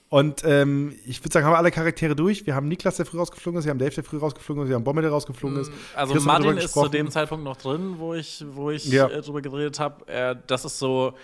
[0.08, 2.46] Und ähm, ich würde sagen, haben wir alle Charaktere durch.
[2.46, 4.76] Wir haben Niklas, der früh rausgeflogen ist, wir haben Dave, der früh rausgeflogen ist, wir
[4.76, 5.72] haben Bommel, der rausgeflogen ist.
[5.96, 9.08] Also Chris Martin ist zu dem Zeitpunkt noch drin, wo ich, wo ich Ja.
[9.08, 10.06] äh, drüber geredet habe.
[10.06, 11.14] Äh, das ist so,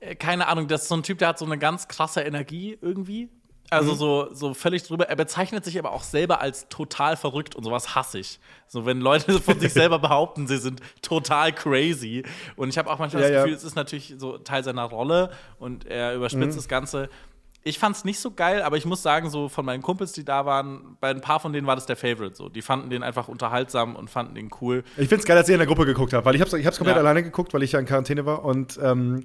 [0.00, 2.76] äh, keine Ahnung, das ist so ein Typ, der hat so eine ganz krasse Energie
[2.82, 3.24] irgendwie.
[3.24, 3.30] Mhm.
[3.70, 5.08] Also so, so völlig drüber.
[5.08, 8.38] Er bezeichnet sich aber auch selber als total verrückt und sowas hasse ich.
[8.66, 12.24] So, wenn Leute von sich selber behaupten, sie sind total crazy.
[12.56, 13.42] Und ich habe auch manchmal Ja, das ja.
[13.44, 16.56] Gefühl, es ist natürlich so Teil seiner Rolle und er überspitzt Mhm.
[16.56, 17.08] das Ganze.
[17.62, 20.24] Ich fand es nicht so geil, aber ich muss sagen, so von meinen Kumpels, die
[20.24, 22.34] da waren, bei ein paar von denen war das der Favorite.
[22.34, 22.48] So.
[22.48, 24.82] Die fanden den einfach unterhaltsam und fanden den cool.
[24.96, 26.66] Ich finde es geil, dass ihr in der Gruppe geguckt habt, weil ich habe ich
[26.66, 27.02] hab's komplett Ja.
[27.02, 28.44] alleine geguckt, weil ich ja in Quarantäne war.
[28.46, 29.24] Und ähm,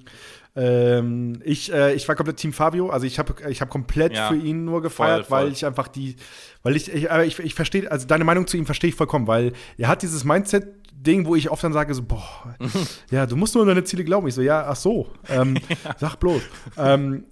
[0.56, 2.90] ähm, ich, äh, ich war komplett Team Fabio.
[2.90, 4.28] Also ich habe ich hab komplett Ja.
[4.28, 5.46] für ihn nur gefeiert, Voll, voll.
[5.48, 6.16] weil ich einfach die,
[6.64, 9.28] weil ich, ich, aber ich, ich verstehe, also deine Meinung zu ihm verstehe ich vollkommen,
[9.28, 12.56] weil er hat dieses Mindset-Ding, wo ich oft dann sage, so, boah,
[13.12, 14.28] ja, du musst nur an deine Ziele glauben.
[14.28, 15.58] Ich so, ja, ach so, ähm,
[16.00, 16.42] sag bloß.
[16.78, 17.26] ähm,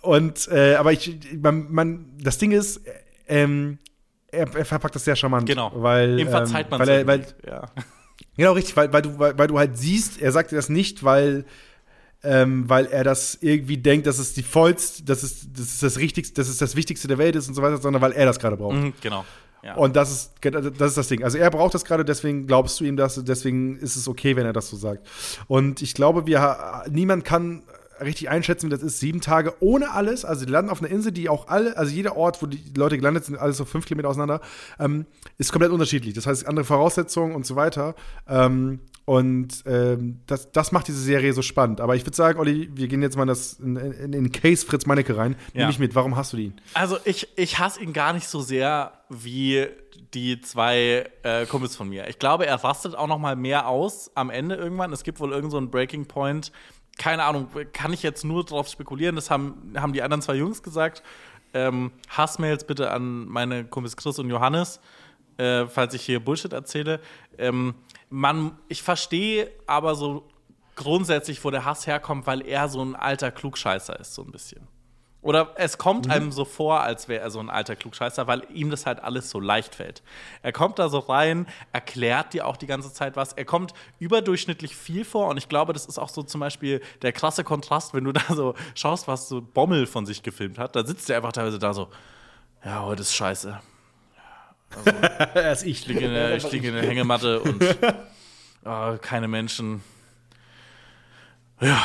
[0.00, 2.80] und, äh, aber ich, man, man, das Ding ist,
[3.26, 3.78] ähm,
[4.30, 5.46] er, er verpackt das sehr charmant.
[5.46, 5.72] Genau.
[5.74, 7.66] Weil, Ihm verzeiht ähm, man weil, er, weil, ja.
[8.36, 11.02] Genau, richtig, weil, weil, du, weil, weil du halt siehst, er sagt dir das nicht,
[11.02, 11.44] weil,
[12.22, 15.98] ähm, weil er das irgendwie denkt, dass es die vollste, dass es, das ist das
[15.98, 18.38] Richtigste, das ist das Wichtigste der Welt ist und so weiter, sondern weil er das
[18.38, 18.76] gerade braucht.
[18.76, 19.24] Mhm, genau.
[19.62, 19.74] Ja.
[19.74, 21.24] Und das ist, das ist das Ding.
[21.24, 24.46] Also er braucht das gerade, deswegen glaubst du ihm das, deswegen ist es okay, wenn
[24.46, 25.06] er das so sagt.
[25.48, 27.64] Und ich glaube, wir niemand kann
[28.00, 29.00] richtig einschätzen, wie das ist.
[29.00, 30.24] Sieben Tage ohne alles.
[30.24, 32.96] Also die landen auf einer Insel, die auch alle, also jeder Ort, wo die Leute
[32.96, 34.40] gelandet sind, alles so fünf Kilometer auseinander,
[34.78, 35.06] ähm,
[35.38, 36.14] ist komplett unterschiedlich.
[36.14, 37.94] Das heißt, andere Voraussetzungen und so weiter.
[38.28, 41.80] Ähm, und ähm, das, das macht diese Serie so spannend.
[41.80, 44.84] Aber ich würde sagen, Olli, wir gehen jetzt mal in, das, in, den Case Fritz
[44.84, 45.34] Meinecke rein.
[45.54, 45.66] Nimm Ja.
[45.66, 46.52] mich mit, warum hast du den?
[46.74, 49.66] Also ich, ich hasse ihn gar nicht so sehr wie
[50.12, 52.08] die zwei äh, Kumpels von mir.
[52.08, 54.92] Ich glaube, er rastet auch noch mal mehr aus am Ende irgendwann.
[54.92, 56.52] Es gibt wohl irgend so einen Breaking Point.
[56.98, 59.16] Keine Ahnung, kann ich jetzt nur darauf spekulieren.
[59.16, 61.02] Das haben, haben die anderen zwei Jungs gesagt.
[61.54, 64.80] Ähm, Hassmails bitte an meine Kumpels Chris und Johannes,
[65.38, 67.00] äh, falls ich hier Bullshit erzähle.
[67.38, 67.74] Ähm,
[68.10, 70.28] man, ich verstehe aber so
[70.74, 74.66] grundsätzlich, wo der Hass herkommt, weil er so ein alter Klugscheißer ist, so ein bisschen.
[75.20, 76.12] Oder es kommt Mhm.
[76.12, 79.30] einem so vor, als wäre er so ein alter Klugscheißer, weil ihm das halt alles
[79.30, 80.00] so leicht fällt.
[80.42, 83.32] Er kommt da so rein, erklärt dir auch die ganze Zeit was.
[83.32, 87.12] Er kommt überdurchschnittlich viel vor und ich glaube, das ist auch so zum Beispiel der
[87.12, 90.76] krasse Kontrast, wenn du da so schaust, was so Bommel von sich gefilmt hat.
[90.76, 91.88] Da sitzt er einfach teilweise da so,
[92.64, 93.58] ja, heute ist scheiße.
[95.34, 95.80] Er ist ich.
[95.80, 97.64] Ich liege in der, ich liege in der Hängematte und
[98.64, 99.82] ah, keine Menschen.
[101.60, 101.82] Ja,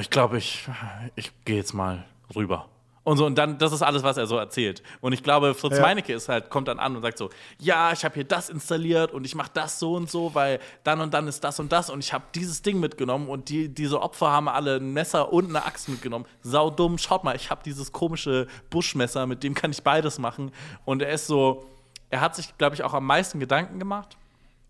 [0.00, 0.68] ich glaube, ich,
[1.14, 2.68] ich gehe jetzt mal rüber.
[3.06, 4.82] Und so, und dann, das ist alles, was er so erzählt.
[5.00, 5.82] Und ich glaube, Fritz Ja.
[5.82, 7.30] Meinecke ist halt, kommt dann an und sagt so,
[7.60, 11.00] ja, ich habe hier das installiert und ich mache das so und so, weil dann
[11.00, 14.02] und dann ist das und das und ich habe dieses Ding mitgenommen und die, diese
[14.02, 16.24] Opfer haben alle ein Messer und eine Axt mitgenommen.
[16.42, 20.50] Sau dumm, schaut mal, ich habe dieses komische Buschmesser, mit dem kann ich beides machen.
[20.84, 21.64] Und er ist so,
[22.10, 24.16] er hat sich, glaube ich, auch am meisten Gedanken gemacht.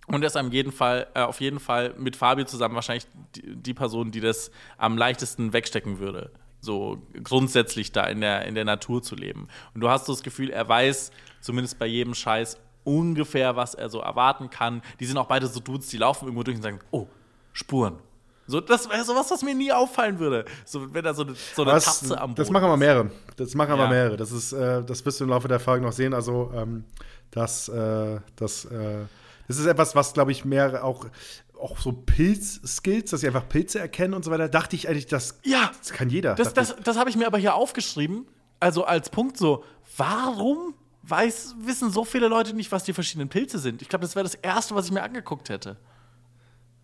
[0.09, 3.57] Und er ist am jeden Fall, äh, auf jeden Fall mit Fabio zusammen wahrscheinlich die,
[3.57, 6.31] die Person, die das am leichtesten wegstecken würde.
[6.61, 9.49] So grundsätzlich da in der, in der Natur zu leben.
[9.75, 13.89] Und du hast so das Gefühl, er weiß zumindest bei jedem Scheiß ungefähr, was er
[13.89, 14.83] so erwarten kann.
[15.01, 17.07] Die sind auch beide so Dudes, die laufen irgendwo durch und sagen, oh,
[17.53, 17.97] Spuren.
[18.49, 20.45] So, das wäre sowas, was mir nie auffallen würde.
[20.65, 23.11] So, wenn da so eine, so eine Das, Tatze am Boden das machen aber mehrere.
[23.37, 23.91] Das machen aber Ja.
[23.91, 24.17] mehrere.
[24.17, 26.15] Das ist, äh, das wirst du im Laufe der Folge noch sehen.
[26.15, 26.85] Also ähm,
[27.33, 28.99] das, äh, das, äh,
[29.49, 31.07] das ist etwas, was glaube ich mehr auch
[31.61, 34.49] auch so Pilz-Skills, dass sie einfach Pilze erkennen und so weiter.
[34.49, 35.71] Dachte ich eigentlich, das, Ja.
[35.79, 36.35] das kann jeder.
[36.35, 38.27] Das, das, das habe ich mir aber hier aufgeschrieben.
[38.61, 39.65] Also als Punkt so,
[39.97, 43.83] warum weiß, wissen so viele Leute nicht, was die verschiedenen Pilze sind?
[43.83, 45.77] Ich glaube, das wäre das Erste, was ich mir angeguckt hätte.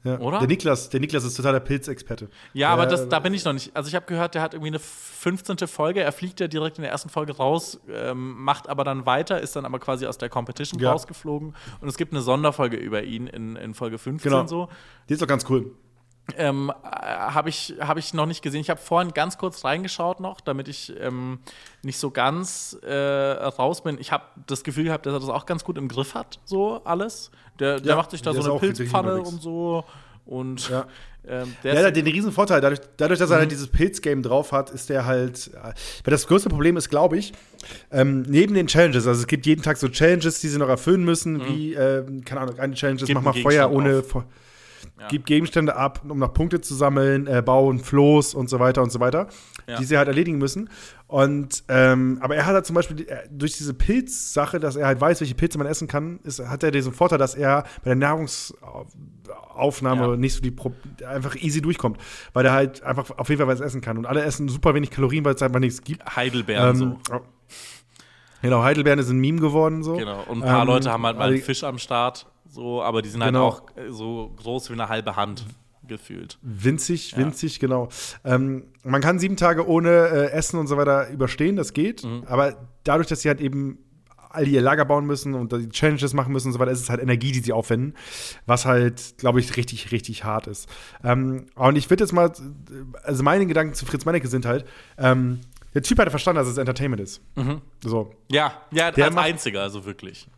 [0.05, 0.19] Ja.
[0.19, 0.39] oder?
[0.39, 2.29] Der Niklas, der Niklas ist totaler Pilzexperte.
[2.53, 3.75] Ja, aber das, da bin ich noch nicht.
[3.75, 5.59] Also ich habe gehört, der hat irgendwie eine 15.
[5.69, 6.01] Folge.
[6.03, 9.55] Er fliegt ja direkt in der ersten Folge raus, ähm, macht aber dann weiter, ist
[9.57, 10.93] dann aber quasi aus der Competition Ja.
[10.93, 11.55] rausgeflogen.
[11.81, 14.47] Und es gibt eine Sonderfolge über ihn in, in Folge 15 Genau.
[14.47, 14.69] so.
[15.09, 15.73] Die ist doch ganz cool.
[16.37, 18.61] Ähm, äh, habe ich, hab ich noch nicht gesehen.
[18.61, 21.39] Ich habe vorhin ganz kurz reingeschaut noch, damit ich ähm,
[21.83, 23.99] nicht so ganz äh, raus bin.
[24.01, 26.81] Ich habe das Gefühl gehabt, dass er das auch ganz gut im Griff hat, so
[26.85, 27.31] alles.
[27.59, 29.85] Der, der Ja, macht sich da der so eine Pilzpfanne und so.
[30.25, 30.87] Und Ja.
[31.27, 33.41] ähm, Ja, der der ist, hat den riesen Vorteil, dadurch, dadurch dass er Mhm.
[33.41, 35.49] halt dieses Pilz-Game drauf hat, ist der halt.
[35.53, 35.59] äh,
[36.05, 37.33] Weil das größte Problem ist, glaube ich,
[37.91, 41.05] ähm, neben den Challenges, also es gibt jeden Tag so Challenges, die sie noch erfüllen
[41.05, 43.99] müssen, wie, ähm, keine Ahnung, eine Challenge ist, mach mal Feuer ohne.
[43.99, 44.25] auf.
[44.83, 48.83] Fe- Gib Gegenstände ab, um noch Punkte zu sammeln, äh, bauen Floß und so weiter
[48.83, 49.27] und so weiter,
[49.67, 49.79] Ja.
[49.79, 50.69] die sie halt erledigen müssen.
[51.07, 55.01] Und ähm, aber er hat halt zum Beispiel äh, durch diese Pilzsache, dass er halt
[55.01, 57.97] weiß, welche Pilze man essen kann, ist, hat er diesen Vorteil, dass er bei der
[57.97, 60.17] Nahrungsaufnahme Ja.
[60.17, 60.73] nicht so die Pro
[61.07, 61.99] einfach easy durchkommt,
[62.33, 63.99] weil er halt einfach auf jeden Fall was essen kann.
[63.99, 66.05] Und alle essen super wenig Kalorien, weil es einfach nichts gibt.
[66.17, 66.77] Heidelbeeren Ähm,
[67.11, 67.21] so.
[68.41, 69.95] Genau, Heidelbeeren ist ein Meme geworden so.
[69.97, 70.25] Genau.
[70.29, 73.09] Und ein paar Ähm, Leute haben halt mal einen Fisch am Start, so, aber die
[73.09, 73.53] sind Genau.
[73.55, 75.45] halt auch äh, so groß wie eine halbe Hand
[75.89, 76.39] gefühlt.
[76.43, 77.89] Winzig, winzig, genau.
[78.25, 82.05] Ähm, man kann sieben Tage ohne äh, Essen und so weiter überstehen, das geht.
[82.05, 82.23] Mhm.
[82.27, 83.79] Aber dadurch, dass sie halt eben
[84.31, 86.89] all ihr Lager bauen müssen und die Challenges machen müssen und so weiter, ist es
[86.89, 87.95] halt Energie, die sie aufwenden,
[88.47, 90.69] was halt, glaube ich, richtig, richtig hart ist.
[91.05, 92.33] Ähm, und ich würde jetzt mal,
[93.03, 94.65] also meine Gedanken zu Fritz Meinecke sind halt,
[94.99, 95.41] ähm,
[95.75, 97.23] der Typ hat verstanden, dass es Entertainment ist.
[97.83, 98.13] So.
[98.31, 100.29] Ja, ja, Der als macht- einziger, also wirklich.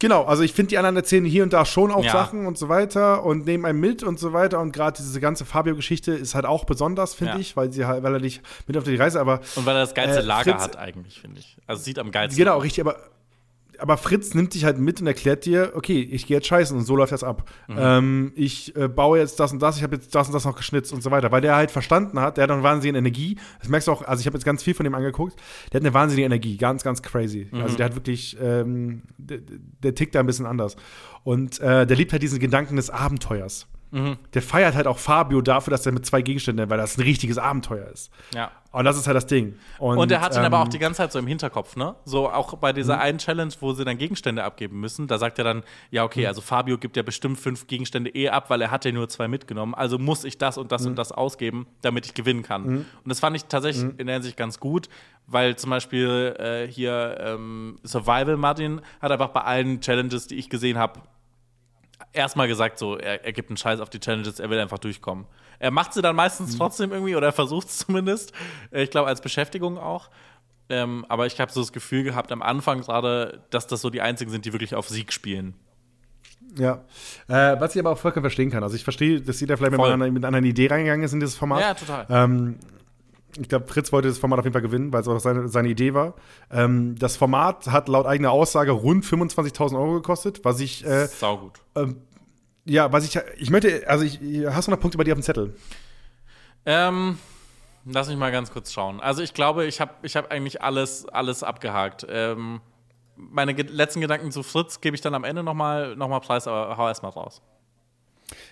[0.00, 2.12] Genau, also ich finde, die anderen erzählen hier und da schon auch Ja.
[2.12, 4.60] Sachen und so weiter und nehmen einen mit und so weiter.
[4.60, 7.38] Und gerade diese ganze Fabio-Geschichte ist halt auch besonders, finde Ja.
[7.38, 9.80] ich, weil sie halt, weil er dich mit auf die Reise, aber Und weil er
[9.82, 11.56] das geilste Äh, Lager Fritz- hat, eigentlich, finde ich.
[11.66, 12.96] Also sieht am geilsten genau, richtig, aber,
[13.78, 16.84] aber Fritz nimmt dich halt mit und erklärt dir, okay, ich gehe jetzt scheißen und
[16.84, 17.48] so läuft das ab.
[17.68, 17.76] Mhm.
[17.78, 20.56] Ähm, ich äh, baue jetzt das und das, ich habe jetzt das und das noch
[20.56, 23.38] geschnitzt und so weiter, weil der halt verstanden hat, der hat eine wahnsinnige Energie.
[23.60, 25.36] Das merkst du auch, also ich habe jetzt ganz viel von dem angeguckt,
[25.72, 27.48] der hat eine wahnsinnige Energie, ganz, ganz crazy.
[27.50, 27.60] Mhm.
[27.60, 29.38] Also der hat wirklich, ähm, der,
[29.82, 30.76] der tickt da ein bisschen anders.
[31.22, 33.66] Und äh, der liebt halt diesen Gedanken des Abenteuers.
[33.94, 34.16] Mhm.
[34.34, 37.38] Der feiert halt auch Fabio dafür, dass er mit zwei Gegenständen, weil das ein richtiges
[37.38, 38.10] Abenteuer ist.
[38.34, 38.50] Ja.
[38.72, 39.54] Und das ist halt das Ding.
[39.78, 41.94] Und er hat ihn aber ähm, auch die ganze Zeit so im Hinterkopf, ne?
[42.04, 45.44] So auch bei dieser einen Challenge, wo sie dann Gegenstände abgeben müssen, da sagt er
[45.44, 48.84] dann, ja, okay, also Fabio gibt ja bestimmt fünf Gegenstände eh ab, weil er hat
[48.84, 49.76] ja nur zwei mitgenommen.
[49.76, 52.64] Also muss ich das und das und das ausgeben, damit ich gewinnen kann.
[52.64, 54.88] Und das fand ich tatsächlich in der Hinsicht ganz gut,
[55.28, 60.50] weil zum Beispiel äh, hier ähm, Survival Martin hat einfach bei allen Challenges, die ich
[60.50, 61.00] gesehen habe,
[62.12, 65.26] erstmal gesagt, so, er, er gibt einen Scheiß auf die Challenges, er will einfach durchkommen.
[65.58, 68.32] Er macht sie dann meistens trotzdem irgendwie oder er versucht es zumindest.
[68.70, 70.10] Äh, Ich glaube, als Beschäftigung auch.
[70.68, 74.00] Ähm, aber ich habe so das Gefühl gehabt am Anfang gerade, dass das so die
[74.00, 75.54] einzigen sind, die wirklich auf Sieg spielen.
[76.56, 76.84] Ja.
[77.28, 78.62] Äh, was ich aber auch vollkommen verstehen kann.
[78.62, 81.20] Also ich verstehe, dass jeder vielleicht mit einer, mit einer anderen Idee reingegangen ist in
[81.20, 81.60] dieses Format.
[81.60, 82.06] Ja, total.
[82.08, 82.58] Ähm,
[83.38, 85.68] ich glaube, Fritz wollte das Format auf jeden Fall gewinnen, weil es auch seine, seine
[85.68, 86.14] Idee war.
[86.50, 91.38] Ähm, das Format hat laut eigener Aussage rund 25.000 Euro gekostet, was ich, äh, Sau
[91.38, 91.60] gut.
[92.64, 95.22] ja, was ich, ich möchte, also ich, hast du noch Punkte bei dir auf dem
[95.22, 95.54] Zettel?
[96.66, 97.18] Ähm,
[97.84, 99.00] lass mich mal ganz kurz schauen.
[99.00, 102.06] Also ich glaube, ich habe ich hab eigentlich alles, alles abgehakt.
[102.08, 102.60] Ähm,
[103.16, 106.76] meine letzten Gedanken zu Fritz gebe ich dann am Ende nochmal noch mal preis, aber
[106.76, 107.42] hau erstmal raus.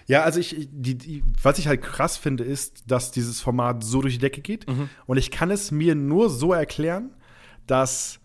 [0.07, 4.01] Ja, also ich, die, die, was ich halt krass finde, ist, dass dieses Format so
[4.03, 4.67] durch die Decke geht.
[5.07, 7.11] Und ich kann es mir nur so erklären,
[7.67, 8.19] dass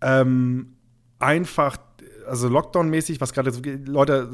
[0.00, 0.74] ähm,
[1.18, 1.76] einfach,
[2.26, 3.50] also Lockdown-mäßig, was gerade
[3.86, 4.30] Leute,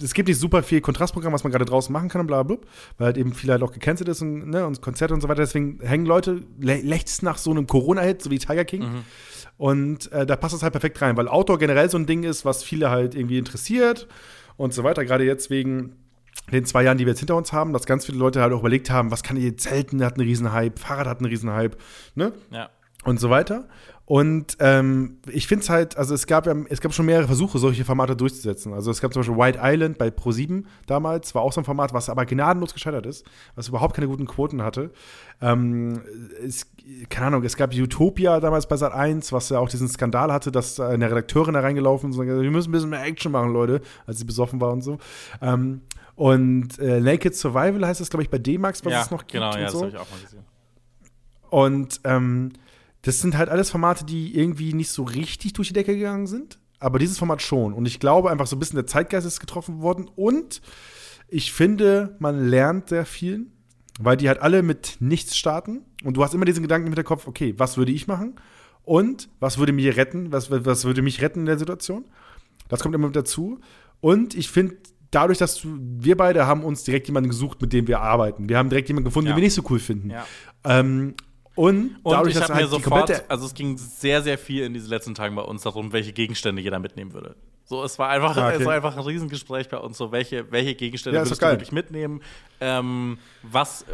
[0.00, 2.56] es gibt nicht super viel Kontrastprogramm, was man gerade draußen machen kann und bla bla
[2.56, 2.66] bla,
[2.98, 5.42] weil halt eben viel halt auch gecancelt ist und, ne, und Konzerte und so weiter.
[5.42, 8.82] Deswegen hängen Leute lä- nach so einem Corona-Hit, so wie Tiger King.
[9.56, 12.44] Und äh, da passt es halt perfekt rein, weil Outdoor generell so ein Ding ist,
[12.44, 14.06] was viele halt irgendwie interessiert
[14.58, 15.06] und so weiter.
[15.06, 15.96] Gerade jetzt wegen
[16.52, 18.60] den zwei Jahren, die wir jetzt hinter uns haben, dass ganz viele Leute halt auch
[18.60, 21.78] überlegt haben, was kann ich jetzt Zelten hat einen Riesenhype, Fahrrad hat einen Riesenhype,
[22.14, 22.32] ne?
[22.50, 22.68] Ja.
[23.04, 23.68] und so weiter.
[24.08, 27.58] Und ähm, ich finde es halt, also es gab ja, es gab schon mehrere Versuche,
[27.58, 28.72] solche Formate durchzusetzen.
[28.72, 31.92] Also es gab zum Beispiel White Island bei Pro7 damals, war auch so ein Format,
[31.92, 34.92] was aber gnadenlos gescheitert ist, was überhaupt keine guten Quoten hatte.
[35.42, 36.00] Ähm,
[36.42, 36.66] es,
[37.10, 40.50] keine Ahnung, es gab Utopia damals bei Sat 1, was ja auch diesen Skandal hatte,
[40.50, 43.52] dass eine Redakteurin da reingelaufen ist und gesagt, wir müssen ein bisschen mehr Action machen,
[43.52, 44.96] Leute, als sie besoffen war und so.
[45.42, 45.82] Ähm,
[46.14, 49.32] und äh, Naked Survival heißt es, glaube ich, bei D-Max, was ja, es noch gibt.
[49.32, 49.80] genau, und ja, das so.
[49.80, 50.44] habe ich auch mal gesehen.
[51.50, 52.52] Und ähm,
[53.08, 56.58] das sind halt alles Formate, die irgendwie nicht so richtig durch die Decke gegangen sind.
[56.78, 57.72] Aber dieses Format schon.
[57.72, 60.08] Und ich glaube einfach so ein bisschen der Zeitgeist ist getroffen worden.
[60.14, 60.60] Und
[61.28, 63.46] ich finde, man lernt sehr viel,
[63.98, 65.80] weil die halt alle mit nichts starten.
[66.04, 68.36] Und du hast immer diesen Gedanken im Hinterkopf, okay, was würde ich machen?
[68.84, 70.30] Und was würde mich retten?
[70.30, 72.04] Was, was würde mich retten in der Situation?
[72.68, 73.58] Das kommt immer mit dazu.
[74.00, 74.76] Und ich finde,
[75.10, 78.48] dadurch, dass wir beide haben uns direkt jemanden gesucht, mit dem wir arbeiten.
[78.48, 79.32] Wir haben direkt jemanden gefunden, Ja.
[79.34, 80.10] den wir nicht so cool finden.
[80.10, 80.26] Ja.
[80.64, 81.14] Ähm,
[81.58, 84.74] und, Und dadurch, ich habe mir halt sofort, also es ging sehr, sehr viel in
[84.74, 87.34] diesen letzten Tagen bei uns darum, welche Gegenstände jeder mitnehmen würde.
[87.64, 88.56] So, es war einfach, Ah, okay.
[88.60, 91.70] es war einfach ein Riesengespräch bei uns, so welche, welche Gegenstände Ja, würdest du wirklich
[91.70, 92.22] mitnehmen.
[92.60, 93.86] Ähm, was, äh,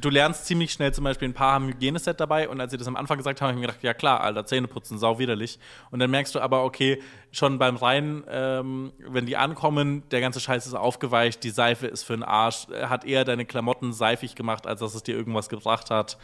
[0.00, 2.78] du lernst ziemlich schnell zum Beispiel, ein paar haben ein Hygieneset dabei und als sie
[2.78, 5.58] das am Anfang gesagt haben, habe ich mir gedacht, ja klar, Alter, Zähneputzen, sau widerlich.
[5.90, 7.02] Und dann merkst du aber, okay,
[7.32, 12.04] schon beim Rein, ähm, wenn die ankommen, der ganze Scheiß ist aufgeweicht, die Seife ist
[12.04, 15.48] für den Arsch, äh, hat eher deine Klamotten seifig gemacht, als dass es dir irgendwas
[15.48, 16.16] gebracht hat.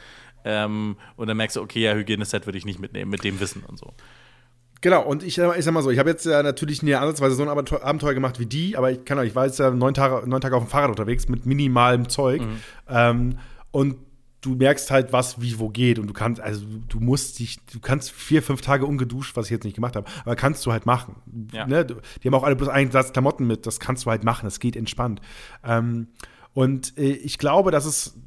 [0.44, 3.62] Ähm, und dann merkst du, okay, ja, Hygieneset würde ich nicht mitnehmen, mit dem Wissen
[3.66, 3.93] und so.
[4.81, 7.43] Genau, und ich, ich sag mal so, ich habe jetzt ja natürlich nie ansatzweise so
[7.43, 10.40] ein Abenteuer, gemacht wie die, aber ich kann ich war jetzt ja neun Tage, neun
[10.40, 12.43] Tage auf dem Fahrrad unterwegs mit minimalem Zeug.
[12.89, 13.39] Ähm,
[13.70, 13.97] und
[14.43, 15.98] du merkst halt, was wie wo geht.
[15.98, 19.52] Und du kannst, also du, musst dich, du kannst vier, fünf Tage ungeduscht, was ich
[19.52, 21.14] jetzt nicht gemacht habe, aber kannst du halt machen.
[21.52, 21.66] Ja.
[21.66, 21.86] Ne?
[21.86, 24.59] Die haben auch alle bloß einen Satz Klamotten mit, das kannst du halt machen, das
[24.59, 25.20] geht entspannt.
[25.64, 26.09] Ähm,
[26.55, 28.19] und äh, ich glaube, dass es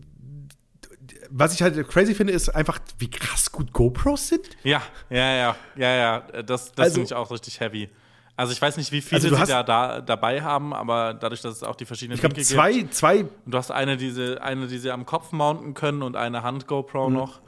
[1.37, 4.47] was ich halt crazy finde, ist einfach, wie krass gut GoPros sind.
[4.63, 6.19] Ja, ja, ja, ja, ja.
[6.43, 7.89] Das, das Also- finde ich auch richtig heavy.
[8.37, 11.55] Also ich weiß nicht, wie viele Also sie da, da dabei haben, aber dadurch, dass
[11.55, 12.93] es auch die verschiedenen Ich glaube, Winkel zwei, gibt.
[12.93, 16.15] zwei Und du hast eine, die sie, eine, die sie am Kopf mounten können und
[16.17, 17.39] eine Hand-GoPro noch.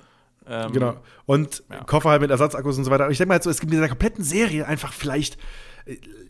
[0.50, 0.96] Ähm, Genau.
[1.26, 1.84] Und Ja.
[1.84, 3.06] Koffer halt mit Ersatzakkus und so weiter.
[3.06, 5.38] Und ich denke mal, halt so, es gibt in dieser kompletten Serie einfach vielleicht,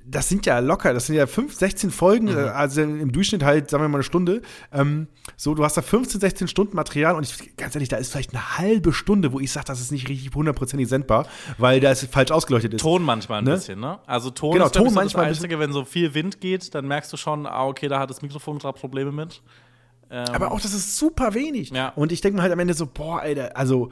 [0.06, 2.38] das sind ja locker, das sind ja 5, 16 Folgen, Mhm.
[2.38, 4.42] äh, also im Durchschnitt halt, sagen wir mal, eine Stunde.
[4.72, 8.12] Ähm, so, du hast da 15, 16 Stunden Material und ich, ganz ehrlich, da ist
[8.12, 11.28] vielleicht eine halbe Stunde, wo ich sage, das ist nicht richtig hundertprozentig sendbar,
[11.58, 12.82] weil da es falsch ausgeleuchtet ist.
[12.82, 13.52] Ton manchmal ein Ne?
[13.56, 14.00] bisschen, ne?
[14.06, 16.74] Also Ton Genau, ist Ton so manchmal ein das Einzige, wenn so viel Wind geht,
[16.76, 19.42] dann merkst du schon, ah, okay, da hat das Mikrofon gerade Probleme mit.
[20.10, 21.72] Ähm, Aber auch das ist super wenig.
[21.72, 21.90] Ja.
[21.90, 23.92] Und ich denke mir halt am Ende so, boah, Alter, also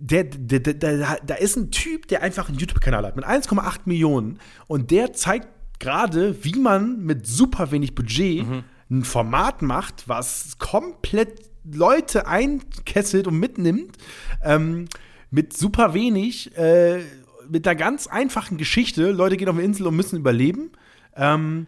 [0.00, 3.80] der, der, der, der, da ist ein Typ, der einfach einen YouTube-Kanal hat mit 1,8
[3.84, 5.48] Millionen und der zeigt
[5.78, 8.46] gerade, wie man mit super wenig Budget
[8.90, 13.96] ein Format macht, was komplett Leute einkesselt und mitnimmt,
[14.42, 14.88] ähm,
[15.30, 17.00] mit super wenig, äh,
[17.48, 19.12] mit einer ganz einfachen Geschichte.
[19.12, 20.72] Leute gehen auf eine Insel und müssen überleben.
[21.14, 21.66] Ähm,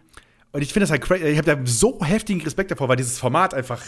[0.52, 1.24] und ich finde das halt crazy.
[1.24, 3.82] Ich habe da so heftigen Respekt davor, weil dieses Format einfach.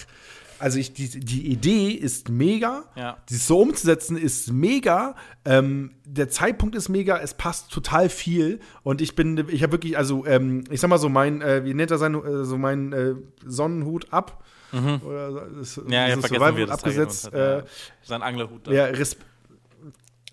[0.59, 2.85] Also ich, die, die Idee ist mega.
[2.97, 3.16] Ja.
[3.28, 5.14] Dies so umzusetzen ist mega.
[5.44, 7.18] Ähm, der Zeitpunkt ist mega.
[7.18, 8.60] Es passt total viel.
[8.82, 11.74] Und ich bin, ich habe wirklich, also ähm, ich sag mal so mein, äh, wie
[11.74, 13.14] nennt er sein, äh, so mein äh,
[13.47, 14.43] Sonnenhut ab.
[14.72, 15.90] Oder das, Mhm.
[15.93, 17.32] ja, ja, vergessen wir das abgesetzt.
[17.32, 17.70] Äh, hat, ja.
[18.02, 18.66] Sein Anglerhut.
[18.66, 18.72] da.
[18.72, 19.16] ja, Res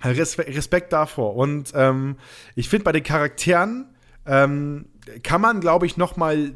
[0.04, 1.36] Respe Respekt davor.
[1.36, 2.16] Und ähm,
[2.56, 3.86] ich finde bei den Charakteren,
[4.26, 4.86] ähm,
[5.24, 6.52] kann man, glaube ich, noch mal,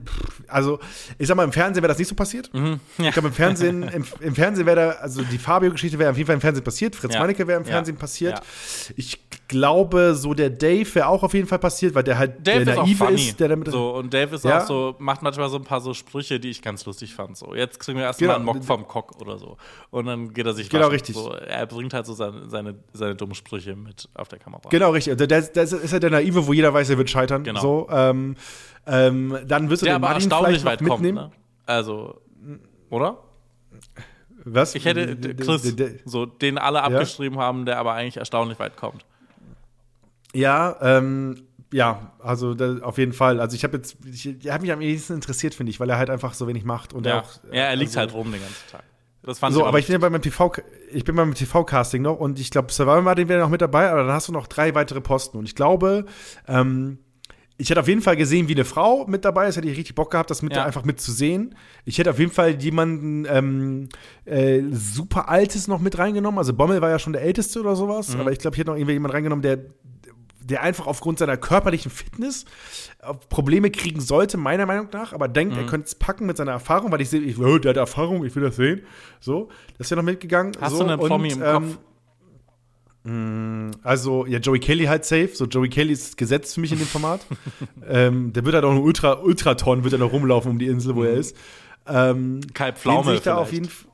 [0.47, 0.79] also
[1.17, 2.53] ich sag mal, im Fernsehen wäre das nicht so passiert.
[2.53, 2.79] Mhm.
[2.97, 6.27] Ich glaube, im Fernsehen, im, im Fernsehen wäre da, also die Fabio-Geschichte wäre auf jeden
[6.27, 6.95] Fall im Fernsehen passiert.
[6.95, 7.19] Fritz Ja.
[7.21, 7.71] Meinecke wäre im Ja.
[7.73, 8.39] Fernsehen passiert.
[8.39, 8.43] Ja.
[8.95, 12.65] Ich glaube, so der Dave wäre auch auf jeden Fall passiert, weil der halt Dave
[12.65, 13.15] der ist naive funny.
[13.15, 14.61] ist, der damit so, und Dave ist Ja.
[14.61, 17.37] auch so, macht manchmal so ein paar so Sprüche, die ich ganz lustig fand.
[17.37, 18.35] So, jetzt kriegen wir erstmal Genau.
[18.37, 19.57] einen Mock vom Cock oder so.
[19.91, 20.91] Und dann geht er sich Genau, waschen.
[20.93, 21.15] richtig.
[21.15, 24.61] So, er bringt halt so seine, seine, seine dummen Sprüche mit auf der Kamera.
[24.69, 25.17] Genau, richtig.
[25.17, 27.43] Der, der, der ist ja der Naive, wo jeder weiß, er wird scheitern.
[27.43, 27.59] Genau.
[27.61, 28.35] So, ähm,
[28.87, 31.27] ähm, dann wirst du Der den aber Martin erstaunlich vielleicht weit kommt, mitnehmen.
[31.29, 31.31] ne?
[31.65, 32.21] Also,
[32.89, 33.17] oder?
[34.43, 34.75] Was?
[34.75, 39.03] Ich hätte Chris, so, den alle abgeschrieben haben, der aber eigentlich erstaunlich weit kommt.
[40.35, 41.35] Ja, ähm,
[41.73, 43.39] ja, also da, auf jeden Fall.
[43.39, 45.97] Also ich habe jetzt, ich, der hat mich am ehesten interessiert, finde ich, weil er
[45.97, 47.29] halt einfach so wenig macht und er Ja, auch.
[47.51, 48.83] ja er liegt also, halt rum den ganzen Tag.
[49.23, 50.11] Das fand So, ich aber ich bin ja lustig.
[50.13, 50.53] beim TV,
[50.93, 54.03] ich bin beim TV-Casting noch und ich glaube, Survivor Martin wäre noch mit dabei, aber
[54.03, 56.05] dann hast du noch drei weitere Posten und ich glaube,
[56.47, 56.99] ähm,
[57.57, 59.95] ich hätte auf jeden Fall gesehen, wie eine Frau mit dabei ist, hätte ich richtig
[59.95, 60.65] Bock gehabt, das mit Ja.
[60.65, 61.55] einfach mitzusehen.
[61.85, 63.87] Ich hätte auf jeden Fall jemanden ähm,
[64.25, 66.37] äh, super Altes noch mit reingenommen.
[66.37, 68.19] Also Bommel war ja schon der Älteste oder sowas, Mhm.
[68.21, 69.59] aber ich glaube, ich hätte noch irgendwie jemanden reingenommen, der
[70.45, 72.45] der einfach aufgrund seiner körperlichen Fitness
[73.01, 75.61] äh, Probleme kriegen sollte, meiner Meinung nach, aber denkt, Mhm.
[75.61, 78.23] er könnte es packen mit seiner Erfahrung, weil ich sehe, ich, oh, der hat Erfahrung,
[78.25, 78.81] ich will das sehen.
[79.19, 80.53] So, das ist ja noch mitgegangen.
[80.61, 81.77] Hast so, du einen Promi im Kopf?
[83.03, 85.29] mh, Also, ja, Joey Kelly halt safe.
[85.33, 87.25] So, Joey Kelly ist Gesetz für mich in dem Format.
[87.87, 90.95] ähm, der wird halt auch ein Ultra, Ultraton, wird er noch rumlaufen um die Insel,
[90.95, 91.35] wo er ist.
[91.87, 93.47] Ähm, Kai den Pflaume sehe ich da vielleicht.
[93.47, 93.91] auf jeden Fall.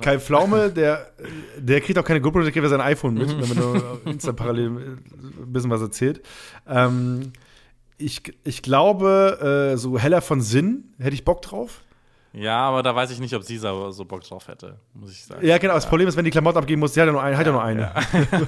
[0.00, 1.10] Kai Pflaume, der,
[1.58, 4.32] der kriegt auch keine GoPro, der kriegt ja sein iPhone mit, wenn man nur Insta
[4.32, 6.22] parallel ein bisschen was erzählt.
[6.68, 7.32] Ähm,
[7.98, 11.82] ich, ich glaube, äh, so Heller von Sinn hätte ich Bock drauf.
[12.32, 15.24] Ja, aber da weiß ich nicht, ob sie so so Bock drauf hätte, muss ich
[15.24, 15.46] sagen.
[15.46, 15.74] Ja, genau.
[15.74, 17.52] Das Problem ist, wenn die Klamotten abgeben muss, die hat ja nur, ein, hat ja
[17.52, 17.92] nur eine.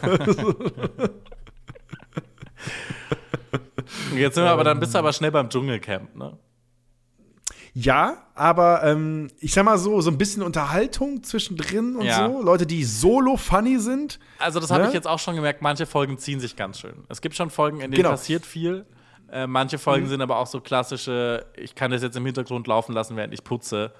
[0.02, 1.10] Und
[4.16, 6.36] Jetzt sind wir aber, dann bist du aber schnell beim Dschungelcamp, ne?
[7.78, 12.26] Ja, aber ähm, ich sag mal so, so ein bisschen Unterhaltung zwischendrin und Ja.
[12.26, 12.42] so.
[12.42, 14.18] Leute, die solo funny sind.
[14.38, 14.88] Also das habe Ne?
[14.88, 17.04] ich jetzt auch schon gemerkt, manche Folgen ziehen sich ganz schön.
[17.10, 18.10] Es gibt schon Folgen, in denen Genau.
[18.12, 18.86] passiert viel.
[19.30, 22.94] Äh, manche Folgen sind aber auch so klassische, ich kann das jetzt im Hintergrund laufen
[22.94, 23.92] lassen, während ich putze.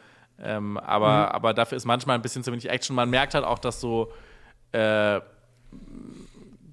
[0.43, 2.97] Ähm, aber, aber dafür ist manchmal ein bisschen zu wenig Action.
[2.97, 4.11] Man merkt halt auch, dass so
[4.73, 5.21] äh,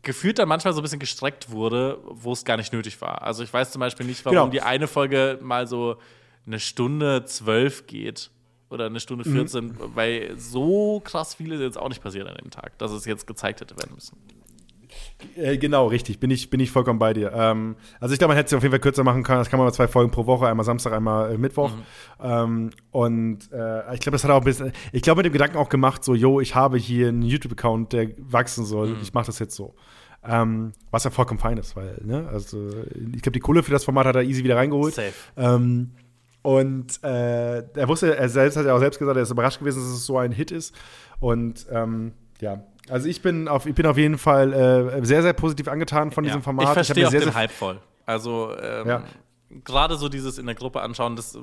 [0.04, 3.22] gefühlt dann manchmal so ein bisschen gestreckt wurde, wo es gar nicht nötig war.
[3.24, 4.50] Also ich weiß zum Beispiel nicht, warum Genau.
[4.50, 5.98] die eine Folge mal so
[6.46, 8.32] eine Stunde zwölf geht
[8.70, 12.50] oder eine Stunde 14, weil so krass viel ist jetzt auch nicht passiert an dem
[12.50, 14.18] Tag, dass es jetzt gezeigt hätte werden müssen.
[15.36, 16.20] Äh, genau, richtig.
[16.20, 17.32] Bin ich, bin ich vollkommen bei dir.
[17.34, 19.40] Ähm, also ich glaube, man hätte es auf jeden Fall kürzer machen können.
[19.40, 21.72] Das kann man zwei Folgen pro Woche, einmal Samstag, einmal äh, Mittwoch.
[22.22, 25.58] Ähm, und äh, ich glaube, das hat auch ein bisschen, ich glaube, mit dem Gedanken
[25.58, 28.98] auch gemacht, so, yo, ich habe hier einen YouTube-Account, der wachsen soll.
[29.02, 29.76] Ich mache das jetzt so.
[30.26, 32.70] Ähm, was ja vollkommen fein ist, weil, ne, also
[33.14, 34.94] ich glaube, die Kohle für das Format hat er easy wieder reingeholt.
[34.94, 35.14] Safe.
[36.44, 39.80] Und äh, er wusste, er selbst hat ja auch selbst gesagt, er ist überrascht gewesen,
[39.80, 40.76] dass es so ein Hit ist.
[41.20, 45.34] Und ähm, ja, also ich bin auf, ich bin auf jeden Fall äh, sehr, sehr
[45.34, 46.44] positiv angetan von diesem Ja.
[46.44, 46.66] Format.
[46.68, 47.80] Ich verstehe mir auch sehr, den sehr, Hype voll.
[48.06, 49.04] Also ähm, Ja.
[49.64, 51.38] gerade so dieses in der Gruppe anschauen, das,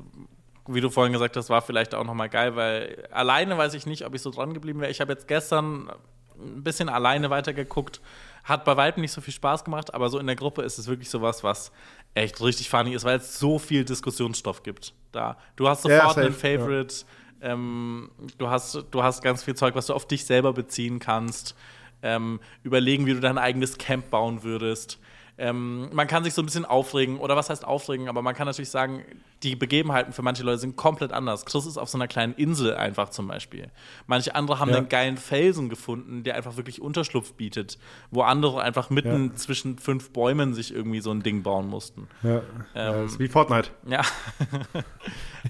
[0.69, 4.05] wie du vorhin gesagt hast, war vielleicht auch nochmal geil, weil alleine weiß ich nicht,
[4.05, 4.91] ob ich so dran geblieben wäre.
[4.91, 5.91] Ich habe jetzt gestern
[6.39, 8.03] ein bisschen alleine weitergeguckt.
[8.45, 10.89] Hat bei weitem nicht so viel Spaß gemacht, aber so in der Gruppe ist es
[10.89, 11.73] wirklich sowas, was
[12.15, 14.95] echt richtig funny ist, weil es so viel Diskussionsstoff gibt.
[15.13, 15.37] Da.
[15.57, 16.95] Du hast Ja, sofort safe, einen Favorite,
[17.43, 21.55] ähm, du, hast, du hast ganz viel Zeug, was du auf dich selber beziehen kannst.
[22.03, 24.99] Ähm, überlegen, wie du dein eigenes Camp bauen würdest.
[25.37, 28.47] Ähm, man kann sich so ein bisschen aufregen, oder was heißt aufregen, aber man kann
[28.47, 29.05] natürlich sagen,
[29.43, 31.47] die Begebenheiten für manche Leute sind komplett anders.
[31.47, 33.71] Chris ist auf so einer kleinen Insel einfach zum Beispiel.
[34.07, 34.77] Manche andere haben Ja.
[34.77, 37.79] einen geilen Felsen gefunden, der einfach wirklich Unterschlupf bietet,
[38.11, 42.07] wo andere einfach mitten zwischen fünf Bäumen sich irgendwie so ein Ding bauen mussten.
[42.23, 42.43] ja,
[42.75, 43.71] ja, das ist wie Fortnite.
[43.89, 44.03] Ja.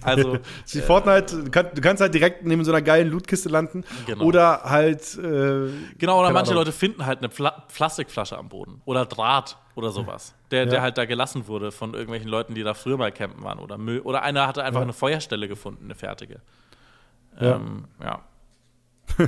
[0.03, 0.35] also,
[0.65, 3.85] ist wie Fortnite, du, kann, du kannst halt direkt neben so einer geilen Lootkiste landen.
[4.07, 4.25] Genau.
[4.25, 5.03] Oder halt.
[5.19, 6.61] Äh, Genau, oder manche Ahnung.
[6.65, 10.83] Leute finden halt eine Pla Plastikflasche am Boden oder Draht oder sowas, der, der Ja.
[10.83, 14.01] halt da gelassen wurde von irgendwelchen Leuten, die da früher mal campen waren oder Müll.
[14.01, 14.85] Oder einer hatte einfach Ja.
[14.85, 16.41] eine Feuerstelle gefunden, eine fertige.
[17.41, 17.57] Ja.
[17.57, 18.25] Ähm, ja.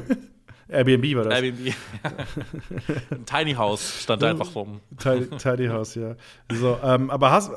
[0.69, 1.35] Airbnb war das.
[1.35, 1.74] Airbnb.
[3.11, 4.81] Ein Tiny House stand da einfach rum.
[4.97, 6.15] Tidy, Tidy House, ja.
[6.51, 7.55] So, ähm, aber hast, äh,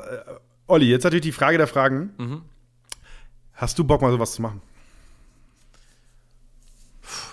[0.66, 2.12] Olli, jetzt natürlich die Frage der Fragen.
[2.18, 2.42] Mhm.
[3.54, 4.60] Hast du Bock, mal sowas zu machen?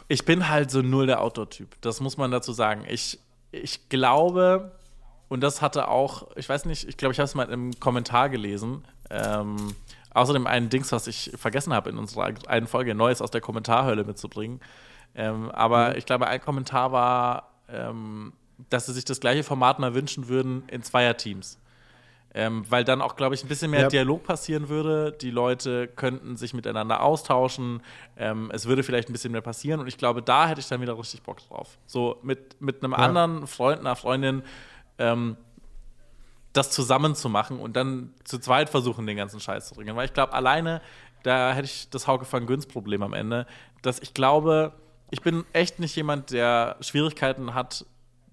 [0.08, 1.76] Ich bin halt so null der Outdoor-Typ.
[1.82, 2.86] Das muss man dazu sagen.
[2.88, 3.20] Ich,
[3.52, 4.72] ich glaube,
[5.34, 8.30] und das hatte auch, ich weiß nicht, ich glaube, ich habe es mal im Kommentar
[8.30, 8.84] gelesen.
[9.10, 9.74] Ähm,
[10.14, 14.04] außerdem ein Dings, was ich vergessen habe in unserer einen Folge, Neues aus der Kommentarhölle
[14.04, 14.62] mitzubringen.
[15.16, 18.34] Ähm, aber ich glaube, ein Kommentar war, ähm,
[18.70, 21.58] dass sie sich das gleiche Format mal wünschen würden in Zweierteams.
[22.36, 23.88] Ähm, weil dann auch, glaube ich, ein bisschen mehr Ja.
[23.88, 25.14] Dialog passieren würde.
[25.14, 27.82] Die Leute könnten sich miteinander austauschen.
[28.18, 29.80] Ähm, es würde vielleicht ein bisschen mehr passieren.
[29.80, 31.80] Und ich glaube, da hätte ich dann wieder richtig Bock drauf.
[31.88, 34.44] So mit, mit einem anderen Freund, einer Freundin,
[34.98, 35.38] ähm,
[36.54, 39.96] das zusammen zu machen und dann zu zweit versuchen, den ganzen Scheiß zu bringen.
[39.96, 40.82] Weil ich glaube, alleine,
[41.24, 43.48] da hätte ich das Hauke van Günz Problem am Ende,
[43.82, 44.74] dass ich glaube,
[45.10, 47.86] ich bin echt nicht jemand, der Schwierigkeiten hat,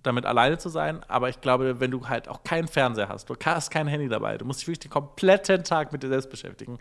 [0.03, 3.37] damit alleine zu sein, aber ich glaube, wenn du halt auch keinen Fernseher hast, du
[3.45, 6.79] hast kein Handy dabei, du musst dich wirklich den kompletten Tag mit dir selbst beschäftigen.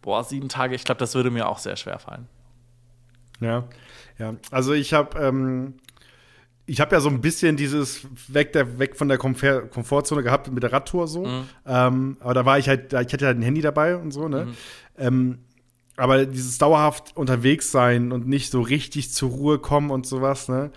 [0.00, 2.28] Boah, sieben Tage, ich glaube, das würde mir auch sehr schwer fallen.
[3.40, 3.64] Ja,
[4.18, 4.34] ja.
[4.50, 5.74] Also ich habe ähm,
[6.66, 10.50] ich habe ja so ein bisschen dieses weg der weg von der Komfort Komfortzone gehabt
[10.50, 11.26] mit der Radtour so.
[11.66, 14.48] Ähm, aber da war ich halt, ich hatte halt ein Handy dabei und so ne.
[14.96, 15.38] Ähm,
[15.96, 20.70] aber dieses dauerhaft unterwegs sein und nicht so richtig zur Ruhe kommen und sowas ne.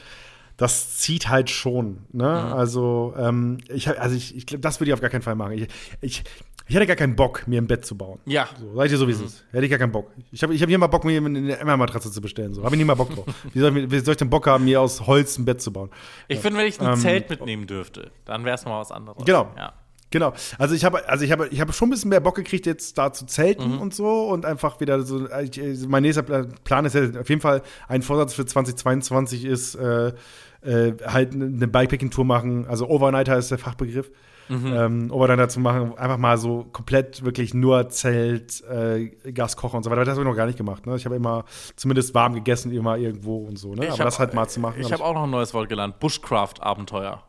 [0.58, 2.26] Das zieht halt schon, ne?
[2.52, 5.36] Also, ähm, ich, hab- also ich, ich glaube, das würde ich auf gar keinen Fall
[5.36, 5.52] machen.
[5.54, 5.68] Ich,
[6.02, 6.24] ich,
[6.68, 8.19] ich hätte gar keinen Bock, mir ein Bett zu bauen.
[8.26, 8.48] Ja.
[8.60, 9.45] So, sag ich dir so, wie es ist.
[9.52, 10.11] Hätte ich gar keinen Bock.
[10.31, 12.53] Ich habe ich hab nicht mal Bock, mir eine Emma-Matratze zu bestellen.
[12.53, 12.64] So.
[12.64, 13.26] Habe ich nicht mal Bock drauf.
[13.53, 15.72] wie, soll ich, wie soll ich denn Bock haben, mir aus Holz ein Bett zu
[15.72, 15.89] bauen?
[16.27, 19.23] Ich finde, wenn ich ein Ähm, Zelt mitnehmen dürfte, dann wäre es mal was anderes.
[19.26, 19.52] Genau.
[19.57, 19.73] Ja.
[20.10, 20.31] Genau.
[20.57, 22.98] Also ich habe, also ich habe, ich habe schon ein bisschen mehr Bock gekriegt, jetzt
[22.98, 23.81] da zu zelten Mhm.
[23.81, 25.27] und so und einfach wieder so.
[25.41, 29.76] Ich, mein nächster Pla- Plan ist ja auf jeden Fall ein Vorsatz für 2022 ist
[29.76, 30.14] äh,
[30.61, 32.65] äh, halt eine Bikepacking-Tour machen.
[32.68, 34.10] Also Overnighter ist der Fachbegriff.
[34.49, 34.74] Mhm.
[34.74, 39.90] Ähm, Overnighter zu machen, einfach mal so komplett wirklich nur Zelt, äh, Gaskocher und so
[39.91, 40.06] weiter.
[40.06, 40.86] Das habe ich noch gar nicht gemacht.
[40.86, 40.95] Ne?
[40.95, 41.44] Ich habe immer
[41.76, 43.74] zumindest warm gegessen, immer irgendwo und so.
[43.76, 43.86] Ne?
[43.86, 44.80] Ich Aber hab- das halt mal zu machen.
[44.80, 47.24] Ich hab habe auch noch ein neues Wort gelernt: Bushcraft-Abenteuer.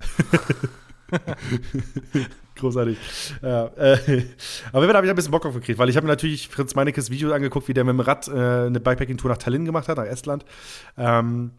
[2.56, 2.98] Großartig.
[3.42, 4.22] Ja, äh,
[4.72, 6.74] aber da habe ich ein bisschen Bock drauf gekriegt, weil ich habe mir natürlich Fritz
[6.74, 9.96] Meinekes Video angeguckt, wie der mit dem Rad äh, eine Bikepacking-Tour nach Tallinn gemacht hat,
[9.96, 10.44] nach Estland.
[10.98, 11.52] Ähm,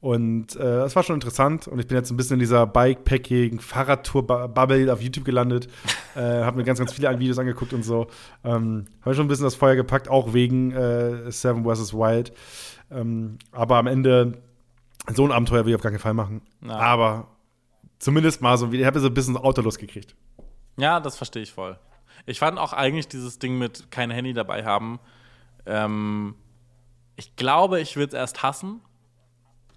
[0.00, 1.66] und äh, das war schon interessant.
[1.68, 5.68] Und ich bin jetzt ein bisschen in dieser Bikepacking-Fahrradtour-Bubble auf YouTube gelandet.
[6.14, 8.08] äh, habe mir ganz, ganz viele Videos angeguckt und so.
[8.44, 11.94] Ähm, habe schon ein bisschen das Feuer gepackt, auch wegen äh, Seven vs.
[11.94, 12.32] Wild.
[12.90, 14.42] Ähm, aber am Ende,
[15.14, 16.42] so ein Abenteuer will ich auf gar keinen Fall machen.
[16.62, 16.76] Ja.
[16.76, 17.28] Aber
[17.98, 20.14] zumindest mal so, ich habe so ein bisschen Autolust gekriegt.
[20.76, 21.78] Ja, das verstehe ich voll.
[22.26, 24.98] Ich fand auch eigentlich dieses Ding mit kein Handy dabei haben.
[25.64, 26.34] Ähm,
[27.16, 28.80] ich glaube, ich würde es erst hassen.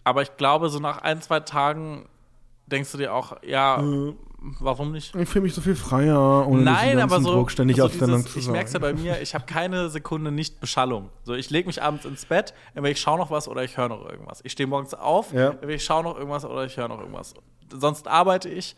[0.10, 2.10] Aber ich glaube, so nach ein, zwei Tagen
[2.66, 3.84] denkst du dir auch, ja,
[4.60, 5.16] warum nicht?
[5.16, 8.08] Ich fühle mich so viel freier ohne Nein, aber so, Druck ständig so auf der
[8.08, 11.10] dieses, ich merke es ja bei mir, ich habe keine Sekunde nicht Beschallung.
[11.24, 13.90] So, ich lege mich abends ins Bett, entweder ich schaue noch was oder ich höre
[13.90, 14.40] noch irgendwas.
[14.44, 15.50] Ich stehe morgens auf, Ja.
[15.52, 17.36] entweder ich schaue noch irgendwas oder ich höre noch irgendwas.
[17.72, 18.76] Sonst arbeite ich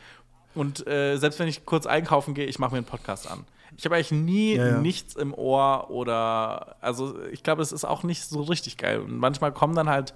[0.54, 3.46] und äh, selbst wenn ich kurz einkaufen gehe, ich mache mir einen Podcast an.
[3.78, 4.78] Ich habe eigentlich nie Ja, ja.
[4.80, 9.00] nichts im Ohr oder also ich glaube, es ist auch nicht so richtig geil.
[9.00, 10.14] Und manchmal kommen dann halt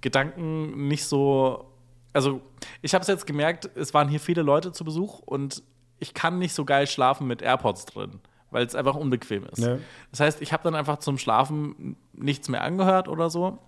[0.00, 1.66] Gedanken nicht so.
[2.12, 2.40] Also,
[2.82, 5.62] ich habe es jetzt gemerkt, es waren hier viele Leute zu Besuch und
[6.00, 8.20] ich kann nicht so geil schlafen mit AirPods drin,
[8.50, 9.58] weil es einfach unbequem ist.
[9.58, 9.78] Ja.
[10.10, 13.58] Das heißt, ich habe dann einfach zum Schlafen nichts mehr angehört oder so,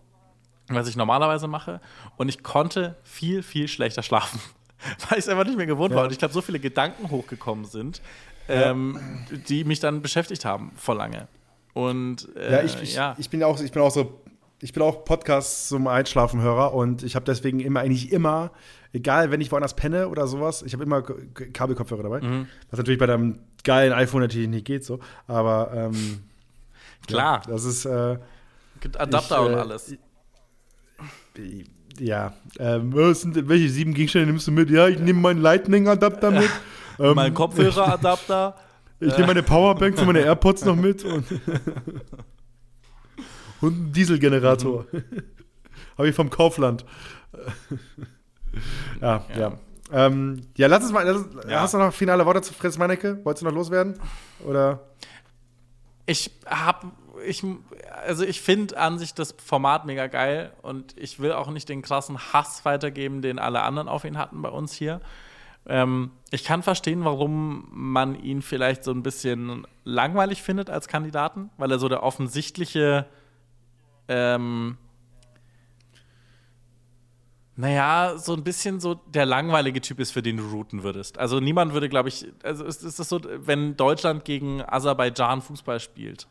[0.69, 1.81] was ich normalerweise mache.
[2.17, 4.41] Und ich konnte viel, viel schlechter schlafen,
[5.09, 6.05] weil ich es einfach nicht mehr gewohnt war.
[6.05, 8.03] Und ich glaube, so viele Gedanken hochgekommen sind,
[8.49, 8.99] ähm,
[9.49, 11.29] die mich dann beschäftigt haben vor lange.
[11.75, 13.15] Und äh, Ja, ich, ich, ja.
[13.19, 14.21] ich bin auch, ich bin auch so,
[14.63, 18.53] ich bin auch Podcasts zum Einschlafenhörer und ich habe deswegen immer eigentlich immer,
[18.93, 22.21] egal wenn ich woanders penne oder sowas, ich habe immer Kabelkopfhörer dabei.
[22.21, 22.47] Mhm.
[22.71, 26.21] Was natürlich bei deinem geilen iPhone natürlich nicht geht so, aber ähm,
[27.09, 27.43] Klar.
[27.45, 28.19] ja, das ist äh,
[28.81, 29.97] gibt Adapter ich, und äh, alles.
[31.99, 34.71] ja, ähm, was sind, welche sieben Gegenstände nimmst du mit?
[34.71, 36.51] Ja, ich nehme meinen Lightning-Adapter mit.
[37.01, 38.55] ähm, mein Kopfhöreradapter.
[39.05, 41.25] Ich nehme meine Powerbank für meine AirPods noch mit und,
[43.63, 44.87] und einen Dieselgenerator.
[45.99, 46.85] Habe ich vom Kaufland.
[49.01, 49.59] ja, ja.
[49.93, 51.07] Ähm, ja, lass uns mal.
[51.07, 51.61] Lass, Ja.
[51.61, 53.25] Hast du noch finale Worte zu Fritz Meinecke?
[53.25, 53.99] Wolltest du noch loswerden?
[54.47, 54.81] Oder?
[56.07, 56.85] Ich hab,
[57.25, 57.45] ich,
[58.05, 61.83] also ich finde an sich das Format mega geil und ich will auch nicht den
[61.83, 65.01] krassen Hass weitergeben, den alle anderen auf ihn hatten bei uns hier.
[65.67, 71.51] Ähm, ich kann verstehen, warum man ihn vielleicht so ein bisschen langweilig findet als Kandidaten,
[71.57, 73.07] weil er so der offensichtliche,
[74.13, 74.77] ähm,
[77.57, 81.19] naja, so ein bisschen so der langweilige Typ ist, für den du routen würdest.
[81.19, 85.81] Also niemand würde, glaube ich, also ist, ist das so, wenn Deutschland gegen Aserbaidschan Fußball
[85.81, 86.27] spielt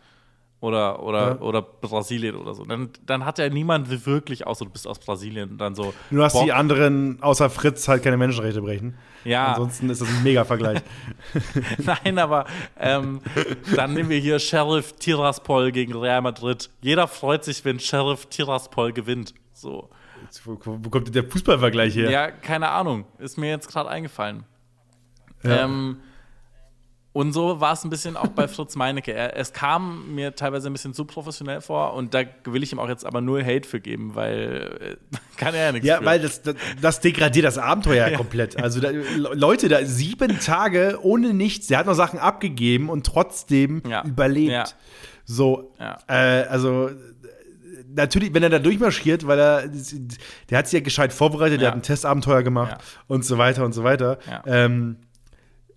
[0.61, 1.39] oder, oder, Ja.
[1.39, 5.57] oder Brasilien oder so, dann, dann hat ja niemand wirklich, außer du bist aus Brasilien,
[5.57, 5.93] dann so.
[6.11, 6.45] Du hast Bock.
[6.45, 8.95] die anderen, außer Fritz, halt keine Menschenrechte brechen.
[9.25, 9.47] Ja.
[9.49, 10.79] Ansonsten ist das ein Mega-Vergleich.
[11.79, 12.45] Nein, aber
[12.79, 13.21] ähm,
[13.75, 16.69] dann nehmen wir hier Sheriff Tiraspol gegen Real Madrid.
[16.81, 19.33] Jeder freut sich, wenn Sheriff Tiraspol gewinnt.
[19.53, 19.89] So.
[20.45, 22.09] wo, wo kommt denn der Fußballvergleich her?
[22.09, 23.05] Ja, keine Ahnung.
[23.17, 24.43] Ist mir jetzt gerade eingefallen.
[25.43, 25.65] Ja.
[25.65, 25.97] Ähm,
[27.13, 29.11] Und so war es ein bisschen auch bei Fritz Meinecke.
[29.13, 32.79] Er, es kam mir teilweise ein bisschen zu professionell vor und da will ich ihm
[32.79, 36.05] auch jetzt aber nur Hate für geben, weil äh, kann er ja nichts Ja, für.
[36.05, 38.15] weil das, das, das degradiert das Abenteuer ja.
[38.17, 38.61] komplett.
[38.61, 38.91] Also da,
[39.33, 44.05] Leute, da sieben Tage ohne nichts, der hat noch Sachen abgegeben und trotzdem Ja.
[44.05, 44.51] überlebt.
[44.51, 44.63] Ja.
[45.25, 45.73] So,
[46.07, 46.91] äh, also
[47.93, 49.63] natürlich, wenn er da durchmarschiert, weil er,
[50.49, 52.77] der hat sich ja gescheit vorbereitet, der hat ein Testabenteuer gemacht
[53.07, 54.17] und so weiter und so weiter.
[54.29, 54.43] Ja.
[54.45, 54.97] Ähm,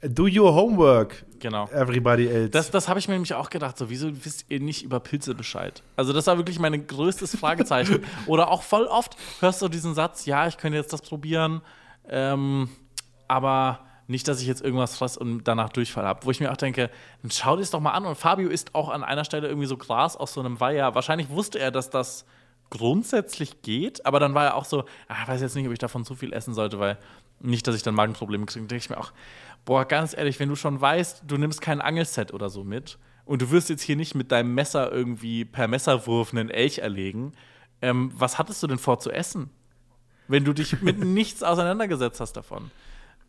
[0.09, 1.69] do your homework, Genau.
[1.73, 2.51] everybody else.
[2.51, 5.35] Das, das habe ich mir nämlich auch gedacht, so, wieso wisst ihr nicht über Pilze
[5.35, 5.83] Bescheid?
[5.97, 8.03] Also, das war wirklich mein größtes Fragezeichen.
[8.27, 11.61] Oder auch voll oft hörst du diesen Satz, ja, ich könnte jetzt das probieren,
[12.09, 12.69] ähm,
[13.29, 16.27] aber nicht, dass ich jetzt irgendwas fress und danach Durchfall habe.
[16.27, 16.91] Wo ich mir auch denke,
[17.23, 18.05] dann schau dir es doch mal an.
[18.05, 20.95] Und Fabio isst auch an einer Stelle irgendwie so Gras aus so einem Weiher.
[20.95, 22.27] Wahrscheinlich wusste er, dass das
[22.71, 25.79] grundsätzlich geht, aber dann war er auch so, ah, ich weiß jetzt nicht, ob ich
[25.79, 26.99] davon zu viel essen sollte, weil
[27.41, 28.67] nicht, dass ich dann Magenprobleme kriege.
[28.67, 29.13] denke ich mir auch,
[29.65, 33.43] boah, ganz ehrlich, wenn du schon weißt, du nimmst kein Angelset oder so mit und
[33.43, 37.33] du wirst jetzt hier nicht mit deinem Messer irgendwie per Messerwurf einen Elch erlegen,
[37.83, 39.51] ähm, was hattest du denn vor zu essen?
[40.29, 42.71] Wenn du dich mit nichts auseinandergesetzt hast davon.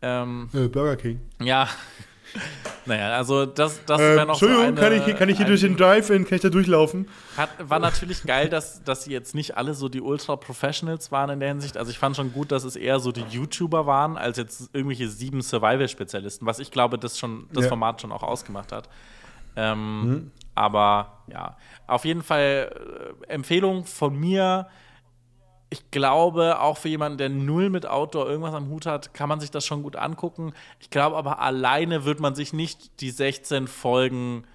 [0.01, 1.19] Ähm, äh, Burger King.
[1.41, 1.67] ja.
[2.85, 5.37] Naja, also das, das Ähm, wäre noch so Entschuldigung, eine, kann ich, hier- kann ich
[5.37, 7.07] hier ein- durch den Drive-In, kann ich da durchlaufen?
[7.35, 11.39] Hat, war natürlich geil, dass, dass sie jetzt nicht alle so die Ultra-Professionals waren in
[11.39, 11.77] der Hinsicht.
[11.77, 15.07] Also ich fand schon gut, dass es eher so die YouTuber waren, als jetzt irgendwelche
[15.09, 17.69] sieben Survival-Spezialisten, was ich glaube, das schon das Ja.
[17.69, 18.87] Format schon auch ausgemacht hat.
[19.55, 21.57] Ähm, Aber ja,
[21.87, 22.71] auf jeden Fall
[23.27, 24.67] äh, Empfehlung von mir.
[25.69, 29.39] Ich glaube, auch für jemanden, der null mit Outdoor irgendwas am Hut hat, kann man
[29.39, 30.53] sich das schon gut angucken.
[30.79, 34.45] Ich glaube aber, alleine wird man sich nicht die 16 Folgen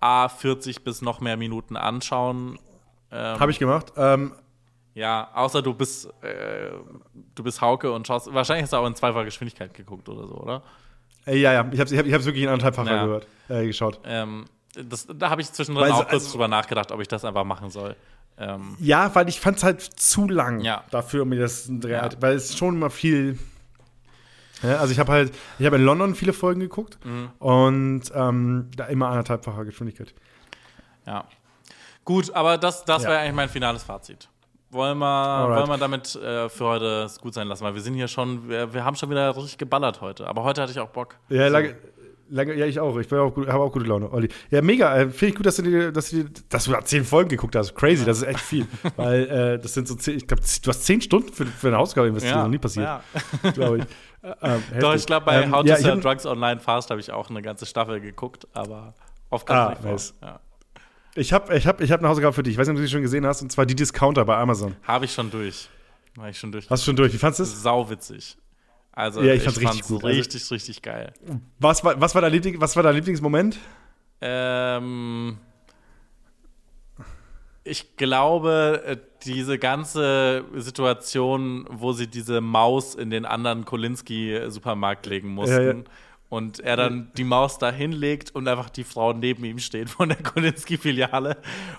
[0.00, 2.58] A 40 bis noch mehr Minuten anschauen.
[3.12, 3.92] Ähm, Habe ich gemacht.
[3.96, 4.32] Ähm,
[4.94, 6.70] Ja, außer du bist, äh,
[7.34, 8.32] du bist Hauke und schaust.
[8.32, 10.62] Wahrscheinlich hast du auch in zweifacher Geschwindigkeit geguckt oder so, oder?
[11.26, 13.04] äh, ja, ja, ich habe es ich hab, ich hab's wirklich in anderthalbfacher Ja.
[13.04, 14.00] gehört, äh, geschaut.
[14.04, 17.24] Ähm, das, da habe ich zwischendrin Weil auch kurz also- drüber nachgedacht, ob ich das
[17.24, 17.94] einfach machen soll.
[18.40, 20.82] Ähm, Ja, weil ich fand es halt zu lang Ja.
[20.90, 22.08] dafür, um mir das Ja.
[22.20, 23.38] weil es schon immer viel.
[24.62, 27.30] Ja, also ich habe halt, ich habe in London viele Folgen geguckt Mhm.
[27.38, 30.14] und ähm, da immer anderthalbfacher Geschwindigkeit.
[31.06, 31.24] ja.
[32.04, 33.10] Gut, aber das, das Ja.
[33.10, 34.28] wäre eigentlich mein finales Fazit.
[34.70, 35.58] Wollen wir, Alright.
[35.58, 38.48] wollen wir damit äh, für heute es gut sein lassen, weil wir sind hier schon,
[38.48, 40.26] wir, wir haben schon wieder richtig geballert heute.
[40.26, 41.16] Aber heute hatte ich auch Bock.
[41.28, 41.52] Ja, So.
[41.52, 41.76] lange,
[42.30, 42.96] lange, ja, ich auch.
[42.98, 43.22] Ich habe
[43.54, 44.28] auch gute Laune, Olli.
[44.50, 44.96] Ja, mega.
[44.96, 47.54] Äh, Finde ich gut, dass du, dir, dass, du dir, dass du zehn Folgen geguckt
[47.56, 47.74] hast.
[47.74, 48.66] Crazy, das ist echt viel.
[48.96, 51.76] weil äh, das sind so zehn, ich glaube, du hast zehn Stunden für, für eine
[51.76, 52.34] Hausaufgabe investiert.
[52.34, 53.50] Das ist noch nie passiert, Ja.
[53.52, 53.84] glaube ich.
[54.22, 57.00] Äh, ähm, Doch, ich glaube, bei Ähm, How to ja, Sell Drugs Online Fast habe
[57.00, 58.94] ich auch eine ganze Staffel geguckt, aber
[59.30, 59.92] oft Ah, kommt nicht vor.
[59.92, 60.14] nice.
[60.22, 60.40] Ja.
[61.16, 62.52] Ich habe ich hab, ich hab eine Hausaufgabe für dich.
[62.52, 63.42] Ich weiß nicht, ob du sie schon gesehen hast.
[63.42, 64.76] Und zwar die Discounter bei Amazon.
[64.86, 65.68] Habe ich schon durch.
[66.16, 66.70] Habe ich schon durch.
[66.70, 67.12] Hast du schon durch?
[67.12, 67.62] Wie fandest du es?
[67.62, 68.36] Sauwitzig.
[68.92, 70.50] Also, Ja, ich ich, fand's fand's richtig richtig, gut.
[70.52, 71.12] richtig, geil.
[71.58, 73.58] Was war, was war, dein, Liebling, was war dein Lieblingsmoment?
[74.20, 75.38] Ähm,
[77.64, 85.28] ich glaube, äh, diese ganze Situation, wo sie diese Maus in den anderen Kolinski-Supermarkt legen
[85.28, 85.54] mussten.
[85.54, 85.84] Ja, ja.
[86.30, 90.08] Und er dann die Maus da hinlegt und einfach die Frau neben ihm steht von
[90.10, 91.36] der Kolinski-Filiale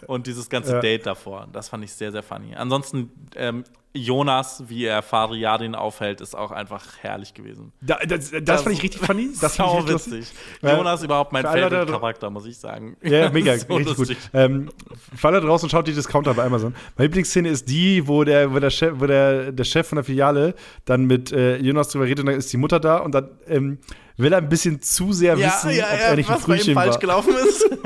[0.08, 0.80] und dieses ganze Ja.
[0.82, 1.48] Date davor.
[1.54, 2.54] Das fand ich sehr, sehr funny.
[2.54, 3.64] Ansonsten, ähm,
[3.94, 7.72] Jonas, wie er Fariadin aufhält, ist auch einfach herrlich gewesen.
[7.82, 9.30] Da, das, das, fand ich richtig funny.
[9.40, 10.14] Das fand ich Sau richtig lustig.
[10.20, 10.34] witzig.
[10.62, 10.78] Ja.
[10.78, 12.98] Jonas überhaupt mein Favorite-Charakter, muss ich sagen.
[13.02, 14.18] Ja, mega, So richtig lustig.
[14.20, 14.30] gut.
[14.34, 14.70] Ähm,
[15.16, 16.76] für alle draußen schaut die Discounter bei Amazon.
[16.98, 20.04] Meine Lieblingsszene ist die, wo der, wo der Chef, wo der, der Chef von der
[20.06, 20.56] Filiale
[20.86, 23.80] dann mit äh, Jonas drüber redet und dann ist die Mutter da und dann ähm,
[24.22, 26.74] will er ein bisschen zu sehr wissen, ob er nicht ein was bei ihm Frühchen
[26.76, 27.00] falsch war.
[27.00, 27.66] gelaufen ist.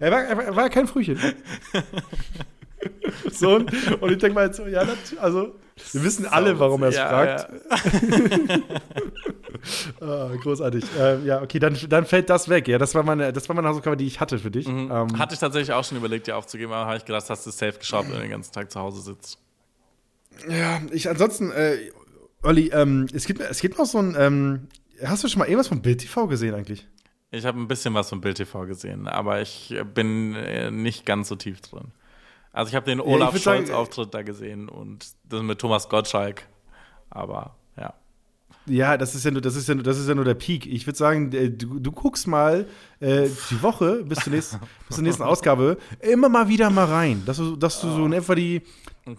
[0.00, 1.18] Er war, er war, er war kein Frühchen.
[3.32, 3.72] so, und,
[4.02, 4.82] und ich denke mal jetzt so, ja,
[5.20, 5.54] also,
[5.92, 7.48] wir wissen alle, warum er es Ja, fragt.
[10.00, 10.84] Ah, großartig.
[10.98, 12.68] Ähm, ja, okay, dann, dann fällt das weg.
[12.68, 14.66] Ja, das war meine, das war meine Hausaufgabe, die ich hatte für dich.
[14.66, 17.50] Ähm, Hatte ich tatsächlich auch schon überlegt, dir aufzugeben, aber habe ich gedacht, hast du
[17.50, 19.38] safe geschaut, wenn du den ganzen Tag zu Hause sitzt.
[20.48, 21.76] Ja, ich ansonsten, äh,
[22.44, 24.68] Olli, ähm, es, gibt, es gibt noch so ein, ähm,
[25.02, 26.86] hast du schon mal irgendwas von Bild TV gesehen eigentlich?
[27.30, 31.28] Ich habe ein bisschen was von Bild TV gesehen, aber ich bin äh, nicht ganz
[31.28, 31.92] so tief drin.
[32.52, 36.46] Also ich habe den Olaf sagen, Scholz-Auftritt da gesehen und das mit Thomas Gottschalk.
[37.10, 37.56] Aber
[38.66, 38.96] ja.
[38.96, 40.66] Das ist ja nur, das ist ja nur, das ist ja nur der Peak.
[40.66, 42.66] Ich würde sagen, äh, du, du guckst mal
[43.00, 47.22] äh, die Woche bis zur, nächsten, bis zur nächsten Ausgabe immer mal wieder mal rein.
[47.26, 48.62] Dass du, dass du so in etwa die,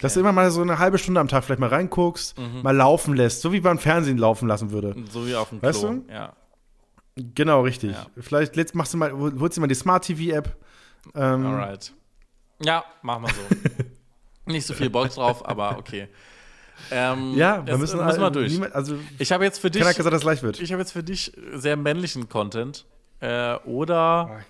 [0.02, 3.16] dass du immer mal so eine halbe Stunde am Tag vielleicht mal reinguckst, mal laufen
[3.16, 4.96] lässt, so wie man Fernsehen laufen lassen würde.
[5.12, 5.90] So wie auf dem Weißt Klo.
[5.94, 6.06] du?
[6.12, 6.34] Ja.
[7.16, 7.92] Genau, richtig.
[7.92, 8.08] Ja.
[8.20, 10.56] Vielleicht letzt machst du mal, hol- holst du mal die Smart TV App.
[11.14, 11.94] Ähm, Alright.
[12.62, 13.84] Ja, machen wir so.
[14.52, 16.08] Nicht so viel Bock drauf, aber okay.
[16.92, 18.52] Ähm, Ja, wir müssen, müssen wir durch.
[18.52, 20.60] niemand- also, Ich habe jetzt für dich, gesagt, dass es leicht wird.
[20.60, 22.86] ich habe jetzt für dich sehr männlichen Content
[23.22, 24.42] äh, oder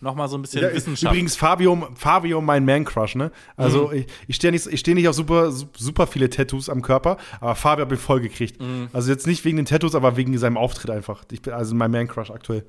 [0.00, 1.12] noch mal so ein bisschen Ja, Wissenschaft.
[1.12, 3.32] Übrigens, Fabio, Fabio mein Man-Crush, ne?
[3.56, 3.94] Also, Mhm.
[3.94, 7.16] ich, ich stehe nicht, ich steh nicht auf super, su- super viele Tattoos am Körper,
[7.40, 8.60] aber Fabio hat mich voll gekriegt.
[8.62, 8.88] Mhm.
[8.92, 11.24] Also, jetzt nicht wegen den Tattoos, aber wegen seinem Auftritt einfach.
[11.32, 12.64] Ich bin also mein Man-Crush aktuell.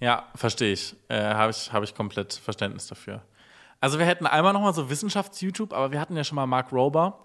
[0.00, 0.94] Ja, verstehe ich.
[1.08, 3.22] Äh, Habe ich, hab ich komplett Verständnis dafür.
[3.80, 6.72] Also wir hätten einmal noch mal so Wissenschafts-YouTube, aber wir hatten ja schon mal Mark
[6.72, 7.18] Rober.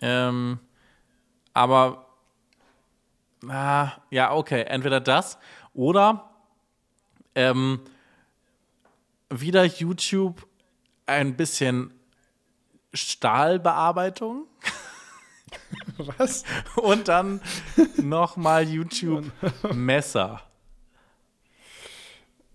[0.00, 0.58] Ähm,
[1.52, 2.06] aber
[3.48, 5.38] ah, ja, okay, entweder das
[5.74, 6.30] oder
[7.34, 7.80] ähm,
[9.30, 10.46] wieder YouTube
[11.06, 11.92] ein bisschen
[12.92, 14.46] Stahlbearbeitung
[16.16, 16.44] Was?
[16.76, 17.40] und dann
[17.96, 19.30] noch mal YouTube
[19.72, 20.42] Messer.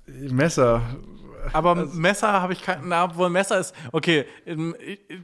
[0.07, 0.81] Messer.
[1.53, 2.87] Aber Messer habe ich kein.
[2.87, 3.75] Na, obwohl Messer ist.
[3.91, 4.75] Okay, ähm,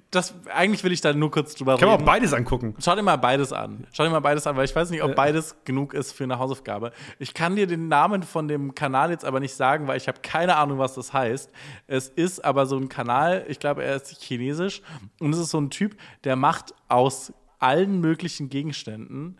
[0.09, 2.05] das, eigentlich will ich da nur kurz drüber Kann man auch reden.
[2.05, 2.75] beides angucken.
[2.79, 3.85] Schau dir mal beides an.
[3.91, 6.39] Schau dir mal beides an, weil ich weiß nicht, ob beides genug ist für eine
[6.39, 6.91] Hausaufgabe.
[7.19, 10.19] Ich kann dir den Namen von dem Kanal jetzt aber nicht sagen, weil ich habe
[10.21, 11.51] keine Ahnung, was das heißt.
[11.87, 14.81] Es ist aber so ein Kanal, ich glaube, er ist chinesisch
[15.19, 19.39] und es ist so ein Typ, der macht aus allen möglichen Gegenständen,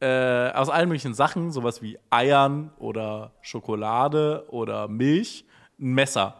[0.00, 5.44] äh, aus allen möglichen Sachen, sowas wie Eiern oder Schokolade oder Milch,
[5.80, 6.36] ein Messer.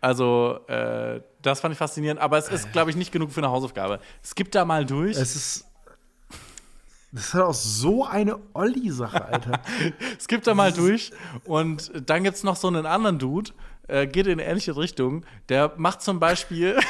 [0.00, 3.50] Also, äh, das fand ich faszinierend, aber es ist, glaube ich, nicht genug für eine
[3.50, 4.00] Hausaufgabe.
[4.22, 5.16] Skip da mal durch.
[5.16, 5.64] Es ist.
[7.12, 9.60] Das ist halt auch so eine Olli-Sache, Alter.
[10.20, 11.12] Skip da mal durch.
[11.44, 13.52] Und dann gibt es noch so einen anderen Dude,
[13.88, 15.24] äh, geht in eine ähnliche Richtung.
[15.48, 16.78] Der macht zum Beispiel.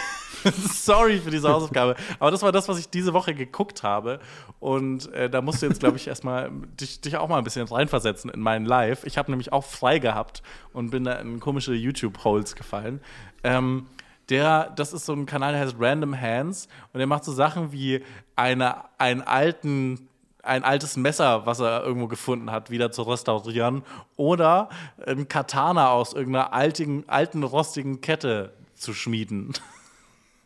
[0.72, 1.96] Sorry für diese Hausaufgabe.
[2.18, 4.20] Aber das war das, was ich diese Woche geguckt habe.
[4.60, 6.50] Und äh, da musst du jetzt, glaube ich, erstmal
[6.80, 9.04] dich, dich auch mal ein bisschen reinversetzen in meinen Live.
[9.04, 10.42] Ich habe nämlich auch frei gehabt
[10.72, 13.00] und bin da in komische YouTube-Holes gefallen.
[13.42, 13.86] Ähm,
[14.28, 17.72] der, das ist so ein Kanal, der heißt Random Hands und der macht so Sachen
[17.72, 18.02] wie
[18.34, 20.08] eine, einen alten
[20.46, 23.82] ein altes Messer, was er irgendwo gefunden hat, wieder zu restaurieren
[24.16, 24.68] oder
[25.06, 29.52] ein Katana aus irgendeiner alten, alten rostigen Kette zu schmieden.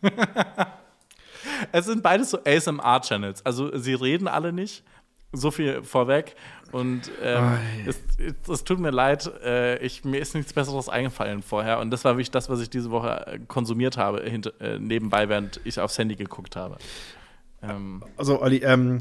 [1.72, 3.44] es sind beides so ASMR-Channels.
[3.44, 4.84] Also sie reden alle nicht.
[5.32, 6.34] So viel vorweg.
[6.72, 11.42] Und ähm, es, es, es tut mir leid, äh, ich, mir ist nichts Besseres eingefallen
[11.42, 11.78] vorher.
[11.78, 15.28] Und das war wirklich das, was ich diese Woche äh, konsumiert habe, hint, äh, nebenbei,
[15.28, 16.78] während ich aufs Handy geguckt habe.
[17.62, 18.98] Ähm, Also, Olli, ähm,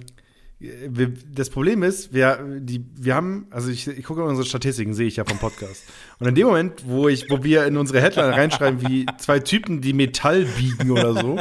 [0.59, 5.07] wir, das Problem ist, wir, die, wir haben, also ich, ich gucke unsere Statistiken, sehe
[5.07, 5.83] ich ja vom Podcast.
[6.19, 9.79] Und in dem Moment, wo ich, wo wir in unsere Headline reinschreiben, wie zwei Typen,
[9.79, 11.39] die Metall biegen oder so,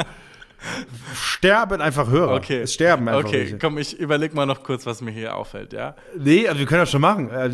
[1.13, 2.35] sterben einfach Hörer.
[2.35, 2.61] Okay.
[2.61, 3.57] Es sterben einfach Okay, welche.
[3.57, 5.95] komm, ich überleg mal noch kurz, was mir hier auffällt, ja?
[6.17, 7.29] Nee, also wir können das schon machen.
[7.29, 7.49] Äh,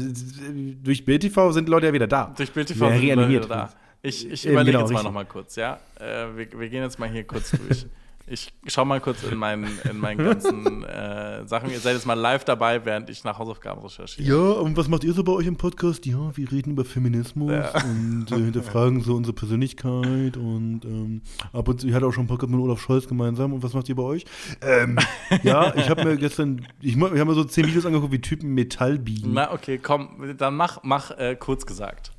[0.83, 2.33] Durch BTV sind Leute ja wieder da.
[2.37, 3.73] Durch Bild TV sind Leute wieder da.
[4.03, 5.79] Ich, ich Eben, überlege genau, jetzt mal noch mal kurz, ja?
[5.99, 7.87] Äh, wir, wir gehen jetzt mal hier kurz durch.
[8.27, 11.69] Ich schau mal kurz in meinen, in meinen ganzen äh, Sachen.
[11.69, 14.27] Ihr seid jetzt mal live dabei, während ich nach Hausaufgaben recherchiere.
[14.27, 16.07] Ja, und was macht ihr so bei euch im Podcast?
[16.07, 17.51] Ja, wir reden über Feminismus
[17.83, 21.21] und äh, hinterfragen so unsere Persönlichkeit und ähm,
[21.53, 23.53] ab und zu, ich hatte auch schon einen Podcast mit Olaf Scholz gemeinsam.
[23.53, 24.25] Und was macht ihr bei euch?
[24.61, 24.97] Ähm,
[25.43, 28.55] ja, ich habe mir gestern, ich, ich habe mir so zehn Videos angeguckt, wie Typen
[28.55, 29.33] Metall biegen.
[29.33, 32.11] Na, okay, komm, dann mach, mach äh, kurz gesagt.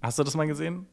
[0.00, 0.86] Hast du das mal gesehen?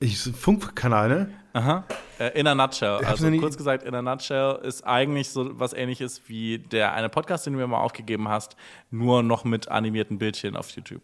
[0.00, 1.30] Ich, Funkkanal, ne?
[1.52, 1.84] Aha.
[2.18, 3.04] Äh, in a nutshell.
[3.04, 7.46] Also kurz gesagt, in a nutshell ist eigentlich so was ähnliches wie der eine Podcast,
[7.46, 8.56] den du mir mal aufgegeben hast,
[8.90, 11.02] nur noch mit animierten Bildchen auf YouTube.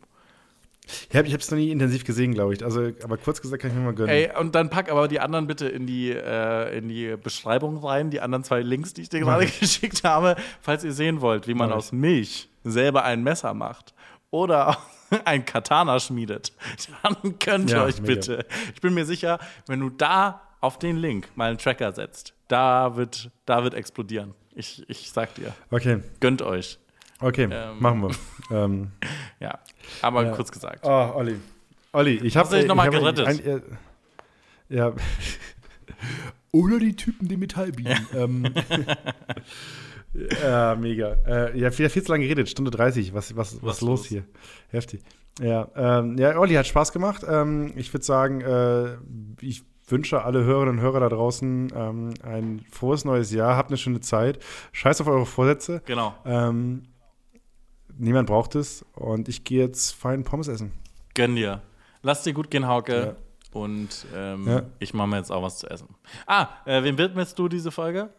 [1.11, 2.65] Ich habe es noch nie intensiv gesehen, glaube ich.
[2.65, 4.09] Also, aber kurz gesagt kann ich mir mal gönnen.
[4.09, 8.11] Ey, und dann pack aber die anderen bitte in die, äh, in die Beschreibung rein,
[8.11, 11.55] die anderen zwei Links, die ich dir gerade geschickt habe, falls ihr sehen wollt, wie
[11.55, 13.95] man Mach aus Milch selber ein Messer macht
[14.31, 14.79] oder
[15.25, 16.53] ein Katana schmiedet.
[17.03, 18.15] Dann könnt ihr Ja, euch mega.
[18.15, 18.47] bitte.
[18.75, 22.97] Ich bin mir sicher, wenn du da auf den Link mal einen Tracker setzt, da
[22.97, 24.35] wird, da wird explodieren.
[24.55, 26.79] Ich, ich sag dir, Okay, gönnt euch.
[27.21, 27.77] okay, Ähm.
[27.81, 28.11] machen wir.
[28.65, 28.91] ähm,
[29.41, 29.59] Ja,
[30.03, 30.33] aber Ja.
[30.33, 30.81] kurz gesagt.
[30.85, 31.37] Oh, Olli.
[31.93, 33.47] Olli, ich habe dich noch mal gerettet?
[33.47, 33.61] äh,
[34.69, 34.93] ja.
[36.53, 38.07] Oder die Typen, die Metall biegen.
[38.15, 38.53] ähm,
[40.43, 41.17] ja, mega.
[41.27, 43.15] Äh, ja, viel, viel zu lange geredet, Stunde 30.
[43.15, 44.07] Was, was, was, Was los los?
[44.07, 44.25] hier?
[44.69, 45.03] Heftig.
[45.41, 47.25] Ja, ähm, ja, Olli hat Spaß gemacht.
[47.29, 48.97] Ähm, ich würde sagen, äh,
[49.41, 53.57] ich wünsche alle Hörerinnen und Hörer da draußen ähm, ein frohes neues Jahr.
[53.57, 54.39] Habt eine schöne Zeit.
[54.73, 55.81] Scheiß auf eure Vorsätze.
[55.87, 56.15] Genau.
[56.25, 56.83] Ähm,
[57.97, 58.85] niemand braucht es.
[58.95, 60.73] Und ich gehe jetzt fein Pommes essen.
[61.15, 61.63] Gönn dir.
[62.03, 62.99] Lass dir gut gehen, Hauke.
[62.99, 63.17] Ja.
[63.53, 64.63] Und ähm, Ja.
[64.79, 65.89] ich mache mir jetzt auch was zu essen.
[66.27, 68.11] Ah, äh, wem widmest du diese Folge?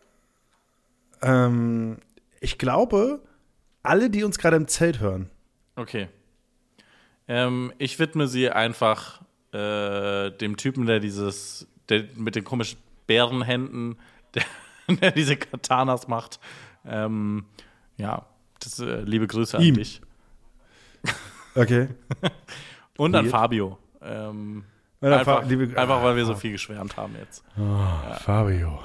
[1.22, 1.98] Ähm,
[2.40, 3.22] ich glaube,
[3.84, 5.30] alle, die uns gerade im Zelt hören.
[5.76, 6.08] Okay.
[7.28, 9.22] Ähm, ich widme sie einfach
[9.54, 13.98] äh, dem Typen, der dieses, der mit den komischen Bärenhänden,
[14.36, 14.44] der,
[14.96, 16.40] der diese Katanas macht.
[16.86, 17.46] Ähm,
[17.98, 18.26] ja,
[18.60, 19.76] das, äh, liebe Grüße an Ihm.
[19.76, 20.02] dich.
[21.56, 21.90] Okay.
[22.98, 23.32] Und an Weird.
[23.32, 23.78] Fabio.
[24.02, 24.64] Ähm,
[25.02, 27.44] Ja, einfach, Fa- liebe- einfach, weil wir so viel geschwärmt haben jetzt.
[28.24, 28.80] Fabio.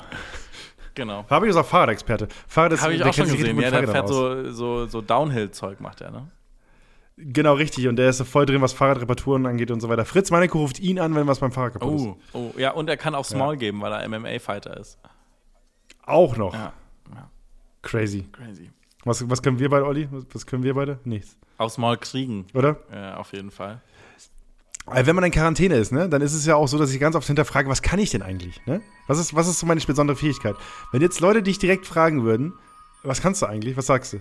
[0.95, 1.25] Genau.
[1.25, 2.29] Fabio ist auch Fahrradexperte.
[2.47, 3.59] Fahrrad ist, Habe ich auch schon gesehen.
[3.61, 4.11] Ja, der fährt aus.
[4.11, 6.29] so, so, so Downhill-Zeug, macht er, ne?
[7.17, 7.87] Genau, richtig.
[7.87, 10.05] Und der ist voll drin, was Fahrradreparaturen angeht und so weiter.
[10.05, 12.07] Fritz Meinecke ruft ihn an, wenn was beim Fahrrad kaputt ist.
[12.07, 14.99] Oh, oh, ja, und er kann auch Small geben, weil er MMA-Fighter ist.
[16.07, 16.53] Auch noch.
[16.53, 16.73] Ja,
[17.15, 17.29] ja,
[17.83, 18.29] Crazy.
[18.33, 18.71] crazy.
[19.05, 20.09] Was, was können wir beide, Olli?
[20.33, 20.99] Was, können wir beide?
[21.05, 21.39] Nichts.
[21.59, 22.79] Auch Small kriegen, Oder?
[22.93, 23.81] ja, auf jeden Fall.
[24.87, 27.01] Aber wenn man in Quarantäne ist, ne, dann ist es ja auch so, dass ich
[27.01, 28.61] ganz oft hinterfrage, was kann ich denn eigentlich?
[28.67, 28.83] Ne?
[29.07, 30.57] Was, ist, was ist so meine besondere Fähigkeit?
[30.93, 32.53] Wenn jetzt Leute dich direkt fragen würden,
[33.03, 33.77] was kannst du eigentlich?
[33.77, 34.21] Was sagst du?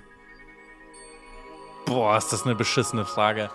[1.85, 3.49] Boah, ist das eine beschissene Frage.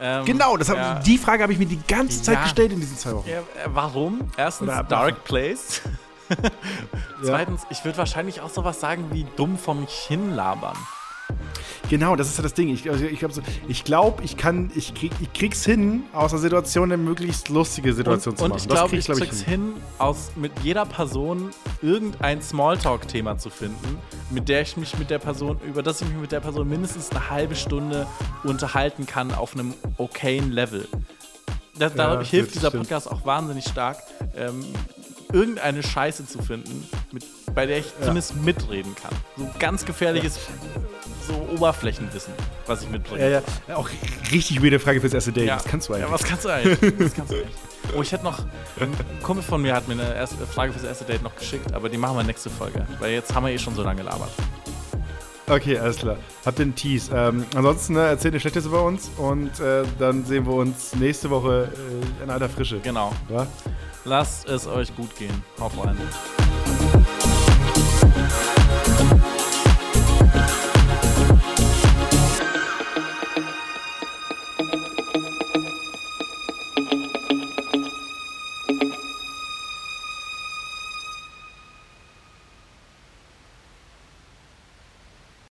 [0.00, 0.94] Ähm, Genau, das hab, ja.
[0.98, 2.42] die Frage habe ich mir die ganze Zeit Ja.
[2.44, 3.28] gestellt in diesen zwei Wochen.
[3.28, 4.30] Ja, äh, warum?
[4.36, 5.82] Erstens Oder Dark Place.
[7.22, 10.76] Zweitens, ich würde wahrscheinlich auch sowas sagen wie dumm vor mich hinlabern.
[11.88, 12.68] Genau, das ist ja das Ding.
[12.68, 16.32] Ich, also ich glaube, so, ich, glaub, ich kann, ich, krieg, ich krieg's hin, aus
[16.32, 18.58] einer Situation eine möglichst lustige Situation Und, zu und machen.
[18.60, 21.50] ich Das glaube, ich glaub krieg's hin, aus mit jeder Person
[21.82, 23.98] irgendein Smalltalk-Thema zu finden,
[24.30, 27.10] mit der ich mich mit der Person, über das ich mich mit der Person mindestens
[27.10, 28.06] eine halbe Stunde
[28.44, 30.86] unterhalten kann auf einem okayen Level.
[31.78, 32.84] Das, Ja, dadurch hilft dieser stimmt.
[32.84, 33.98] Podcast auch wahnsinnig stark,
[34.36, 34.64] ähm,
[35.32, 37.24] irgendeine Scheiße zu finden, mit,
[37.54, 39.12] bei der ich zumindest mitreden kann.
[39.36, 40.38] So ganz gefährliches,
[41.26, 42.32] so Oberflächenwissen,
[42.66, 43.30] was ich mitbringe.
[43.30, 43.76] Ja, ja.
[43.76, 43.88] Auch
[44.30, 45.50] richtig weirde Frage fürs erste Date.
[45.50, 46.08] Was kannst du eigentlich?
[46.08, 47.00] Ja, was kannst du eigentlich?
[47.00, 47.56] Was kannst du eigentlich?
[47.96, 48.38] Oh, ich hätte noch.
[48.78, 48.92] Ein
[49.22, 51.96] Kumpel von mir hat mir eine erste Frage fürs erste Date noch geschickt, aber die
[51.96, 52.86] machen wir nächste Folge.
[52.98, 54.30] Weil jetzt haben wir eh schon so lange gelabert.
[55.48, 56.16] Okay, alles klar.
[56.46, 57.10] Habt den Tease.
[57.12, 61.28] Ähm, ansonsten ne, erzählt ihr Schlechtes über uns und äh, dann sehen wir uns nächste
[61.28, 61.72] Woche
[62.20, 62.78] äh, in alter Frische.
[62.78, 63.12] Genau.
[63.28, 63.48] Ja?
[64.04, 65.42] Lasst es euch gut gehen.
[65.58, 66.08] Auf einen.